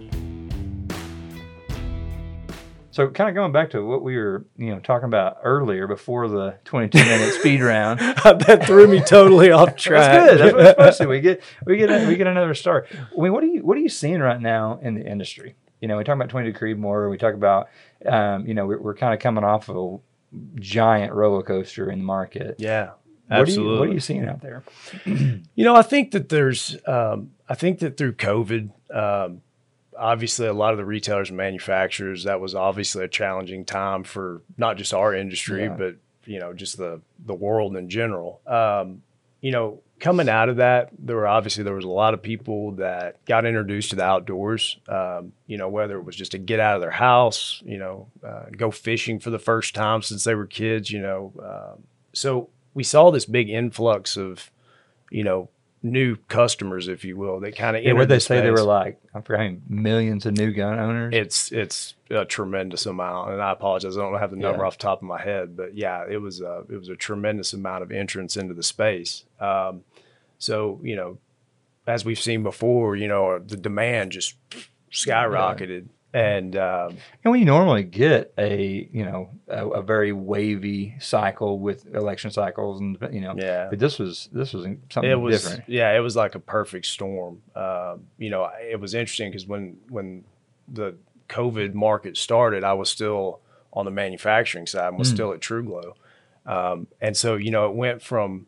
So, 2.94 3.08
kind 3.08 3.28
of 3.28 3.34
going 3.34 3.50
back 3.50 3.70
to 3.70 3.84
what 3.84 4.04
we 4.04 4.16
were, 4.16 4.46
you 4.56 4.72
know, 4.72 4.78
talking 4.78 5.06
about 5.06 5.38
earlier 5.42 5.88
before 5.88 6.28
the 6.28 6.58
22 6.64 6.96
minute 6.96 7.34
speed 7.40 7.60
round. 7.60 7.98
that 8.24 8.66
threw 8.66 8.86
me 8.86 9.00
totally 9.00 9.50
off 9.50 9.74
track. 9.74 10.12
That's 10.12 10.30
good. 10.30 10.40
That's 10.40 10.52
what 10.52 10.60
it's 10.60 10.70
supposed 10.70 10.98
to. 10.98 11.08
We 11.08 11.20
get 11.20 11.42
we 11.66 11.76
get 11.76 11.90
a, 11.90 12.06
we 12.06 12.14
get 12.14 12.28
another 12.28 12.54
start. 12.54 12.86
I 12.92 13.20
mean, 13.20 13.32
what 13.32 13.42
are 13.42 13.48
you 13.48 13.64
what 13.64 13.76
are 13.76 13.80
you 13.80 13.88
seeing 13.88 14.20
right 14.20 14.40
now 14.40 14.78
in 14.80 14.94
the 14.94 15.04
industry? 15.04 15.56
You 15.80 15.88
know, 15.88 15.96
we 15.96 16.04
talk 16.04 16.14
about 16.14 16.28
22 16.28 16.56
Creedmoor. 16.56 17.10
We 17.10 17.18
talk 17.18 17.34
about, 17.34 17.68
um, 18.06 18.46
you 18.46 18.54
know, 18.54 18.64
we're, 18.64 18.80
we're 18.80 18.94
kind 18.94 19.12
of 19.12 19.18
coming 19.18 19.42
off 19.42 19.68
of 19.68 19.76
a 19.76 20.60
giant 20.60 21.12
roller 21.12 21.42
coaster 21.42 21.90
in 21.90 21.98
the 21.98 22.04
market. 22.04 22.54
Yeah. 22.58 22.90
What 23.26 23.38
are, 23.38 23.42
Absolutely. 23.42 23.72
you, 23.72 23.78
what 23.80 23.88
are 23.88 23.92
you 23.92 24.00
seeing 24.00 24.24
out 24.24 24.40
there? 24.40 24.62
You 25.04 25.64
know, 25.64 25.74
I 25.74 25.82
think 25.82 26.12
that 26.12 26.28
there's, 26.28 26.76
um, 26.86 27.32
I 27.48 27.56
think 27.56 27.80
that 27.80 27.96
through 27.96 28.12
COVID, 28.12 28.70
um, 28.94 29.42
obviously 29.98 30.46
a 30.46 30.52
lot 30.52 30.72
of 30.72 30.78
the 30.78 30.84
retailers 30.84 31.28
and 31.30 31.36
manufacturers, 31.36 32.24
that 32.24 32.40
was 32.40 32.54
obviously 32.54 33.04
a 33.04 33.08
challenging 33.08 33.64
time 33.64 34.04
for 34.04 34.42
not 34.56 34.76
just 34.76 34.92
our 34.94 35.14
industry, 35.14 35.64
Yeah. 35.64 35.76
but 35.76 35.96
you 36.26 36.40
know, 36.40 36.52
just 36.52 36.78
the 36.78 37.00
the 37.24 37.34
world 37.34 37.76
in 37.76 37.88
general. 37.90 38.40
Um, 38.46 39.02
you 39.40 39.50
know, 39.52 39.80
coming 40.00 40.28
out 40.28 40.48
of 40.48 40.56
that, 40.56 40.88
there 40.98 41.16
were 41.16 41.26
obviously 41.26 41.64
there 41.64 41.74
was 41.74 41.84
a 41.84 41.88
lot 41.90 42.14
of 42.14 42.22
people 42.22 42.72
that 42.72 43.22
got 43.26 43.44
introduced 43.44 43.90
to 43.90 43.96
the 43.96 44.04
outdoors. 44.04 44.78
Um, 44.88 45.32
you 45.46 45.58
know, 45.58 45.68
whether 45.68 45.98
it 45.98 46.04
was 46.04 46.16
just 46.16 46.32
to 46.32 46.38
get 46.38 46.60
out 46.60 46.76
of 46.76 46.80
their 46.80 46.90
house, 46.90 47.62
you 47.66 47.76
know, 47.76 48.08
uh, 48.26 48.44
go 48.56 48.70
fishing 48.70 49.18
for 49.20 49.28
the 49.30 49.38
first 49.38 49.74
time 49.74 50.00
since 50.00 50.24
they 50.24 50.34
were 50.34 50.46
kids. 50.46 50.90
You 50.90 51.02
know, 51.02 51.32
um, 51.42 51.82
so 52.14 52.48
we 52.72 52.84
saw 52.84 53.10
this 53.10 53.26
big 53.26 53.50
influx 53.50 54.16
of, 54.16 54.50
you 55.10 55.24
know, 55.24 55.50
new 55.84 56.16
customers, 56.28 56.88
if 56.88 57.04
you 57.04 57.16
will. 57.16 57.38
They 57.38 57.52
kind 57.52 57.76
of 57.76 57.84
Yeah, 57.84 57.92
what 57.92 58.08
they 58.08 58.18
say 58.18 58.40
they 58.40 58.50
were 58.50 58.62
like? 58.62 58.98
I'm 59.14 59.22
forgetting 59.22 59.62
millions 59.68 60.24
of 60.26 60.36
new 60.36 60.50
gun 60.50 60.78
owners. 60.78 61.14
It's 61.14 61.52
it's 61.52 61.94
a 62.10 62.24
tremendous 62.24 62.86
amount, 62.86 63.32
and 63.32 63.42
I 63.42 63.52
apologize. 63.52 63.96
I 63.96 64.00
don't 64.00 64.18
have 64.18 64.30
the 64.30 64.36
number 64.38 64.62
Yeah. 64.62 64.66
off 64.66 64.78
the 64.78 64.82
top 64.82 64.98
of 65.02 65.08
my 65.08 65.20
head, 65.20 65.56
but 65.56 65.76
yeah, 65.76 66.04
it 66.08 66.16
was 66.16 66.40
a 66.40 66.64
it 66.70 66.76
was 66.78 66.88
a 66.88 66.96
tremendous 66.96 67.52
amount 67.52 67.82
of 67.82 67.92
entrance 67.92 68.36
into 68.36 68.54
the 68.54 68.62
space. 68.62 69.24
Um, 69.38 69.82
so 70.38 70.80
you 70.82 70.96
know, 70.96 71.18
as 71.86 72.04
we've 72.04 72.18
seen 72.20 72.42
before, 72.42 72.96
you 72.96 73.06
know, 73.06 73.38
the 73.38 73.56
demand 73.58 74.12
just 74.12 74.34
skyrocketed, 74.90 75.88
and 76.14 76.56
um, 76.56 76.96
And 77.24 77.32
we 77.32 77.44
normally 77.44 77.82
get 77.82 78.32
a 78.38 78.88
you 78.92 79.04
know 79.04 79.30
a, 79.48 79.66
a 79.68 79.82
very 79.82 80.12
wavy 80.12 80.94
cycle 81.00 81.58
with 81.58 81.86
election 81.94 82.30
cycles, 82.30 82.80
and 82.80 82.96
you 83.12 83.20
know, 83.20 83.34
yeah, 83.36 83.66
but 83.68 83.78
this 83.80 83.98
was 83.98 84.28
this 84.32 84.52
was 84.54 84.64
something 84.90 85.10
it 85.10 85.16
was 85.20 85.42
different. 85.42 85.64
yeah 85.68 85.90
it 85.94 85.98
was 86.00 86.14
like 86.16 86.34
a 86.34 86.40
perfect 86.40 86.86
storm 86.86 87.42
um, 87.56 88.04
you 88.16 88.30
know 88.30 88.48
it 88.62 88.78
was 88.80 88.94
interesting 88.94 89.30
because 89.30 89.46
when 89.46 89.76
when 89.90 90.24
the 90.68 90.94
covid 91.28 91.74
market 91.74 92.16
started 92.16 92.62
i 92.64 92.72
was 92.72 92.88
still 92.88 93.40
on 93.72 93.84
the 93.84 93.90
manufacturing 93.90 94.66
side 94.66 94.88
and 94.88 94.98
was 94.98 95.08
Mm. 95.10 95.14
still 95.14 95.32
at 95.32 95.40
Truglo. 95.40 95.94
Um, 96.46 96.86
and 97.00 97.16
so 97.16 97.34
you 97.36 97.50
know 97.50 97.66
it 97.68 97.74
went 97.74 98.02
from 98.02 98.46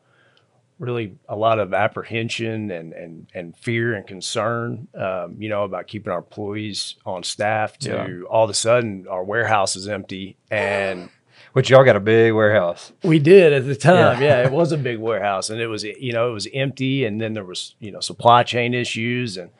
really 0.78 1.14
a 1.28 1.34
lot 1.36 1.58
of 1.58 1.72
apprehension 1.72 2.70
and 2.70 2.92
and 2.92 3.26
and 3.34 3.56
fear 3.56 3.94
and 3.94 4.06
concern 4.06 4.88
um, 4.94 5.36
you 5.38 5.48
know 5.48 5.64
about 5.64 5.86
keeping 5.86 6.12
our 6.12 6.18
employees 6.18 6.96
on 7.06 7.22
staff 7.22 7.78
to 7.78 7.90
Yeah. 7.90 8.20
all 8.28 8.44
of 8.44 8.50
a 8.50 8.54
sudden 8.54 9.06
our 9.08 9.24
warehouse 9.24 9.74
is 9.76 9.88
empty 9.88 10.36
and 10.50 11.08
Which 11.52 11.70
y'all 11.70 11.84
got 11.84 11.96
a 11.96 12.00
big 12.00 12.34
warehouse. 12.34 12.92
we 13.02 13.18
did 13.18 13.54
at 13.54 13.64
the 13.64 13.74
time. 13.74 14.20
Yeah. 14.20 14.42
Yeah. 14.42 14.46
it 14.46 14.52
was 14.60 14.72
a 14.72 14.76
big 14.76 14.98
warehouse 14.98 15.48
and 15.48 15.58
it 15.58 15.68
was, 15.68 15.84
you 15.84 16.12
know, 16.12 16.28
it 16.28 16.32
was 16.34 16.46
empty 16.52 17.06
and 17.06 17.18
then 17.18 17.32
there 17.32 17.44
was, 17.44 17.74
you 17.80 17.90
know, 17.90 18.00
supply 18.00 18.42
chain 18.42 18.74
issues. 18.74 19.38
And 19.38 19.50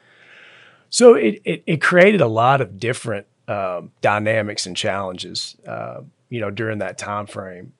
so 0.91 1.14
it, 1.14 1.41
it, 1.45 1.62
it 1.67 1.81
created 1.81 2.21
a 2.21 2.27
lot 2.27 2.61
of 2.61 2.79
different 2.79 3.27
um, 3.49 3.93
dynamics 4.03 4.67
and 4.67 4.77
challenges, 4.77 5.57
uh, 5.67 6.03
you 6.29 6.39
know, 6.41 6.51
during 6.51 6.79
that 6.81 6.99
time 6.99 7.27
frame. 7.27 7.73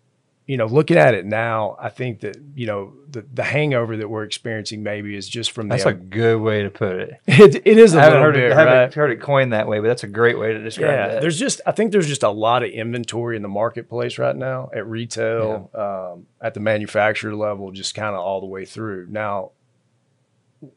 You 0.47 0.57
know, 0.57 0.67
looking 0.67 0.97
at 0.97 1.15
it 1.15 1.27
now, 1.27 1.77
I 1.81 1.89
think 1.89 2.21
that, 2.21 2.41
you 2.55 2.67
know, 2.67 2.93
the, 3.11 3.27
the 3.35 3.43
hangover 3.43 3.97
that 3.97 4.09
we're 4.09 4.23
experiencing 4.23 4.85
maybe 4.85 5.17
is 5.17 5.29
just 5.29 5.51
from 5.51 5.69
That's 5.69 5.83
the, 5.83 5.91
a 5.91 5.95
good 5.95 6.41
way 6.41 6.63
to 6.63 6.71
put 6.71 6.97
it. 6.97 7.21
it, 7.27 7.57
it 7.57 7.79
is 7.79 7.95
a 7.95 7.99
I 7.99 8.05
haven't 8.05 8.23
heard 8.23 8.35
bit, 8.35 8.53
it, 8.53 8.53
haven't 8.53 8.95
heard 8.95 9.11
it 9.11 9.21
coined 9.21 9.53
that 9.53 9.67
way, 9.67 9.81
but 9.81 9.89
that's 9.89 10.05
a 10.05 10.09
great 10.09 10.39
way 10.39 10.53
to 10.53 10.63
describe 10.63 10.91
yeah, 10.91 11.09
that. 11.09 11.21
there's 11.21 11.39
just 11.39 11.61
I 11.67 11.73
think 11.73 11.91
there's 11.91 12.07
just 12.07 12.23
a 12.23 12.31
lot 12.31 12.63
of 12.63 12.71
inventory 12.71 13.35
in 13.35 13.43
the 13.43 13.49
marketplace 13.49 14.19
right 14.19 14.37
now 14.37 14.71
at 14.73 14.87
retail, 14.87 15.69
um, 15.75 16.27
at 16.41 16.55
the 16.55 16.61
manufacturer 16.61 17.35
level, 17.35 17.73
just 17.73 17.97
kind 17.97 18.15
of 18.15 18.21
all 18.21 18.41
the 18.41 18.47
way 18.47 18.65
through. 18.65 19.09
Now, 19.11 19.51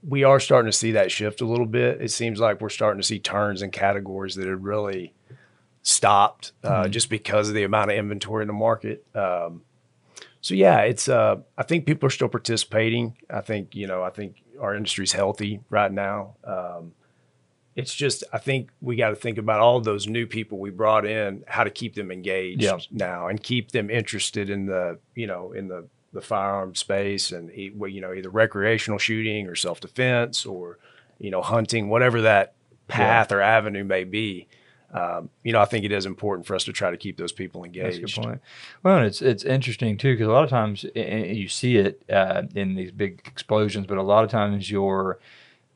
we 0.07 0.24
are 0.24 0.39
starting 0.39 0.72
to 0.72 0.78
see 0.78 0.93
that 0.93 1.11
shift 1.11 1.41
a 1.41 1.45
little 1.45 1.65
bit. 1.65 2.01
It 2.01 2.11
seems 2.11 2.39
like 2.39 2.61
we're 2.61 2.70
starting 2.70 3.01
to 3.01 3.07
see 3.07 3.20
turns 3.20 3.61
in 3.61 3.72
categories 3.72 4.36
that 4.36 4.47
had 4.47 4.63
really 4.63 5.13
stopped 5.82 6.51
uh, 6.63 6.84
Mhm. 6.86 6.91
just 6.91 7.09
because 7.09 7.49
of 7.49 7.55
the 7.55 7.63
amount 7.63 7.91
of 7.91 7.97
inventory 7.97 8.43
in 8.43 8.47
the 8.47 8.53
market. 8.53 9.05
Um, 9.15 9.63
so 10.41 10.53
yeah, 10.55 10.80
it's. 10.82 11.07
Uh, 11.09 11.38
I 11.57 11.63
think 11.63 11.86
people 11.86 12.07
are 12.07 12.11
still 12.11 12.30
participating. 12.30 13.17
I 13.30 13.41
think 13.41 13.75
you 13.75 13.88
know. 13.88 14.03
I 14.03 14.09
think 14.09 14.41
our 14.61 14.75
industry's 14.75 15.11
healthy 15.13 15.61
right 15.69 15.91
now. 15.91 16.36
Um, 16.43 16.93
it's 17.75 17.93
just 17.93 18.23
I 18.34 18.38
think 18.39 18.71
we 18.82 18.95
got 18.95 19.09
to 19.09 19.15
think 19.15 19.38
about 19.38 19.59
all 19.61 19.80
those 19.80 20.07
new 20.07 20.25
people 20.27 20.57
we 20.59 20.69
brought 20.69 21.05
in, 21.05 21.43
how 21.47 21.63
to 21.63 21.69
keep 21.69 21.95
them 21.95 22.11
engaged 22.11 22.61
Yeah. 22.61 22.77
now 22.91 23.27
and 23.27 23.41
keep 23.41 23.71
them 23.71 23.89
interested 23.89 24.49
in 24.49 24.65
the 24.65 24.99
you 25.15 25.27
know 25.27 25.51
in 25.53 25.67
the 25.67 25.88
the 26.11 26.21
firearm 26.21 26.73
space 26.73 27.32
and 27.32 27.51
you 27.55 28.01
know 28.01 28.13
either 28.13 28.30
recreational 28.30 28.97
shooting 28.97 29.47
or 29.47 29.55
self 29.55 29.80
defense 29.80 30.45
or 30.45 30.77
you 31.19 31.32
know 31.32 31.41
hunting, 31.41 31.89
whatever 31.89 32.21
that 32.21 32.53
path 32.88 33.32
or 33.32 33.41
avenue 33.41 33.84
may 33.84 34.03
be. 34.05 34.47
Um, 34.91 35.29
you 35.43 35.53
know, 35.53 35.61
I 35.61 35.65
think 35.65 35.85
it 35.85 35.91
is 35.91 36.05
important 36.05 36.47
for 36.47 36.55
us 36.55 36.63
to 36.63 36.73
try 36.73 36.89
to 36.89 36.97
keep 36.97 37.17
those 37.17 37.31
people 37.31 37.61
That's 37.61 37.75
engaged. 37.75 37.97
a 37.97 38.01
good 38.01 38.23
point. 38.23 38.41
Well, 38.83 38.97
and 38.97 39.05
it's 39.05 39.21
it's 39.21 39.43
interesting 39.43 39.97
too 39.97 40.13
because 40.13 40.27
a 40.27 40.31
lot 40.31 40.43
of 40.43 40.49
times 40.49 40.85
i- 40.95 40.99
i- 40.99 41.25
you 41.25 41.47
see 41.47 41.77
it 41.77 42.01
uh, 42.11 42.43
in 42.55 42.75
these 42.75 42.91
big 42.91 43.21
explosions, 43.25 43.85
but 43.85 43.97
a 43.97 44.01
lot 44.03 44.23
of 44.23 44.31
times 44.31 44.71
your 44.71 45.19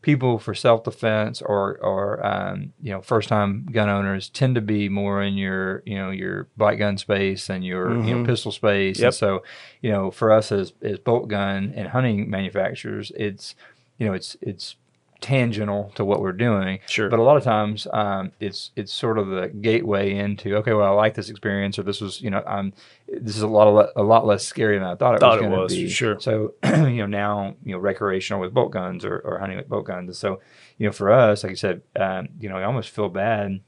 people 0.01 0.37
for 0.37 0.53
self 0.53 0.83
defense 0.83 1.41
or 1.41 1.77
or 1.77 2.25
um, 2.25 2.73
you 2.81 2.91
know 2.91 3.01
first 3.01 3.29
time 3.29 3.65
gun 3.71 3.87
owners 3.87 4.29
tend 4.29 4.55
to 4.55 4.61
be 4.61 4.89
more 4.89 5.21
in 5.23 5.35
your 5.35 5.81
you 5.85 5.95
know 5.95 6.09
your 6.09 6.47
black 6.57 6.77
gun 6.79 6.97
space 6.97 7.49
and 7.49 7.63
your 7.63 7.91
you 8.03 8.15
know 8.15 8.23
Mhm. 8.23 8.25
pistol 8.25 8.51
space. 8.51 8.99
Yep. 8.99 9.05
And 9.07 9.13
so 9.15 9.43
you 9.81 9.91
know 9.91 10.11
for 10.11 10.31
us 10.31 10.51
as 10.51 10.73
as 10.81 10.97
bolt 10.99 11.27
gun 11.29 11.71
and 11.75 11.87
hunting 11.89 12.29
manufacturers, 12.29 13.11
it's 13.15 13.55
you 13.99 14.05
know 14.07 14.13
it's 14.13 14.35
it's 14.41 14.75
tangential 15.23 15.91
to 15.95 16.03
what 16.03 16.21
we're 16.21 16.33
doing. 16.33 16.79
Sure. 16.85 17.09
But 17.09 17.19
a 17.19 17.23
lot 17.23 17.37
of 17.37 17.43
times, 17.43 17.87
um, 17.93 18.33
it's 18.39 18.71
it's 18.75 18.93
sort 18.93 19.17
of 19.17 19.27
the 19.29 19.47
gateway 19.47 20.15
into 20.15 20.55
okay, 20.57 20.73
well, 20.73 20.85
I 20.85 20.95
like 20.95 21.15
this 21.15 21.29
experience, 21.29 21.79
or 21.79 21.83
this 21.83 22.01
was, 22.01 22.21
you 22.21 22.29
know, 22.29 22.43
um, 22.45 22.73
this 23.07 23.35
is 23.35 23.41
a 23.41 23.47
lot 23.47 23.67
of 23.67 23.89
a 23.95 24.03
lot 24.03 24.25
less 24.27 24.45
scary 24.45 24.77
than 24.77 24.87
I 24.87 24.95
thought 24.95 25.15
it 25.15 25.21
Thought 25.21 25.39
was 25.39 25.45
it 25.45 25.49
going 25.49 25.61
was, 25.61 25.73
to 25.73 25.83
be. 25.83 25.89
sure. 25.89 26.19
So, 26.19 26.53
you 26.63 26.97
know, 26.97 27.05
now 27.05 27.55
you 27.63 27.71
know, 27.71 27.79
recreational 27.79 28.41
with 28.41 28.53
bolt 28.53 28.71
guns 28.71 29.05
or, 29.05 29.17
or 29.19 29.39
hunting 29.39 29.57
with 29.57 29.69
bolt 29.69 29.85
guns. 29.85 30.17
So, 30.19 30.41
you 30.77 30.85
know, 30.85 30.91
for 30.91 31.11
us, 31.11 31.43
like 31.43 31.51
you 31.51 31.55
said, 31.55 31.81
um, 31.95 32.27
you 32.39 32.49
know, 32.49 32.57
I 32.57 32.63
almost 32.63 32.89
feel 32.89 33.09
bad. 33.09 33.61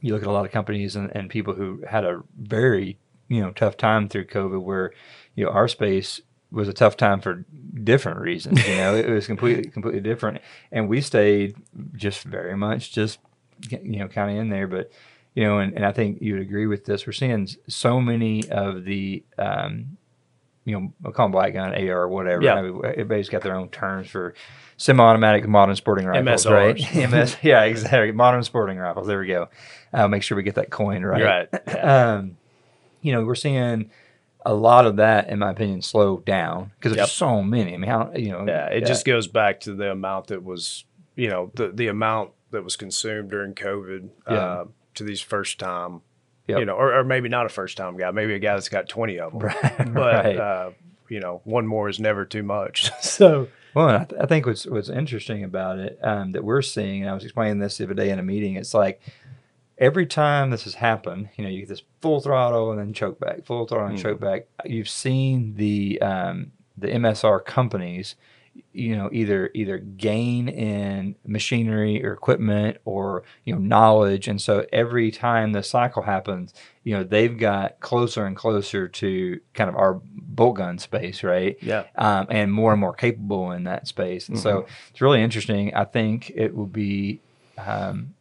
You 0.00 0.14
look 0.14 0.22
at 0.22 0.28
a 0.28 0.32
lot 0.32 0.46
of 0.46 0.52
companies 0.52 0.96
and, 0.96 1.14
and 1.14 1.28
people 1.28 1.54
who 1.54 1.82
had 1.86 2.04
a 2.04 2.22
very 2.38 2.98
you 3.28 3.42
know 3.42 3.50
tough 3.52 3.76
time 3.76 4.08
through 4.08 4.26
COVID, 4.26 4.62
where 4.62 4.92
you 5.34 5.44
know 5.44 5.50
our 5.50 5.68
space 5.68 6.20
was 6.50 6.68
a 6.68 6.72
tough 6.72 6.96
time 6.96 7.20
for 7.20 7.44
different 7.82 8.20
reasons. 8.20 8.66
You 8.66 8.76
know, 8.76 8.94
it 8.94 9.08
was 9.08 9.26
completely 9.26 9.70
completely 9.70 10.00
different, 10.00 10.40
and 10.72 10.88
we 10.88 11.00
stayed 11.00 11.56
just 11.94 12.24
very 12.24 12.56
much 12.56 12.92
just 12.92 13.18
you 13.70 13.98
know 13.98 14.08
kind 14.08 14.30
of 14.30 14.36
in 14.38 14.48
there. 14.48 14.66
But 14.66 14.90
you 15.34 15.44
know, 15.44 15.58
and, 15.58 15.74
and 15.74 15.84
I 15.84 15.92
think 15.92 16.20
you 16.20 16.34
would 16.34 16.42
agree 16.42 16.66
with 16.66 16.84
this. 16.84 17.06
We're 17.06 17.12
seeing 17.12 17.48
so 17.68 18.00
many 18.00 18.48
of 18.50 18.84
the 18.84 19.22
um, 19.38 19.98
you 20.68 20.78
know, 20.78 20.92
we'll 21.00 21.14
call 21.14 21.24
them 21.24 21.32
black 21.32 21.54
gun, 21.54 21.74
AR, 21.74 22.02
or 22.02 22.08
whatever. 22.08 22.42
Yeah. 22.42 22.54
I 22.54 22.62
mean, 22.62 22.80
everybody's 22.84 23.30
got 23.30 23.40
their 23.40 23.56
own 23.56 23.70
terms 23.70 24.08
for 24.08 24.34
semi-automatic 24.76 25.48
modern 25.48 25.74
sporting 25.76 26.04
rifles, 26.04 26.46
right? 26.46 26.76
MS, 26.94 27.36
yeah, 27.42 27.62
exactly. 27.62 28.12
Modern 28.12 28.42
sporting 28.42 28.76
rifles. 28.76 29.06
There 29.06 29.18
we 29.18 29.28
go. 29.28 29.48
Uh, 29.94 30.08
make 30.08 30.22
sure 30.22 30.36
we 30.36 30.42
get 30.42 30.56
that 30.56 30.68
coin 30.68 31.02
right. 31.04 31.48
Right. 31.50 31.78
Um, 31.82 32.36
you 33.00 33.12
know, 33.12 33.24
we're 33.24 33.34
seeing 33.34 33.90
a 34.46 34.54
lot 34.54 34.86
of 34.86 34.96
that, 34.96 35.28
in 35.28 35.38
my 35.40 35.50
opinion, 35.50 35.82
slowed 35.82 36.24
down 36.24 36.70
because 36.76 36.92
there's 36.92 36.98
Yep. 36.98 37.06
just 37.06 37.18
so 37.18 37.42
many. 37.42 37.74
I 37.74 37.76
mean, 37.76 37.90
how 37.90 38.12
you 38.14 38.30
know? 38.30 38.44
Yeah, 38.46 38.66
it 38.66 38.86
just 38.86 39.04
goes 39.04 39.26
back 39.28 39.60
to 39.60 39.74
the 39.74 39.90
amount 39.90 40.28
that 40.28 40.42
was, 40.44 40.84
you 41.16 41.28
know, 41.28 41.50
the 41.54 41.68
the 41.68 41.88
amount 41.88 42.30
that 42.50 42.62
was 42.64 42.76
consumed 42.76 43.30
during 43.30 43.54
COVID 43.54 44.08
Yeah. 44.30 44.34
uh, 44.36 44.64
to 44.94 45.04
these 45.04 45.20
first 45.20 45.58
time, 45.58 46.00
Yep. 46.46 46.58
you 46.60 46.64
know, 46.64 46.74
or, 46.74 46.94
or 46.98 47.04
maybe 47.04 47.28
not 47.28 47.44
a 47.46 47.48
first 47.50 47.76
time 47.76 47.96
guy, 47.96 48.10
maybe 48.10 48.34
a 48.34 48.38
guy 48.38 48.54
that's 48.54 48.68
got 48.68 48.88
twenty 48.88 49.18
of 49.18 49.32
them, 49.32 49.40
Right, 49.42 49.76
but 49.94 50.24
right. 50.24 50.36
uh, 50.38 50.70
you 51.08 51.20
know, 51.20 51.40
one 51.44 51.66
more 51.66 51.88
is 51.88 51.98
never 52.00 52.24
too 52.24 52.42
much. 52.42 52.90
so 53.02 53.48
Well, 53.74 53.88
I, 53.88 54.04
th- 54.04 54.20
I 54.20 54.26
think 54.26 54.46
what's 54.46 54.66
what's 54.66 54.88
interesting 54.88 55.44
about 55.44 55.78
it 55.78 55.98
um, 56.02 56.32
that 56.32 56.44
we're 56.44 56.62
seeing, 56.62 57.02
and 57.02 57.10
I 57.10 57.14
was 57.14 57.24
explaining 57.24 57.58
this 57.58 57.76
the 57.78 57.84
other 57.84 57.94
day 57.94 58.10
in 58.10 58.18
a 58.18 58.22
meeting. 58.22 58.54
It's 58.56 58.72
like 58.72 59.00
every 59.78 60.06
time 60.06 60.50
this 60.50 60.64
has 60.64 60.74
happened, 60.74 61.28
you 61.36 61.44
know, 61.44 61.50
you 61.50 61.60
get 61.60 61.68
this 61.68 61.82
full 62.00 62.20
throttle 62.20 62.70
and 62.70 62.80
then 62.80 62.92
choke 62.92 63.18
back, 63.20 63.44
full 63.44 63.66
throttle 63.66 63.88
and 63.88 63.98
Mhm. 63.98 64.02
choke 64.02 64.20
back. 64.20 64.46
You've 64.64 64.88
seen 64.88 65.54
the 65.54 66.00
um, 66.02 66.52
the 66.76 66.88
MSR 66.88 67.40
companies, 67.44 68.14
you 68.72 68.94
know, 68.96 69.08
either 69.12 69.50
either 69.54 69.78
gain 69.78 70.48
in 70.48 71.14
machinery 71.26 72.04
or 72.04 72.12
equipment 72.12 72.76
or 72.84 73.22
you 73.44 73.52
know 73.54 73.60
knowledge, 73.60 74.28
and 74.28 74.40
so 74.40 74.64
every 74.72 75.10
time 75.10 75.52
the 75.52 75.62
cycle 75.62 76.02
happens, 76.02 76.54
you 76.84 76.94
know, 76.94 77.02
they've 77.04 77.36
got 77.38 77.80
closer 77.80 78.26
and 78.26 78.36
closer 78.36 78.86
to 78.88 79.40
kind 79.54 79.68
of 79.70 79.76
our 79.76 80.00
bolt 80.04 80.56
gun 80.56 80.78
space, 80.78 81.22
right? 81.24 81.56
yeah, 81.62 81.84
um, 81.96 82.26
and 82.30 82.52
more 82.52 82.72
and 82.72 82.80
more 82.80 82.92
capable 82.94 83.50
in 83.52 83.64
that 83.64 83.86
space. 83.88 84.28
And 84.28 84.38
so 84.38 84.66
it's 84.90 85.00
really 85.00 85.20
interesting. 85.22 85.74
I 85.74 85.84
think 85.84 86.30
it 86.30 86.54
will 86.54 86.66
be, 86.66 87.20
um, 87.58 88.14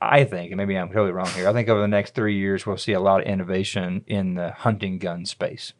I 0.00 0.24
think, 0.24 0.50
and 0.52 0.56
maybe 0.58 0.76
I'm 0.76 0.88
totally 0.88 1.10
wrong 1.12 1.28
here. 1.30 1.48
I 1.48 1.52
think 1.52 1.68
over 1.68 1.80
the 1.80 1.88
next 1.88 2.14
three 2.14 2.36
years, 2.38 2.64
we'll 2.66 2.76
see 2.76 2.92
a 2.92 3.00
lot 3.00 3.20
of 3.20 3.26
innovation 3.26 4.04
in 4.06 4.34
the 4.34 4.50
hunting 4.52 4.98
gun 4.98 5.24
space 5.26 5.72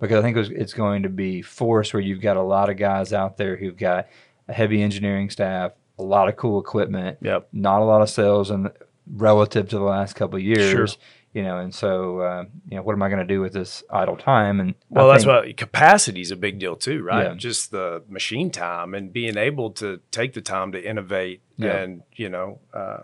because 0.00 0.18
I 0.18 0.22
think 0.22 0.36
it's, 0.36 0.50
it's 0.50 0.74
going 0.74 1.02
to 1.04 1.08
be 1.08 1.40
forced 1.40 1.94
where 1.94 2.02
you've 2.02 2.20
got 2.20 2.36
a 2.36 2.42
lot 2.42 2.68
of 2.68 2.76
guys 2.76 3.12
out 3.12 3.36
there 3.38 3.56
who've 3.56 3.76
got 3.76 4.06
a 4.48 4.52
heavy 4.52 4.82
engineering 4.82 5.30
staff, 5.30 5.72
a 5.98 6.02
lot 6.02 6.28
of 6.28 6.36
cool 6.36 6.60
equipment, 6.60 7.18
yep, 7.22 7.48
not 7.52 7.80
a 7.80 7.84
lot 7.84 8.02
of 8.02 8.10
sales 8.10 8.50
and 8.50 8.70
relative 9.10 9.68
to 9.70 9.76
the 9.78 9.84
last 9.84 10.14
couple 10.14 10.36
of 10.36 10.42
years. 10.42 10.70
Sure. 10.70 10.86
You 11.32 11.42
know, 11.42 11.58
and 11.58 11.74
so 11.74 12.20
uh, 12.20 12.44
you 12.70 12.76
know, 12.76 12.82
what 12.84 12.92
am 12.92 13.02
I 13.02 13.08
going 13.08 13.26
to 13.26 13.34
do 13.34 13.40
with 13.40 13.52
this 13.54 13.82
idle 13.90 14.16
time? 14.16 14.60
And 14.60 14.70
I 14.70 14.74
Well, 15.00 15.08
that's 15.08 15.24
think- 15.24 15.46
what 15.46 15.56
capacity 15.56 16.20
is 16.20 16.30
a 16.30 16.36
big 16.36 16.60
deal 16.60 16.76
too, 16.76 17.02
right? 17.02 17.28
Yeah. 17.30 17.34
Just 17.34 17.72
the 17.72 18.04
machine 18.08 18.50
time 18.50 18.94
and 18.94 19.12
being 19.12 19.36
able 19.36 19.70
to 19.72 20.00
take 20.12 20.34
the 20.34 20.40
time 20.40 20.70
to 20.72 20.88
innovate 20.88 21.40
Yeah. 21.56 21.76
and 21.78 22.02
you 22.14 22.28
know, 22.28 22.60
uh, 22.72 22.98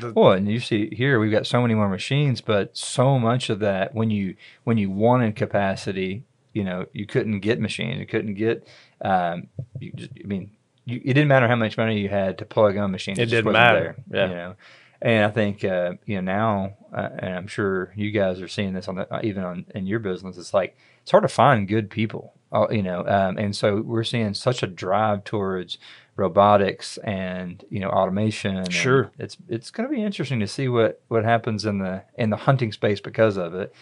the, 0.00 0.12
Well, 0.12 0.32
and 0.32 0.48
you 0.48 0.60
see 0.60 0.94
here 0.94 1.18
we've 1.18 1.32
got 1.32 1.46
so 1.46 1.60
many 1.62 1.74
more 1.74 1.88
machines, 1.88 2.40
but 2.40 2.76
so 2.76 3.18
much 3.18 3.50
of 3.50 3.58
that 3.60 3.94
when 3.94 4.10
you 4.10 4.36
when 4.64 4.78
you 4.78 4.90
wanted 4.90 5.36
capacity, 5.36 6.24
you 6.52 6.64
know, 6.64 6.86
you 6.92 7.06
couldn't 7.06 7.40
get 7.40 7.60
machines, 7.60 7.98
you 7.98 8.06
couldn't 8.06 8.34
get 8.34 8.66
um, 9.02 9.48
you 9.78 9.92
just, 9.92 10.10
I 10.22 10.26
mean, 10.26 10.50
you, 10.84 11.00
it 11.04 11.14
didn't 11.14 11.28
matter 11.28 11.48
how 11.48 11.56
much 11.56 11.76
money 11.76 12.00
you 12.00 12.08
had 12.08 12.38
to 12.38 12.44
plug 12.44 12.76
on 12.76 12.90
machines. 12.90 13.18
It 13.18 13.26
just 13.26 13.44
didn't 13.44 13.52
matter. 13.52 13.96
There, 14.06 14.20
Yeah. 14.20 14.28
You 14.28 14.34
know, 14.34 14.56
and 15.02 15.24
I 15.24 15.30
think 15.30 15.64
uh, 15.64 15.92
you 16.04 16.16
know 16.16 16.32
now, 16.32 16.76
uh, 16.94 17.08
and 17.18 17.34
I'm 17.34 17.46
sure 17.46 17.92
you 17.96 18.10
guys 18.10 18.40
are 18.40 18.48
seeing 18.48 18.74
this 18.74 18.88
on 18.88 18.96
the 18.96 19.12
uh, 19.12 19.20
even 19.22 19.44
on 19.44 19.66
in 19.74 19.86
your 19.86 19.98
business. 19.98 20.36
It's 20.36 20.52
like 20.52 20.76
it's 21.02 21.10
hard 21.10 21.22
to 21.22 21.28
find 21.28 21.66
good 21.66 21.90
people. 21.90 22.34
Uh, 22.52 22.66
you 22.70 22.82
know, 22.82 23.06
um, 23.06 23.38
and 23.38 23.54
so 23.54 23.80
we're 23.80 24.04
seeing 24.04 24.34
such 24.34 24.62
a 24.62 24.66
drive 24.66 25.24
towards 25.24 25.78
robotics 26.20 26.98
and 26.98 27.64
you 27.70 27.80
know 27.80 27.88
automation. 27.88 28.68
Sure. 28.70 29.10
it's 29.18 29.36
it's 29.48 29.70
going 29.70 29.88
to 29.88 29.94
be 29.94 30.02
interesting 30.02 30.38
to 30.40 30.46
see 30.46 30.68
what 30.68 31.00
what 31.08 31.24
happens 31.24 31.64
in 31.64 31.78
the 31.78 32.02
in 32.16 32.30
the 32.30 32.36
hunting 32.36 32.70
space 32.70 33.00
because 33.00 33.36
of 33.36 33.54
it. 33.54 33.74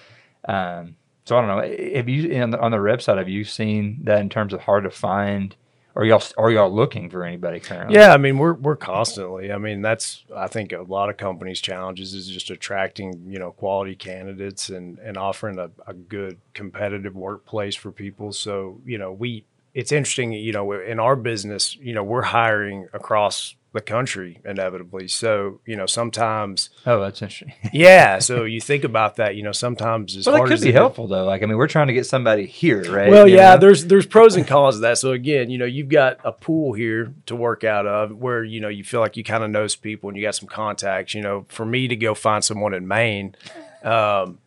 Um, 0.49 0.97
so 1.24 1.36
I 1.36 1.45
don't 1.45 1.49
know. 1.49 1.95
Have 1.95 2.09
you 2.09 2.41
on 2.43 2.51
the, 2.51 2.61
on 2.61 2.70
the 2.70 2.80
rep 2.80 3.03
side? 3.03 3.18
Have 3.18 3.28
you 3.28 3.45
seen 3.45 4.01
that 4.05 4.20
in 4.20 4.30
terms 4.30 4.55
of 4.55 4.61
hard 4.62 4.84
to 4.84 4.91
find? 4.91 5.55
Or 5.95 6.05
y'all 6.05 6.22
are 6.39 6.51
y'all 6.51 6.72
looking 6.72 7.11
for 7.11 7.24
anybody 7.24 7.59
currently? 7.59 7.97
Yeah, 7.97 8.14
I 8.14 8.18
mean 8.18 8.39
we're 8.39 8.55
we're 8.55 8.76
constantly. 8.76 9.51
I 9.51 9.59
mean 9.59 9.82
that's 9.82 10.24
I 10.34 10.47
think 10.47 10.72
a 10.72 10.82
lot 10.82 11.11
of 11.11 11.16
companies' 11.16 11.61
challenges 11.61 12.14
is 12.14 12.28
just 12.28 12.51
attracting 12.51 13.24
you 13.26 13.41
know 13.41 13.51
quality 13.51 13.97
candidates 13.97 14.68
and 14.68 15.01
and 15.01 15.16
offering 15.16 15.59
a, 15.59 15.70
a 15.89 15.95
good 15.95 16.39
competitive 16.55 17.16
workplace 17.16 17.74
for 17.74 17.91
people. 17.91 18.32
So 18.32 18.80
you 18.86 18.97
know 18.97 19.12
we 19.12 19.45
it's 19.79 19.93
interesting. 19.93 20.33
You 20.33 20.53
know 20.53 20.72
in 20.72 20.99
our 20.99 21.14
business, 21.16 21.76
you 21.76 21.95
know 21.95 22.03
we're 22.03 22.22
hiring 22.22 22.89
across 22.93 23.55
the 23.74 23.81
country 23.83 24.41
inevitably. 24.45 25.07
So 25.09 25.61
you 25.66 25.76
know 25.76 25.87
sometimes 25.87 26.70
Oh, 26.85 27.01
that's 27.01 27.22
interesting. 27.22 27.53
yeah. 27.72 28.18
So 28.18 28.43
you 28.45 28.61
think 28.61 28.83
about 28.83 29.16
that. 29.16 29.37
You 29.37 29.45
know 29.45 29.53
sometimes 29.53 30.16
it's 30.16 30.26
well, 30.26 30.37
hard 30.39 30.49
could 30.49 30.61
be 30.62 30.72
helpful 30.72 31.07
though. 31.07 31.24
Like 31.24 31.43
I 31.43 31.47
mean, 31.47 31.59
we're 31.59 31.68
trying 31.68 31.87
to 31.87 31.93
get 31.93 32.07
somebody 32.07 32.47
here, 32.47 32.83
right? 32.91 33.09
Well, 33.11 33.29
You 33.29 33.37
yeah, 33.37 33.55
know? 33.55 33.61
there's 33.61 33.87
there's 33.87 34.07
pros 34.07 34.35
and 34.35 34.47
cons 34.49 34.76
of 34.76 34.81
that. 34.83 34.99
So 34.99 35.12
again, 35.12 35.49
you 35.49 35.59
know, 35.59 35.64
you've 35.66 35.91
got 35.91 36.18
a 36.24 36.33
pool 36.33 36.72
here 36.72 37.14
to 37.26 37.37
work 37.37 37.62
out 37.62 37.87
of 37.87 38.11
where 38.16 38.43
you 38.43 38.61
know 38.61 38.68
you 38.68 38.83
feel 38.83 39.01
like 39.01 39.16
you 39.16 39.22
kind 39.22 39.45
of 39.45 39.51
know 39.51 39.66
some 39.68 39.81
people 39.81 40.09
and 40.09 40.16
you 40.18 40.24
got 40.24 40.35
some 40.35 40.49
contacts. 40.49 41.14
You 41.14 41.22
know, 41.22 41.47
for 41.49 41.64
me 41.64 41.87
to 41.87 41.95
go 41.97 42.14
find 42.14 42.43
someone 42.43 42.74
in 42.74 42.89
Maine, 42.89 43.37
um, 43.85 44.39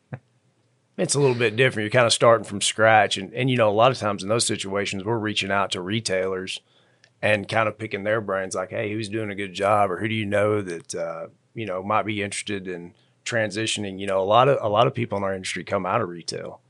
it's 0.97 1.15
a 1.15 1.19
little 1.19 1.35
bit 1.35 1.55
different. 1.55 1.85
You're 1.85 1.99
kind 1.99 2.05
of 2.05 2.13
starting 2.13 2.45
from 2.45 2.61
scratch, 2.61 3.17
and 3.17 3.33
and 3.33 3.49
you 3.49 3.57
know, 3.57 3.69
a 3.69 3.71
lot 3.71 3.91
of 3.91 3.97
times 3.97 4.23
in 4.23 4.29
those 4.29 4.45
situations, 4.45 5.03
we're 5.03 5.17
reaching 5.17 5.51
out 5.51 5.71
to 5.71 5.81
retailers 5.81 6.59
and 7.21 7.47
kind 7.47 7.67
of 7.69 7.77
picking 7.77 8.03
their 8.03 8.19
brains, 8.19 8.55
like, 8.55 8.71
hey, 8.71 8.91
who's 8.91 9.09
doing 9.09 9.29
a 9.29 9.35
good 9.35 9.53
job, 9.53 9.91
or 9.91 9.97
who 9.97 10.07
do 10.07 10.15
you 10.15 10.25
know 10.25 10.61
that 10.61 10.95
uh, 10.95 11.27
you 11.53 11.65
know 11.65 11.83
might 11.83 12.05
be 12.05 12.21
interested 12.21 12.67
in 12.67 12.93
transitioning. 13.25 13.99
You 13.99 14.07
know, 14.07 14.19
a 14.19 14.25
lot 14.25 14.47
of 14.49 14.57
a 14.61 14.69
lot 14.69 14.87
of 14.87 14.93
people 14.93 15.17
in 15.17 15.23
our 15.23 15.33
industry 15.33 15.63
come 15.63 15.85
out 15.85 16.01
of 16.01 16.09
retail 16.09 16.61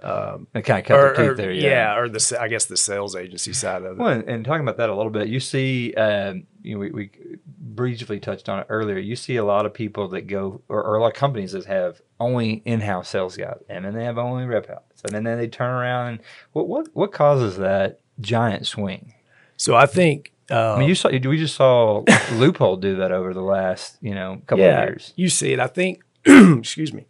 They 0.00 0.62
kind 0.62 0.80
of 0.80 0.86
cut 0.86 0.98
or, 0.98 1.14
their 1.14 1.34
teeth 1.34 1.36
there. 1.36 1.52
yeah. 1.52 1.96
or 1.96 2.08
the 2.08 2.38
I 2.40 2.48
guess 2.48 2.66
the 2.66 2.76
sales 2.76 3.16
agency 3.16 3.52
side 3.52 3.82
of 3.82 3.92
it. 3.92 3.98
Well, 3.98 4.08
and, 4.08 4.24
and 4.28 4.44
talking 4.44 4.62
about 4.62 4.76
that 4.76 4.90
a 4.90 4.94
little 4.94 5.10
bit, 5.10 5.28
you 5.28 5.40
see, 5.40 5.92
um, 5.94 6.46
you 6.62 6.74
know, 6.74 6.80
we, 6.80 6.90
we 6.90 7.10
briefly 7.46 8.20
touched 8.20 8.48
on 8.48 8.60
it 8.60 8.66
earlier. 8.68 8.98
You 8.98 9.16
see 9.16 9.36
a 9.36 9.44
lot 9.44 9.66
of 9.66 9.74
people 9.74 10.08
that 10.08 10.22
go, 10.22 10.62
or, 10.68 10.82
or 10.82 10.96
a 10.96 11.00
lot 11.00 11.08
of 11.08 11.14
companies 11.14 11.52
that 11.52 11.64
have 11.66 12.00
only 12.20 12.62
in-house 12.64 13.08
sales 13.08 13.36
guys, 13.36 13.58
and 13.68 13.84
then 13.84 13.94
they 13.94 14.04
have 14.04 14.18
only 14.18 14.44
rep 14.44 14.70
outs, 14.70 15.02
and 15.04 15.14
then 15.14 15.38
they 15.38 15.48
turn 15.48 15.70
around. 15.70 16.08
And 16.08 16.20
what 16.52 16.68
what 16.68 16.88
what 16.92 17.12
causes 17.12 17.56
that 17.56 18.00
giant 18.20 18.66
swing? 18.66 19.14
So 19.56 19.74
I 19.74 19.86
think, 19.86 20.32
uh, 20.50 20.74
I 20.74 20.78
mean, 20.78 20.88
you 20.88 20.94
saw 20.94 21.08
we 21.10 21.38
just 21.38 21.56
saw 21.56 22.04
Leupold 22.04 22.80
do 22.80 22.96
that 22.96 23.10
over 23.10 23.34
the 23.34 23.42
last 23.42 23.96
you 24.00 24.14
know 24.14 24.42
couple 24.46 24.64
yeah, 24.64 24.82
of 24.82 24.88
years. 24.90 25.12
you 25.16 25.28
see 25.28 25.52
it. 25.52 25.60
I 25.60 25.66
think, 25.66 26.04
excuse 26.24 26.92
me. 26.92 27.06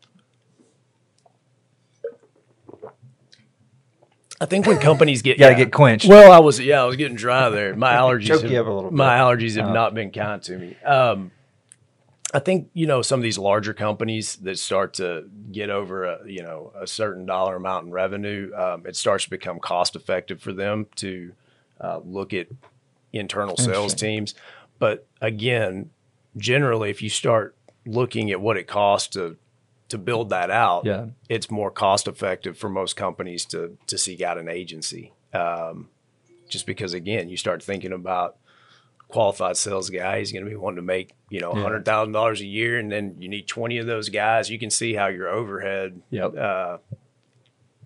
I 4.41 4.47
think 4.47 4.67
when 4.67 4.79
companies 4.79 5.23
get 5.23 5.37
You 5.39 5.41
got 5.41 5.49
to 5.49 5.53
yeah. 5.55 5.65
get 5.65 5.73
quenched. 5.73 6.09
Well, 6.09 6.31
I 6.31 6.39
was 6.39 6.61
yeah, 6.61 6.83
I 6.83 6.85
was 6.85 6.97
getting 6.97 7.17
dry 7.17 7.49
there. 7.51 7.75
My 7.75 7.93
allergies, 7.95 8.29
have, 8.41 8.51
you 8.51 8.61
up 8.61 8.67
a 8.67 8.71
little 8.71 8.91
my 8.93 9.19
allergies 9.19 9.57
have 9.57 9.69
Uh. 9.69 9.73
not 9.73 9.95
been 9.95 10.11
kind 10.11 10.41
to 10.43 10.59
me. 10.59 10.77
Um, 10.85 11.33
I 12.33 12.41
think 12.41 12.69
you 12.75 12.87
know 12.87 13.01
some 13.03 13.19
of 13.19 13.25
these 13.25 13.39
larger 13.39 13.73
companies 13.75 14.37
that 14.37 14.59
start 14.59 14.95
to 14.95 15.29
get 15.51 15.71
over 15.71 16.05
a 16.05 16.19
you 16.27 16.43
know 16.43 16.73
a 16.79 16.87
certain 16.87 17.25
dollar 17.27 17.57
amount 17.57 17.87
in 17.87 17.93
revenue, 17.93 18.53
um, 18.55 18.85
it 18.87 18.97
starts 18.97 19.25
to 19.25 19.31
become 19.31 19.59
cost 19.59 19.97
effective 19.97 20.41
for 20.41 20.53
them 20.53 20.87
to 20.97 21.33
uh, 21.81 22.01
look 22.05 22.35
at 22.35 22.49
internal 23.13 23.57
sales 23.57 23.95
teams. 23.95 24.35
But 24.79 25.07
again, 25.21 25.91
generally, 26.37 26.91
if 26.91 27.01
you 27.03 27.09
start 27.09 27.57
looking 27.87 28.31
at 28.31 28.41
what 28.41 28.57
it 28.59 28.67
costs 28.67 29.09
to 29.15 29.37
to 29.89 29.99
build 29.99 30.31
that 30.31 30.51
out, 30.51 30.85
Yeah. 30.85 31.07
it's 31.29 31.51
more 31.51 31.71
cost 31.71 32.07
effective 32.09 32.59
for 32.59 32.69
most 32.69 32.97
companies 32.97 33.45
to 33.47 33.77
to 33.87 33.97
seek 33.99 34.21
out 34.21 34.39
an 34.39 34.49
agency. 34.49 35.13
Um, 35.33 35.89
just 36.49 36.67
because 36.67 36.93
again, 36.95 37.29
you 37.29 37.37
start 37.37 37.63
thinking 37.63 37.93
about 37.93 38.37
qualified 39.09 39.57
sales 39.57 39.89
guy, 39.91 40.19
he's 40.19 40.33
going 40.33 40.45
to 40.45 40.51
be 40.51 40.57
wanting 40.57 40.77
to 40.77 40.83
make 40.83 41.13
you 41.31 41.41
know 41.41 41.53
hundred 41.55 41.85
thousand 41.85 42.13
dollars 42.13 42.41
a 42.41 42.47
year, 42.47 42.79
and 42.79 42.91
then 42.93 43.17
you 43.19 43.29
need 43.29 43.47
twenty 43.49 43.79
of 43.79 43.87
those 43.87 44.09
guys. 44.11 44.51
You 44.51 44.59
can 44.59 44.71
see 44.71 44.95
how 44.95 45.07
your 45.09 45.29
overhead 45.29 46.01
Yep. 46.11 46.37
uh, 46.37 46.79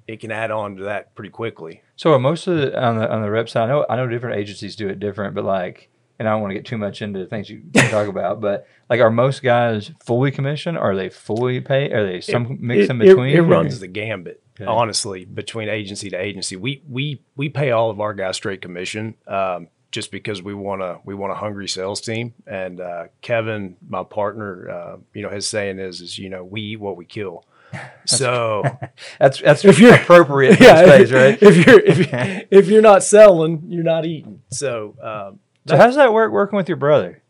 it 0.09 0.19
can 0.21 0.33
add 0.33 0.51
on 0.51 0.77
to 0.77 0.85
that 0.85 1.15
pretty 1.15 1.31
quickly. 1.31 1.83
So 1.97 2.13
are 2.13 2.19
most 2.19 2.47
of 2.49 2.57
the 2.57 2.81
on 2.81 2.99
the 2.99 3.09
on 3.11 3.23
the 3.23 3.31
rep 3.31 3.49
side, 3.49 3.65
I 3.65 3.67
know 3.69 3.87
I 3.89 3.97
know 3.97 4.09
different 4.09 4.37
agencies 4.39 4.75
do 4.75 4.89
it 4.89 4.99
different, 4.99 5.35
but 5.37 5.45
like, 5.45 5.89
and 6.19 6.29
I 6.29 6.33
don't 6.33 6.41
want 6.43 6.51
to 6.51 6.55
get 6.55 6.67
too 6.67 6.79
much 6.79 7.03
into 7.03 7.19
the 7.21 7.27
things 7.27 7.49
you 7.51 7.63
talk 7.91 8.09
about, 8.09 8.41
but 8.41 8.67
like, 8.89 9.01
are 9.01 9.11
most 9.11 9.43
guys 9.43 9.91
fully 10.05 10.31
commissioned? 10.31 10.79
Are 10.79 10.95
they 10.95 11.09
fully 11.09 11.61
paid? 11.61 11.93
Are 11.93 12.07
they 12.07 12.21
some 12.21 12.59
mix 12.61 12.85
it, 12.85 12.91
in 12.91 12.99
between? 12.99 13.35
It, 13.35 13.39
or- 13.41 13.45
runs 13.45 13.81
the 13.81 13.89
gambit, 13.89 14.43
Okay. 14.61 14.67
honestly, 14.71 15.25
between 15.25 15.69
agency 15.69 16.11
to 16.11 16.17
agency. 16.21 16.57
We 16.57 16.83
we 16.89 17.23
we 17.37 17.49
pay 17.49 17.71
all 17.71 17.91
of 17.91 18.01
our 18.01 18.15
guys 18.15 18.37
straight 18.37 18.61
commission, 18.63 19.15
um, 19.27 19.69
just 19.91 20.11
because 20.11 20.43
we 20.43 20.55
want 20.55 20.83
a 20.83 20.99
we 21.05 21.15
want 21.15 21.33
a 21.33 21.37
hungry 21.37 21.69
sales 21.69 22.01
team. 22.01 22.35
And 22.47 22.81
uh, 22.81 23.05
Kevin, 23.23 23.77
my 23.89 24.05
partner, 24.05 24.71
uh, 24.71 24.97
you 25.15 25.23
know, 25.23 25.31
his 25.31 25.47
saying 25.49 25.79
is 25.79 26.01
is 26.01 26.19
you 26.19 26.29
know 26.29 26.45
we 26.45 26.61
eat 26.63 26.81
what 26.81 26.97
we 26.97 27.05
kill. 27.07 27.45
So 28.05 28.63
That's 29.19 29.41
that's 29.41 29.65
If 29.65 29.79
you're- 29.79 29.95
appropriate 29.97 30.61
yeah, 30.61 30.85
space, 30.85 31.11
right? 31.13 31.39
if 31.43 31.67
you're 31.67 31.81
if, 31.81 31.99
you- 31.99 32.47
if 32.51 32.69
you're 32.69 32.83
not 32.83 33.03
selling, 33.03 33.63
you're 33.69 33.85
not 33.85 34.05
eating. 34.05 34.43
So 34.51 34.95
um, 35.03 35.39
So 35.67 35.77
how 35.77 35.87
does 35.87 35.97
that 35.97 36.13
work 36.13 36.33
working 36.33 36.57
with 36.57 36.69
your 36.69 36.77
brother? 36.77 37.23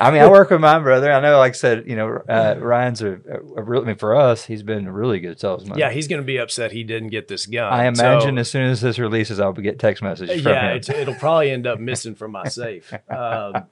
I 0.00 0.10
mean, 0.10 0.20
I 0.20 0.28
work 0.28 0.50
with 0.50 0.60
my 0.60 0.80
brother. 0.80 1.12
I 1.12 1.20
know, 1.20 1.38
like 1.38 1.50
I 1.50 1.54
said, 1.54 1.84
you 1.86 1.94
know, 1.94 2.20
uh, 2.28 2.56
Ryan's 2.58 3.02
a, 3.02 3.20
a 3.56 3.62
real. 3.62 3.82
I 3.82 3.84
mean, 3.84 3.96
for 3.96 4.16
us, 4.16 4.44
he's 4.44 4.64
been 4.64 4.88
a 4.88 4.92
really 4.92 5.20
good 5.20 5.38
salesman. 5.38 5.78
yeah, 5.78 5.90
he's 5.92 6.08
going 6.08 6.20
to 6.20 6.26
be 6.26 6.38
upset 6.38 6.72
he 6.72 6.82
didn't 6.82 7.10
get 7.10 7.28
this 7.28 7.46
gun. 7.46 7.72
I 7.72 7.86
imagine 7.86 8.34
So- 8.34 8.40
as 8.40 8.50
soon 8.50 8.64
as 8.64 8.80
this 8.80 8.98
releases, 8.98 9.38
I'll 9.38 9.52
get 9.52 9.78
text 9.78 10.02
messages 10.02 10.42
from 10.42 10.52
yeah, 10.52 10.72
him. 10.74 10.80
it'll 10.96 11.14
probably 11.14 11.52
end 11.52 11.68
up 11.68 11.78
missing 11.78 12.16
from 12.16 12.32
my 12.32 12.48
safe. 12.48 12.92
Um, 13.08 13.66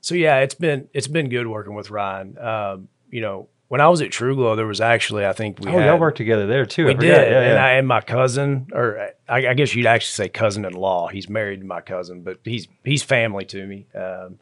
so 0.00 0.14
yeah, 0.14 0.40
it's 0.40 0.54
been 0.54 0.88
it's 0.92 1.08
been 1.08 1.28
good 1.30 1.46
working 1.46 1.74
with 1.74 1.90
Ryan. 1.90 2.36
Um, 2.38 2.88
you 3.10 3.20
know, 3.22 3.48
when 3.68 3.80
I 3.80 3.88
was 3.88 4.00
at 4.02 4.10
Truglo, 4.10 4.56
there 4.56 4.66
was 4.66 4.80
actually 4.80 5.26
I 5.26 5.32
think 5.32 5.60
we 5.60 5.70
oh, 5.70 5.78
had, 5.78 5.86
y'all 5.86 5.98
worked 5.98 6.16
together 6.16 6.46
there 6.46 6.66
too. 6.66 6.86
we 6.86 6.90
I 6.92 6.94
did, 6.94 7.08
Yeah, 7.08 7.40
and. 7.40 7.58
I 7.58 7.70
and 7.72 7.86
my 7.86 8.00
cousin, 8.00 8.68
or 8.72 9.10
I, 9.28 9.46
I 9.46 9.54
guess 9.54 9.74
you'd 9.74 9.86
actually 9.86 10.24
say 10.24 10.28
cousin-in-law. 10.28 11.08
He's 11.08 11.28
married 11.28 11.60
to 11.60 11.66
my 11.66 11.80
cousin, 11.80 12.22
but 12.22 12.38
he's 12.44 12.66
he's 12.84 13.02
family 13.02 13.44
to 13.46 13.66
me. 13.66 13.86
Um, 13.94 14.38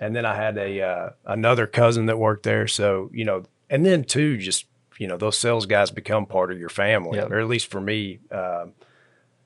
and 0.00 0.16
then 0.16 0.24
I 0.24 0.34
had 0.34 0.58
a 0.58 0.80
uh, 0.82 1.10
another 1.26 1.66
cousin 1.66 2.06
that 2.06 2.18
worked 2.18 2.42
there. 2.44 2.66
So 2.66 3.10
you 3.12 3.24
know, 3.24 3.44
and 3.70 3.84
then 3.84 4.04
too, 4.04 4.38
just 4.38 4.66
you 4.98 5.06
know, 5.06 5.16
those 5.16 5.36
sales 5.36 5.66
guys 5.66 5.90
become 5.90 6.26
part 6.26 6.52
of 6.52 6.58
your 6.58 6.68
family, 6.68 7.18
Yep. 7.18 7.30
or 7.30 7.40
at 7.40 7.48
least 7.48 7.70
for 7.70 7.80
me. 7.80 8.20
Um, 8.30 8.72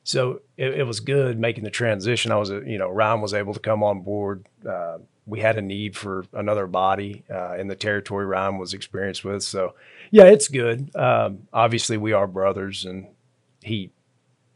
so 0.05 0.41
it, 0.57 0.81
it 0.81 0.83
was 0.85 1.01
good 1.01 1.39
making 1.39 1.65
the 1.65 1.71
transition. 1.71 2.31
I 2.31 2.37
was, 2.37 2.51
uh, 2.51 2.61
you 2.61 2.79
know, 2.79 2.89
Ryan 2.89 3.21
was 3.21 3.35
able 3.35 3.55
to 3.55 3.61
come 3.61 3.83
on 3.83 4.03
board. 4.03 4.47
Uh, 4.69 4.99
we 5.27 5.41
had 5.41 5.59
a 5.59 5.63
need 5.63 5.97
for 5.97 6.25
another 6.33 6.67
body 6.67 7.25
uh, 7.31 7.55
in 7.57 7.67
the 7.67 7.75
territory 7.75 8.25
Ryan 8.25 8.59
was 8.59 8.73
experienced 8.73 9.25
with. 9.25 9.43
So 9.43 9.75
yeah, 10.11 10.25
it's 10.25 10.49
good. 10.49 10.95
Um, 10.95 11.49
obviously, 11.53 11.97
we 11.97 12.13
are 12.13 12.27
brothers, 12.27 12.85
and 12.85 13.09
he 13.63 13.91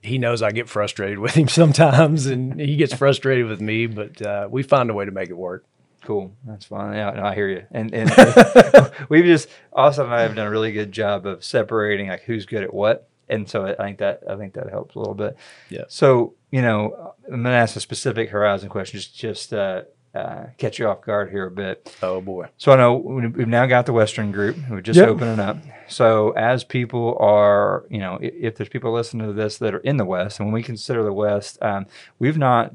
he 0.03 0.17
knows 0.17 0.43
I 0.43 0.53
get 0.53 0.69
frustrated 0.69 1.19
with 1.21 1.35
him 1.35 1.49
sometimes, 1.49 2.27
and 2.27 2.59
he 2.59 2.77
gets 2.77 2.95
frustrated 2.95 3.47
with 3.47 3.61
me. 3.61 3.87
But 3.87 4.23
uh, 4.23 4.49
we 4.51 4.63
find 4.63 4.91
a 4.91 4.95
way 4.95 5.05
to 5.05 5.11
make 5.11 5.29
it 5.29 5.37
work. 5.37 5.65
Cool. 6.03 6.33
That's 6.45 6.65
fine. 6.65 6.95
Yeah, 6.97 7.11
no, 7.11 7.25
I 7.25 7.35
hear 7.35 7.49
you. 7.49 7.65
And 7.71 7.93
and 7.93 8.11
we've 9.09 9.25
just 9.25 9.49
Austin 9.73 10.07
and 10.07 10.15
I 10.15 10.23
have 10.23 10.35
done 10.35 10.47
a 10.47 10.51
really 10.51 10.73
good 10.73 10.93
job 10.93 11.27
of 11.27 11.45
separating 11.45 12.09
like 12.09 12.23
who's 12.23 12.47
good 12.47 12.63
at 12.63 12.73
what. 12.73 13.09
And 13.29 13.49
so 13.49 13.65
I 13.65 13.75
think 13.75 13.99
that 13.99 14.23
I 14.29 14.37
think 14.37 14.55
that 14.55 14.71
helps 14.71 14.95
a 14.95 14.99
little 14.99 15.15
bit. 15.15 15.37
Yeah. 15.69 15.85
So 15.89 16.35
you 16.51 16.63
know, 16.63 17.15
I'm 17.27 17.43
gonna 17.43 17.55
ask 17.55 17.77
a 17.77 17.81
specific 17.81 18.31
Horizon 18.31 18.69
question, 18.69 18.99
just 18.99 19.15
just 19.15 19.53
uh, 19.53 19.83
uh, 20.15 20.47
catch 20.59 20.79
you 20.79 20.89
off 20.89 21.03
guard 21.03 21.31
here 21.31 21.47
a 21.47 21.51
bit. 21.51 21.95
Oh 22.03 22.21
boy, 22.21 22.49
So 22.57 22.73
I 22.73 22.77
know 22.77 22.95
we- 22.97 23.27
we've 23.29 23.47
now 23.49 23.67
got 23.67 23.87
the 23.87 23.93
Western 23.93 24.33
group. 24.33 24.57
We're 24.69 24.81
just 24.81 24.99
Yep. 24.99 25.09
opening 25.09 25.39
up. 25.39 25.59
So 25.89 26.31
as 26.33 26.65
people 26.65 27.17
are, 27.21 27.85
you 27.89 27.99
know, 27.99 28.19
if 28.21 28.57
there's 28.57 28.69
people 28.69 28.93
listening 28.93 29.27
to 29.29 29.33
this 29.33 29.59
that 29.59 29.75
are 29.75 29.79
in 29.79 29.97
the 29.99 30.05
West, 30.05 30.39
and 30.41 30.49
when 30.49 30.53
we 30.55 30.63
consider 30.63 31.03
the 31.05 31.13
West, 31.13 31.59
um, 31.63 31.87
we've 32.19 32.39
not, 32.39 32.73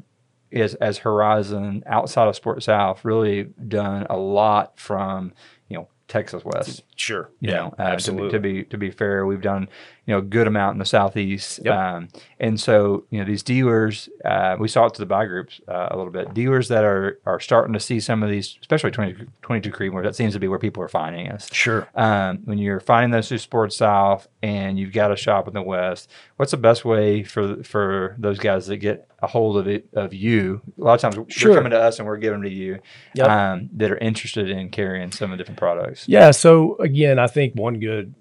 as 0.53 0.75
as 0.75 0.99
Horizon 0.99 1.83
outside 1.87 2.27
of 2.27 2.35
Sports 2.35 2.65
South, 2.67 3.03
really 3.03 3.43
done 3.67 4.05
a 4.09 4.15
lot 4.17 4.79
from, 4.79 5.33
you 5.67 5.77
know, 5.77 5.87
Texas 6.07 6.45
West. 6.45 6.83
sure, 6.95 7.31
You 7.41 7.49
yeah, 7.49 7.55
know, 7.57 7.65
uh, 7.67 7.69
to 7.69 7.75
be- 7.77 7.91
absolutely. 7.93 8.29
To 8.31 8.39
be, 8.39 8.63
to 8.65 8.77
be 8.77 8.91
fair, 8.91 9.25
we've 9.25 9.41
done, 9.41 9.67
you 10.05 10.13
know, 10.13 10.19
a 10.19 10.21
good 10.21 10.45
amount 10.47 10.73
in 10.75 10.79
the 10.79 10.85
southeast. 10.85 11.59
Yep. 11.65 11.73
Um, 11.73 12.07
and 12.39 12.59
so, 12.59 13.05
you 13.09 13.17
know, 13.19 13.25
these 13.25 13.41
dealers, 13.41 14.07
uh, 14.23 14.55
we 14.59 14.67
saw 14.67 14.85
it 14.85 14.93
to 14.95 15.01
the 15.01 15.05
buy 15.05 15.25
groups 15.25 15.59
uh, 15.67 15.87
a 15.89 15.97
little 15.97 16.11
bit. 16.11 16.33
Dealers 16.33 16.67
that 16.67 16.83
are 16.83 17.19
are 17.25 17.39
starting 17.39 17.73
to 17.73 17.79
see 17.79 17.99
some 17.99 18.21
of 18.21 18.29
these, 18.29 18.57
especially 18.61 18.91
20, 18.91 19.25
22 19.41 19.71
Creedmoor, 19.71 20.03
that 20.03 20.15
seems 20.15 20.33
to 20.33 20.39
be 20.39 20.47
where 20.47 20.59
people 20.59 20.83
are 20.83 20.87
finding 20.87 21.29
us. 21.31 21.49
Sure. 21.51 21.87
Um, 21.95 22.39
when 22.45 22.57
you're 22.59 22.79
finding 22.79 23.11
those 23.11 23.27
through 23.29 23.39
Sports 23.39 23.77
South 23.77 24.27
and 24.43 24.77
you've 24.77 24.93
got 24.93 25.11
a 25.11 25.15
shop 25.15 25.47
in 25.47 25.53
the 25.55 25.61
West, 25.61 26.11
what's 26.37 26.51
the 26.51 26.57
best 26.57 26.85
way 26.85 27.23
for 27.23 27.63
for 27.63 28.15
those 28.19 28.37
guys 28.37 28.67
that 28.67 28.77
get 28.77 29.07
a 29.23 29.27
hold 29.27 29.57
of 29.57 29.67
it 29.67 29.87
of 29.93 30.13
you? 30.13 30.61
A 30.79 30.83
lot 30.83 30.93
of 30.93 31.01
times 31.01 31.15
Sure. 31.33 31.51
they're 31.51 31.59
coming 31.59 31.71
to 31.71 31.79
us 31.79 31.97
and 31.97 32.07
we're 32.07 32.17
giving 32.17 32.43
to 32.43 32.49
you. 32.49 32.79
Yep. 33.15 33.27
Um, 33.27 33.69
that 33.73 33.89
are 33.91 33.97
interested 33.97 34.49
in 34.51 34.69
carrying 34.69 35.11
some 35.11 35.31
of 35.31 35.37
the 35.37 35.43
different 35.43 35.57
products. 35.57 36.07
Yeah. 36.07 36.29
So 36.31 36.75
again, 36.77 37.17
I 37.17 37.25
think 37.27 37.55
one 37.55 37.79
good 37.79 38.13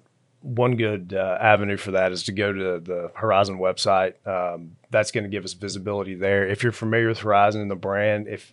one 0.44 0.76
good 0.76 1.14
uh, 1.16 1.38
avenue 1.40 1.78
for 1.78 1.92
that 1.92 2.12
is 2.12 2.24
to 2.24 2.32
go 2.32 2.52
to 2.52 2.78
the 2.78 3.10
Horizon 3.14 3.58
website. 3.58 4.14
Um, 4.26 4.76
that's 4.90 5.10
going 5.10 5.24
to 5.24 5.30
give 5.30 5.44
us 5.44 5.54
visibility 5.54 6.14
there. 6.14 6.46
If 6.46 6.62
you're 6.62 6.70
familiar 6.70 7.08
with 7.08 7.20
Horizon 7.20 7.62
and 7.62 7.70
the 7.70 7.76
brand, 7.76 8.28
if 8.28 8.52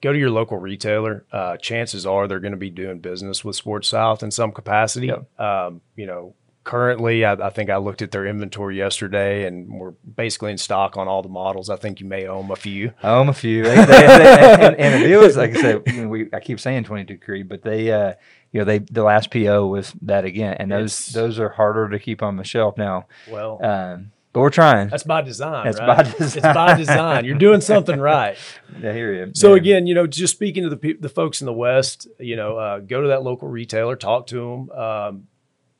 go 0.00 0.12
to 0.12 0.18
your 0.18 0.30
local 0.30 0.56
retailer, 0.56 1.26
uh, 1.30 1.58
chances 1.58 2.06
are 2.06 2.26
they're 2.26 2.40
going 2.40 2.52
to 2.52 2.58
be 2.58 2.70
doing 2.70 3.00
business 3.00 3.44
with 3.44 3.54
Sports 3.54 3.88
South 3.88 4.22
in 4.22 4.30
some 4.30 4.50
capacity. 4.50 5.08
Yep. 5.08 5.40
Um, 5.40 5.82
you 5.94 6.06
know, 6.06 6.34
currently, 6.66 7.24
I, 7.24 7.32
I 7.34 7.50
think 7.50 7.70
I 7.70 7.76
looked 7.78 8.02
at 8.02 8.10
their 8.10 8.26
inventory 8.26 8.76
yesterday, 8.76 9.46
and 9.46 9.70
we're 9.72 9.92
basically 9.92 10.50
in 10.50 10.58
stock 10.58 10.96
on 10.96 11.06
all 11.08 11.22
the 11.22 11.28
models. 11.30 11.70
I 11.70 11.76
think 11.76 12.00
you 12.00 12.06
may 12.06 12.26
own 12.26 12.50
a 12.50 12.56
few. 12.56 12.92
I 13.02 13.10
own 13.10 13.28
a 13.28 13.32
few. 13.32 13.62
They, 13.62 13.74
they, 13.76 13.84
they, 13.86 14.56
and, 14.66 14.76
and 14.76 15.02
deal 15.04 15.22
is, 15.22 15.36
like 15.36 15.56
I 15.56 15.60
said, 15.62 16.08
we 16.08 16.28
I 16.34 16.40
keep 16.40 16.60
saying 16.60 16.84
22 16.84 17.18
Creed, 17.18 17.48
but 17.48 17.62
they, 17.62 17.90
uh, 17.92 18.14
you 18.52 18.60
know, 18.60 18.64
they 18.64 18.80
the 18.80 19.04
last 19.04 19.30
PO 19.30 19.66
was 19.68 19.92
that 20.02 20.24
again, 20.24 20.56
and 20.58 20.70
those 20.70 20.92
It's- 21.08 21.12
those 21.14 21.38
are 21.38 21.48
harder 21.50 21.88
to 21.88 21.98
keep 21.98 22.22
on 22.22 22.36
the 22.36 22.44
shelf 22.44 22.76
now. 22.76 23.06
Well, 23.30 23.64
Um, 23.64 24.10
but 24.32 24.40
we're 24.40 24.50
trying. 24.50 24.88
that's 24.88 25.04
by 25.04 25.22
design. 25.22 25.64
That's 25.64 25.78
right? 25.80 26.04
by 26.04 26.24
It's 26.26 26.36
by 26.36 26.76
design. 26.76 27.24
You're 27.24 27.38
doing 27.38 27.60
something 27.62 27.98
right. 27.98 28.36
I 28.76 28.92
hear 28.92 29.14
you. 29.14 29.30
So 29.34 29.54
again, 29.54 29.86
you 29.86 29.94
know, 29.94 30.06
just 30.06 30.34
speaking 30.34 30.64
to 30.64 30.68
the 30.68 30.92
the 31.00 31.08
folks 31.08 31.40
in 31.40 31.46
the 31.46 31.54
West, 31.54 32.06
you 32.18 32.36
know, 32.36 32.58
uh, 32.58 32.78
go 32.80 33.00
to 33.00 33.08
that 33.08 33.22
local 33.22 33.48
retailer, 33.48 33.96
talk 33.96 34.26
to 34.28 34.36
them. 34.36 34.70
Um, 34.78 35.26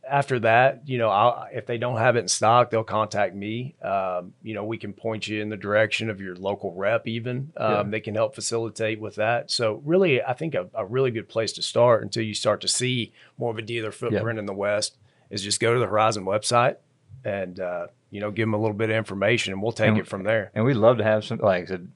after 0.08 0.38
that, 0.40 0.82
you 0.86 0.98
know, 0.98 1.08
I'll, 1.08 1.48
if 1.52 1.66
they 1.66 1.78
don't 1.78 1.96
have 1.98 2.16
it 2.16 2.20
in 2.20 2.28
stock, 2.28 2.70
they'll 2.70 2.84
contact 2.84 3.34
me. 3.34 3.74
Um, 3.82 4.34
you 4.42 4.54
know, 4.54 4.64
we 4.64 4.78
can 4.78 4.92
point 4.92 5.26
you 5.28 5.42
in 5.42 5.48
the 5.48 5.56
direction 5.56 6.10
of 6.10 6.20
your 6.20 6.36
local 6.36 6.72
rep. 6.72 7.06
Even 7.08 7.52
um, 7.56 7.72
Yeah. 7.72 7.82
they 7.84 8.00
can 8.00 8.14
help 8.14 8.34
facilitate 8.34 9.00
with 9.00 9.16
that. 9.16 9.50
So 9.50 9.82
really, 9.84 10.22
I 10.22 10.32
think 10.32 10.54
a, 10.54 10.68
a 10.74 10.84
really 10.86 11.10
good 11.10 11.28
place 11.28 11.52
to 11.54 11.62
start 11.62 12.02
until 12.02 12.22
you 12.22 12.34
start 12.34 12.60
to 12.62 12.68
see 12.68 13.12
more 13.38 13.50
of 13.50 13.58
a 13.58 13.62
dealer 13.62 13.90
footprint 13.92 14.38
in 14.38 14.46
the 14.46 14.54
West 14.54 14.96
is 15.30 15.42
just 15.42 15.58
go 15.60 15.74
to 15.74 15.80
the 15.80 15.86
Horizon 15.86 16.24
website 16.24 16.76
and 17.24 17.58
uh, 17.58 17.88
you 18.10 18.20
know 18.20 18.30
give 18.30 18.44
them 18.44 18.54
a 18.54 18.58
little 18.58 18.76
bit 18.76 18.90
of 18.90 18.96
information, 18.96 19.52
and 19.52 19.60
we'll 19.62 19.72
take 19.72 19.88
And- 19.88 19.98
it 19.98 20.06
from 20.06 20.22
there. 20.22 20.50
And 20.54 20.64
we'd 20.64 20.74
love 20.74 20.98
to 20.98 21.04
have 21.04 21.24
some, 21.24 21.38
like 21.38 21.64
I 21.64 21.66
said, 21.66 21.88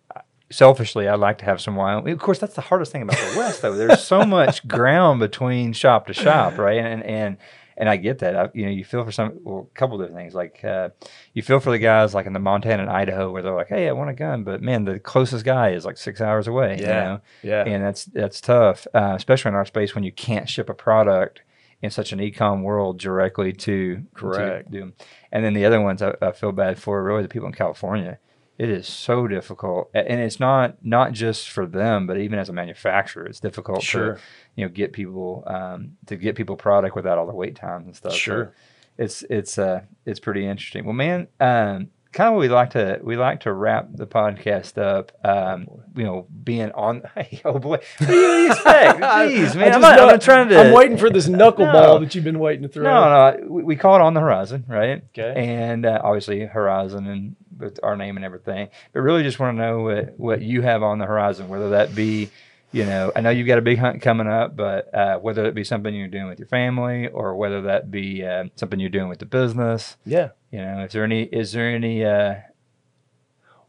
selfishly, 0.50 1.06
I'd 1.06 1.20
like 1.20 1.38
to 1.38 1.44
have 1.44 1.60
some 1.60 1.76
Wyoming. 1.76 2.12
Of 2.12 2.18
course, 2.18 2.38
that's 2.40 2.54
the 2.54 2.60
hardest 2.62 2.90
thing 2.90 3.02
about 3.02 3.16
the 3.18 3.38
West, 3.38 3.62
though. 3.62 3.74
There's 3.76 4.02
so 4.02 4.24
much 4.26 4.66
ground 4.66 5.20
between 5.20 5.72
shop 5.72 6.08
to 6.08 6.12
shop, 6.12 6.58
right? 6.58 6.78
And 6.78 7.02
and 7.04 7.36
and 7.80 7.88
I 7.88 7.96
get 7.96 8.20
that. 8.20 8.36
I, 8.36 8.48
you 8.54 8.64
know, 8.66 8.70
you 8.70 8.84
feel 8.84 9.04
for 9.04 9.10
some, 9.10 9.40
well, 9.42 9.68
a 9.74 9.78
couple 9.78 9.98
different 9.98 10.16
things. 10.16 10.34
Like 10.34 10.62
uh, 10.64 10.90
you 11.34 11.42
feel 11.42 11.58
for 11.58 11.70
the 11.72 11.78
guys 11.78 12.14
like 12.14 12.26
in 12.26 12.32
the 12.32 12.38
Montana 12.38 12.82
and 12.82 12.90
Idaho 12.92 13.32
where 13.32 13.42
they're 13.42 13.54
like, 13.56 13.68
"Hey, 13.68 13.88
I 13.88 13.92
want 13.92 14.10
a 14.10 14.14
gun," 14.14 14.44
but 14.44 14.62
man, 14.62 14.84
the 14.84 15.00
closest 15.00 15.44
guy 15.44 15.70
is 15.70 15.84
like 15.84 15.96
six 15.96 16.20
hours 16.20 16.46
away. 16.46 16.76
you 16.78 16.84
Yeah. 16.84 17.02
know? 17.04 17.20
Yeah, 17.42 17.64
and 17.66 17.82
that's 17.82 18.04
that's 18.04 18.40
tough, 18.40 18.86
uh, 18.94 19.14
especially 19.16 19.48
in 19.48 19.54
our 19.56 19.64
space 19.66 19.94
when 19.96 20.04
you 20.04 20.12
can't 20.12 20.48
ship 20.48 20.68
a 20.70 20.74
product 20.74 21.42
in 21.82 21.90
such 21.90 22.12
an 22.12 22.20
e-com 22.20 22.62
world 22.62 22.98
directly 22.98 23.52
to 23.54 24.02
Correct. 24.14 24.70
to 24.70 24.70
do 24.78 24.82
'em. 24.82 24.92
And 25.32 25.42
then 25.42 25.54
the 25.54 25.64
other 25.64 25.80
ones 25.80 26.02
I, 26.02 26.14
I 26.20 26.32
feel 26.32 26.52
bad 26.52 26.78
for 26.78 27.02
really 27.02 27.22
the 27.22 27.28
people 27.28 27.46
in 27.48 27.54
California. 27.54 28.18
It 28.60 28.68
is 28.68 28.86
so 28.86 29.26
difficult, 29.26 29.90
and 29.94 30.20
it's 30.20 30.38
not 30.38 30.76
not 30.84 31.12
just 31.12 31.48
for 31.48 31.64
them, 31.64 32.06
but 32.06 32.18
even 32.18 32.38
as 32.38 32.50
a 32.50 32.52
manufacturer, 32.52 33.24
it's 33.24 33.40
difficult 33.40 33.82
Sure. 33.82 34.16
to 34.16 34.20
you 34.54 34.66
know 34.66 34.70
get 34.70 34.92
people 34.92 35.44
um, 35.46 35.92
to 36.06 36.16
get 36.16 36.36
people 36.36 36.56
product 36.56 36.94
without 36.94 37.16
all 37.16 37.26
the 37.26 37.32
wait 37.32 37.56
times 37.56 37.86
and 37.86 37.96
stuff. 37.96 38.12
So 38.12 38.18
Sure. 38.18 38.52
it's 38.98 39.22
it's 39.30 39.56
uh 39.56 39.80
it's 40.04 40.20
pretty 40.20 40.46
interesting. 40.46 40.84
Well, 40.84 40.92
man, 40.92 41.28
um, 41.40 41.88
kind 42.12 42.34
of 42.34 42.38
we 42.38 42.48
like 42.50 42.70
to 42.70 42.98
we 43.02 43.16
like 43.16 43.40
to 43.40 43.52
wrap 43.54 43.88
the 43.94 44.06
podcast 44.06 44.76
up. 44.76 45.12
Um, 45.24 45.66
you 45.96 46.04
know, 46.04 46.26
being 46.44 46.70
on. 46.72 47.02
Hey, 47.14 47.40
oh 47.46 47.58
boy, 47.58 47.78
what 47.98 48.08
do 48.08 48.14
you 48.14 48.50
expect? 48.52 49.00
Jeez, 49.00 49.56
man, 49.56 49.72
I'm, 49.72 49.80
not, 49.80 49.98
I'm 49.98 50.06
not 50.08 50.20
trying 50.20 50.50
to. 50.50 50.60
I'm 50.60 50.74
waiting 50.74 50.98
for 50.98 51.08
this 51.08 51.28
knuckleball 51.40 51.72
No. 51.72 51.98
that 52.00 52.14
you've 52.14 52.24
been 52.24 52.38
waiting 52.38 52.64
to 52.64 52.68
throw. 52.68 52.84
No, 52.84 53.04
no, 53.40 53.46
we, 53.48 53.62
we 53.62 53.76
call 53.76 53.94
it 53.96 54.02
on 54.02 54.12
the 54.12 54.20
horizon, 54.20 54.66
right? 54.68 55.02
Okay. 55.18 55.32
And 55.34 55.86
uh, 55.86 56.00
obviously 56.04 56.44
horizon 56.44 57.06
and 57.06 57.36
with 57.60 57.78
our 57.82 57.96
name 57.96 58.16
and 58.16 58.24
everything, 58.24 58.68
but 58.92 59.00
really 59.00 59.22
just 59.22 59.38
want 59.38 59.56
to 59.56 59.62
know 59.62 59.80
what 59.82 60.18
what 60.18 60.42
you 60.42 60.62
have 60.62 60.82
on 60.82 60.98
the 60.98 61.06
horizon, 61.06 61.48
whether 61.48 61.70
that 61.70 61.94
be. 61.94 62.30
You 62.72 62.84
know, 62.86 63.10
I 63.16 63.20
know 63.20 63.30
you've 63.30 63.48
got 63.48 63.58
a 63.58 63.62
big 63.62 63.78
hunt 63.78 64.00
coming 64.00 64.28
up, 64.28 64.54
but 64.54 64.94
uh, 64.94 65.18
whether 65.18 65.44
it 65.46 65.56
be 65.56 65.64
something 65.64 65.92
you're 65.92 66.06
doing 66.06 66.28
with 66.28 66.38
your 66.38 66.46
family 66.46 67.08
or 67.08 67.34
whether 67.34 67.62
that 67.62 67.90
be 67.90 68.24
uh, 68.24 68.44
something 68.54 68.78
you're 68.78 68.88
doing 68.90 69.08
with 69.08 69.18
the 69.18 69.26
business, 69.26 69.96
Yeah. 70.06 70.28
you 70.52 70.60
know, 70.60 70.84
is 70.84 70.92
there 70.92 71.02
any 71.02 71.24
is 71.24 71.50
there 71.50 71.68
any 71.68 72.04
uh 72.04 72.34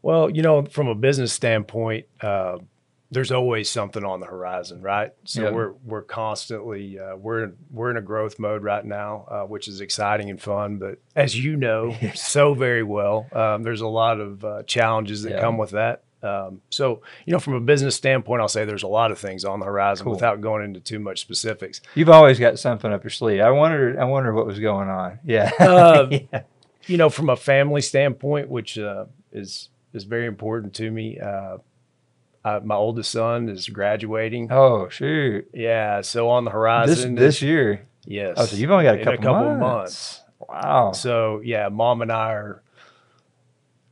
Well, 0.02 0.30
you 0.30 0.40
know, 0.42 0.64
from 0.66 0.86
a 0.86 0.94
business 0.94 1.32
standpoint, 1.32 2.06
uh, 2.20 2.58
there's 3.12 3.30
always 3.30 3.70
something 3.70 4.04
on 4.04 4.20
the 4.20 4.26
horizon, 4.26 4.80
right? 4.82 5.12
So 5.24 5.42
Yeah. 5.42 5.50
we're 5.50 5.72
we're 5.84 6.02
constantly 6.02 6.98
uh, 6.98 7.14
we're 7.16 7.44
in, 7.44 7.56
we're 7.70 7.90
in 7.90 7.96
a 7.96 8.02
growth 8.02 8.38
mode 8.38 8.62
right 8.64 8.84
now, 8.84 9.26
uh, 9.30 9.42
which 9.42 9.68
is 9.68 9.80
exciting 9.80 10.30
and 10.30 10.40
fun. 10.40 10.78
But 10.78 10.98
as 11.14 11.36
you 11.38 11.56
know 11.56 11.94
so 12.14 12.54
very 12.54 12.82
well, 12.82 13.26
um, 13.32 13.62
there's 13.62 13.82
a 13.82 13.86
lot 13.86 14.18
of 14.20 14.44
uh, 14.44 14.62
challenges 14.64 15.22
that 15.22 15.32
Yeah. 15.32 15.40
come 15.40 15.58
with 15.58 15.70
that. 15.70 16.02
Um, 16.22 16.60
so 16.70 17.02
you 17.26 17.32
know, 17.32 17.38
from 17.40 17.54
a 17.54 17.60
business 17.60 17.96
standpoint, 17.96 18.40
I'll 18.40 18.48
say 18.48 18.64
there's 18.64 18.84
a 18.84 18.88
lot 18.88 19.10
of 19.10 19.18
things 19.18 19.44
on 19.44 19.58
the 19.60 19.66
horizon 19.66 20.04
Cool. 20.04 20.12
without 20.14 20.40
going 20.40 20.64
into 20.64 20.80
too 20.80 20.98
much 21.00 21.20
specifics. 21.20 21.80
you've 21.94 22.08
always 22.10 22.38
got 22.38 22.58
something 22.58 22.92
up 22.92 23.02
your 23.04 23.10
sleeve. 23.10 23.40
I 23.40 23.50
wondered 23.50 23.98
I 23.98 24.04
wondered 24.04 24.34
what 24.34 24.46
was 24.46 24.58
going 24.60 24.88
on. 24.88 25.18
Yeah. 25.24 25.50
Uh, 25.58 26.08
yeah. 26.32 26.42
you 26.86 26.96
know, 26.96 27.10
from 27.10 27.28
a 27.28 27.36
family 27.36 27.80
standpoint, 27.82 28.48
which 28.48 28.78
uh, 28.78 29.06
is 29.32 29.68
is 29.92 30.04
very 30.04 30.26
important 30.26 30.74
to 30.74 30.90
me. 30.90 31.18
Uh, 32.44 32.60
my 32.64 32.74
oldest 32.74 33.10
son 33.12 33.48
is 33.48 33.68
graduating. 33.68 34.48
Oh 34.50 34.88
shoot. 34.88 35.48
Yeah, 35.54 36.00
so 36.00 36.28
on 36.28 36.44
the 36.44 36.50
This 36.50 36.54
horizon, 36.54 37.14
this 37.14 37.40
year. 37.42 37.86
yes. 38.04 38.34
Oh, 38.36 38.46
so 38.46 38.56
you've 38.56 38.70
only 38.70 38.84
got 38.84 38.96
a 39.00 39.04
couple, 39.04 39.18
couple 39.22 39.56
months. 39.56 40.20
Wow. 40.48 40.92
So 40.92 41.40
yeah, 41.44 41.68
mom 41.68 42.02
and 42.02 42.10
I 42.10 42.32
are 42.32 42.62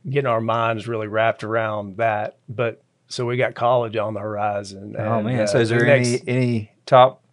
getting 0.09 0.27
our 0.27 0.41
minds 0.41 0.87
really 0.87 1.07
wrapped 1.07 1.43
around 1.43 1.97
that. 1.97 2.37
But 2.49 2.83
so 3.07 3.25
we 3.25 3.37
got 3.37 3.55
college 3.55 3.95
on 3.95 4.13
the 4.13 4.19
horizon. 4.19 4.95
oh 4.99 5.17
and, 5.19 5.25
man. 5.27 5.39
uh, 5.41 5.47
so 5.47 5.59
is 5.59 5.69
the 5.69 5.75
there 5.75 5.85
next- 5.85 6.23
any 6.27 6.27
any 6.27 6.71
top 6.85 7.23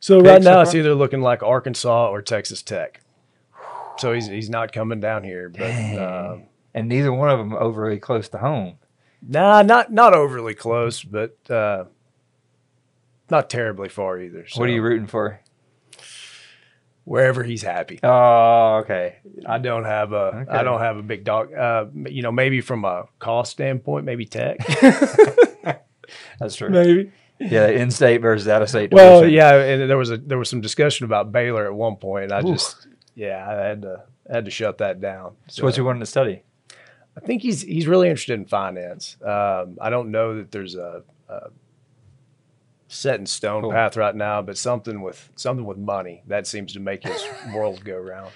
So 0.00 0.20
right 0.20 0.42
so 0.42 0.50
now 0.50 0.60
it's 0.60 0.74
either 0.76 0.94
looking 0.94 1.22
like 1.22 1.42
Arkansas 1.42 2.08
or 2.08 2.22
Texas 2.22 2.62
Tech. 2.62 3.00
So 3.98 4.12
he's 4.12 4.28
he's 4.28 4.50
not 4.50 4.72
coming 4.72 5.00
down 5.00 5.24
here, 5.24 5.48
but. 5.48 5.70
Um, 5.98 6.42
and 6.76 6.88
neither 6.88 7.12
one 7.12 7.30
of 7.30 7.38
them 7.38 7.52
overly 7.54 7.98
close 8.00 8.28
to 8.30 8.38
home. 8.38 8.78
Nah, 9.26 9.62
not 9.62 9.92
not 9.92 10.14
overly 10.14 10.54
close, 10.54 11.02
but 11.02 11.36
uh, 11.50 11.84
not 13.30 13.48
terribly 13.48 13.88
far 13.88 14.20
either. 14.20 14.46
So 14.46 14.60
What 14.60 14.68
are 14.68 14.72
you 14.72 14.82
rooting 14.82 15.06
for? 15.06 15.40
wherever 17.04 17.42
he's 17.42 17.62
happy. 17.62 18.00
Oh, 18.02 18.80
okay. 18.82 19.16
I 19.46 19.58
don't 19.58 19.84
have 19.84 20.12
a 20.12 20.46
Okay. 20.46 20.50
I 20.50 20.62
don't 20.62 20.80
have 20.80 20.96
a 20.96 21.02
big 21.02 21.22
dog. 21.24 21.52
Uh, 21.52 21.86
you 22.06 22.22
know, 22.22 22.32
maybe 22.32 22.60
from 22.62 22.84
a 22.84 23.04
cost 23.18 23.52
standpoint, 23.52 24.06
maybe 24.06 24.24
tech. 24.24 24.56
That's 26.40 26.56
true. 26.56 26.70
maybe. 26.70 27.12
Yeah, 27.40 27.66
in-state 27.66 28.18
versus 28.22 28.46
out-of-state. 28.48 28.92
Well, 28.92 29.20
division. 29.20 29.36
yeah, 29.36 29.54
and 29.54 29.90
there 29.90 29.98
was 29.98 30.10
a 30.12 30.16
there 30.16 30.38
was 30.38 30.48
some 30.48 30.60
discussion 30.60 31.04
about 31.04 31.32
Baylor 31.32 31.66
at 31.66 31.74
one 31.74 31.96
point. 31.96 32.32
I 32.32 32.38
Oof. 32.38 32.46
just 32.46 32.86
yeah, 33.14 33.44
I 33.46 33.54
had 33.54 33.82
to 33.82 34.04
I 34.30 34.36
had 34.36 34.44
to 34.44 34.50
shut 34.50 34.78
that 34.78 35.00
down. 35.00 35.34
So 35.48 35.64
what's 35.64 35.76
he 35.76 35.82
wanting 35.82 36.00
to 36.00 36.06
study? 36.06 36.42
I 37.16 37.20
think 37.20 37.42
he's 37.42 37.62
he's 37.62 37.86
really 37.86 38.08
interested 38.08 38.34
in 38.34 38.44
finance. 38.46 39.16
Um, 39.22 39.78
I 39.80 39.90
don't 39.90 40.10
know 40.10 40.36
that 40.36 40.50
there's 40.50 40.74
a, 40.74 41.02
a 41.28 41.50
set 42.88 43.18
in 43.18 43.26
stone 43.26 43.62
Cool. 43.62 43.72
path 43.72 43.96
right 43.96 44.14
now, 44.14 44.42
but 44.42 44.56
something 44.58 45.00
with 45.02 45.30
something 45.36 45.64
with 45.64 45.78
money 45.78 46.22
that 46.26 46.46
seems 46.46 46.72
to 46.74 46.80
make 46.80 47.02
his 47.04 47.24
world 47.54 47.84
go 47.84 47.96
round. 47.98 48.30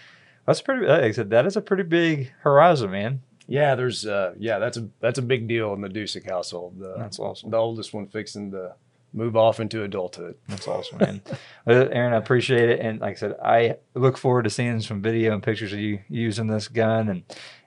That's 0.46 0.60
pretty. 0.62 0.86
Like 0.86 1.02
I 1.02 1.10
said, 1.12 1.30
that 1.30 1.46
is 1.46 1.56
a 1.56 1.60
pretty 1.60 1.82
big 1.82 2.32
horizon, 2.40 2.90
man. 2.90 3.22
Yeah, 3.46 3.74
there's 3.74 4.06
uh, 4.06 4.34
yeah, 4.38 4.58
that's 4.58 4.76
a 4.76 4.88
that's 5.00 5.18
a 5.18 5.22
big 5.22 5.48
deal 5.48 5.72
in 5.74 5.80
the 5.80 5.88
Dusek 5.88 6.28
household. 6.28 6.78
The, 6.78 6.94
That's 6.98 7.18
awesome. 7.18 7.50
the 7.50 7.56
oldest 7.56 7.94
one 7.94 8.06
fixing 8.06 8.50
to 8.50 8.74
move 9.14 9.36
off 9.36 9.58
into 9.58 9.82
adulthood. 9.84 10.34
That's 10.48 10.68
awesome, 10.68 10.98
man. 10.98 11.22
Well, 11.64 11.88
Aaron, 11.90 12.12
I 12.12 12.16
appreciate 12.18 12.68
it, 12.68 12.80
and 12.80 13.00
like 13.00 13.12
I 13.16 13.18
said, 13.18 13.36
I 13.42 13.76
look 13.94 14.18
forward 14.18 14.42
to 14.44 14.50
seeing 14.50 14.80
some 14.82 15.00
video 15.00 15.32
and 15.32 15.42
pictures 15.42 15.72
of 15.72 15.78
you 15.78 16.00
using 16.10 16.46
this 16.46 16.68
gun, 16.68 17.08
and 17.08 17.22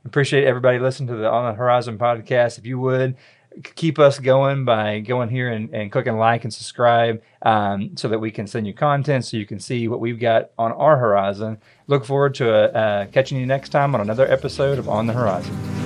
appreciate 0.06 0.46
everybody 0.46 0.80
listening 0.80 1.08
to 1.10 1.16
the 1.16 1.30
On 1.30 1.52
the 1.52 1.58
Horizon 1.58 1.98
podcast. 1.98 2.58
If 2.58 2.66
you 2.66 2.80
would 2.80 3.16
keep 3.76 4.00
us 4.00 4.18
going 4.20 4.64
by 4.64 5.00
going 5.00 5.30
here 5.30 5.50
and, 5.50 5.70
and 5.74 5.92
clicking 5.92 6.18
like 6.18 6.44
and 6.44 6.54
subscribe 6.54 7.22
um, 7.42 7.96
so 7.98 8.08
that 8.08 8.20
we 8.20 8.32
can 8.32 8.48
send 8.48 8.66
you 8.66 8.74
content 8.74 9.26
so 9.26 9.38
you 9.38 9.46
can 9.46 9.60
see 9.60 9.88
what 9.88 10.00
we've 10.00 10.20
got 10.20 10.52
on 10.58 10.72
our 10.72 10.98
horizon. 10.98 11.58
Look 11.88 12.06
forward 12.06 12.36
to 12.36 12.50
uh, 12.50 12.80
uh, 12.80 13.06
catching 13.08 13.38
you 13.38 13.46
next 13.46 13.70
time 13.70 13.94
on 13.94 14.02
another 14.02 14.30
episode 14.32 14.80
of 14.80 14.88
On 14.88 15.08
the 15.08 15.14
Horizon. 15.14 15.81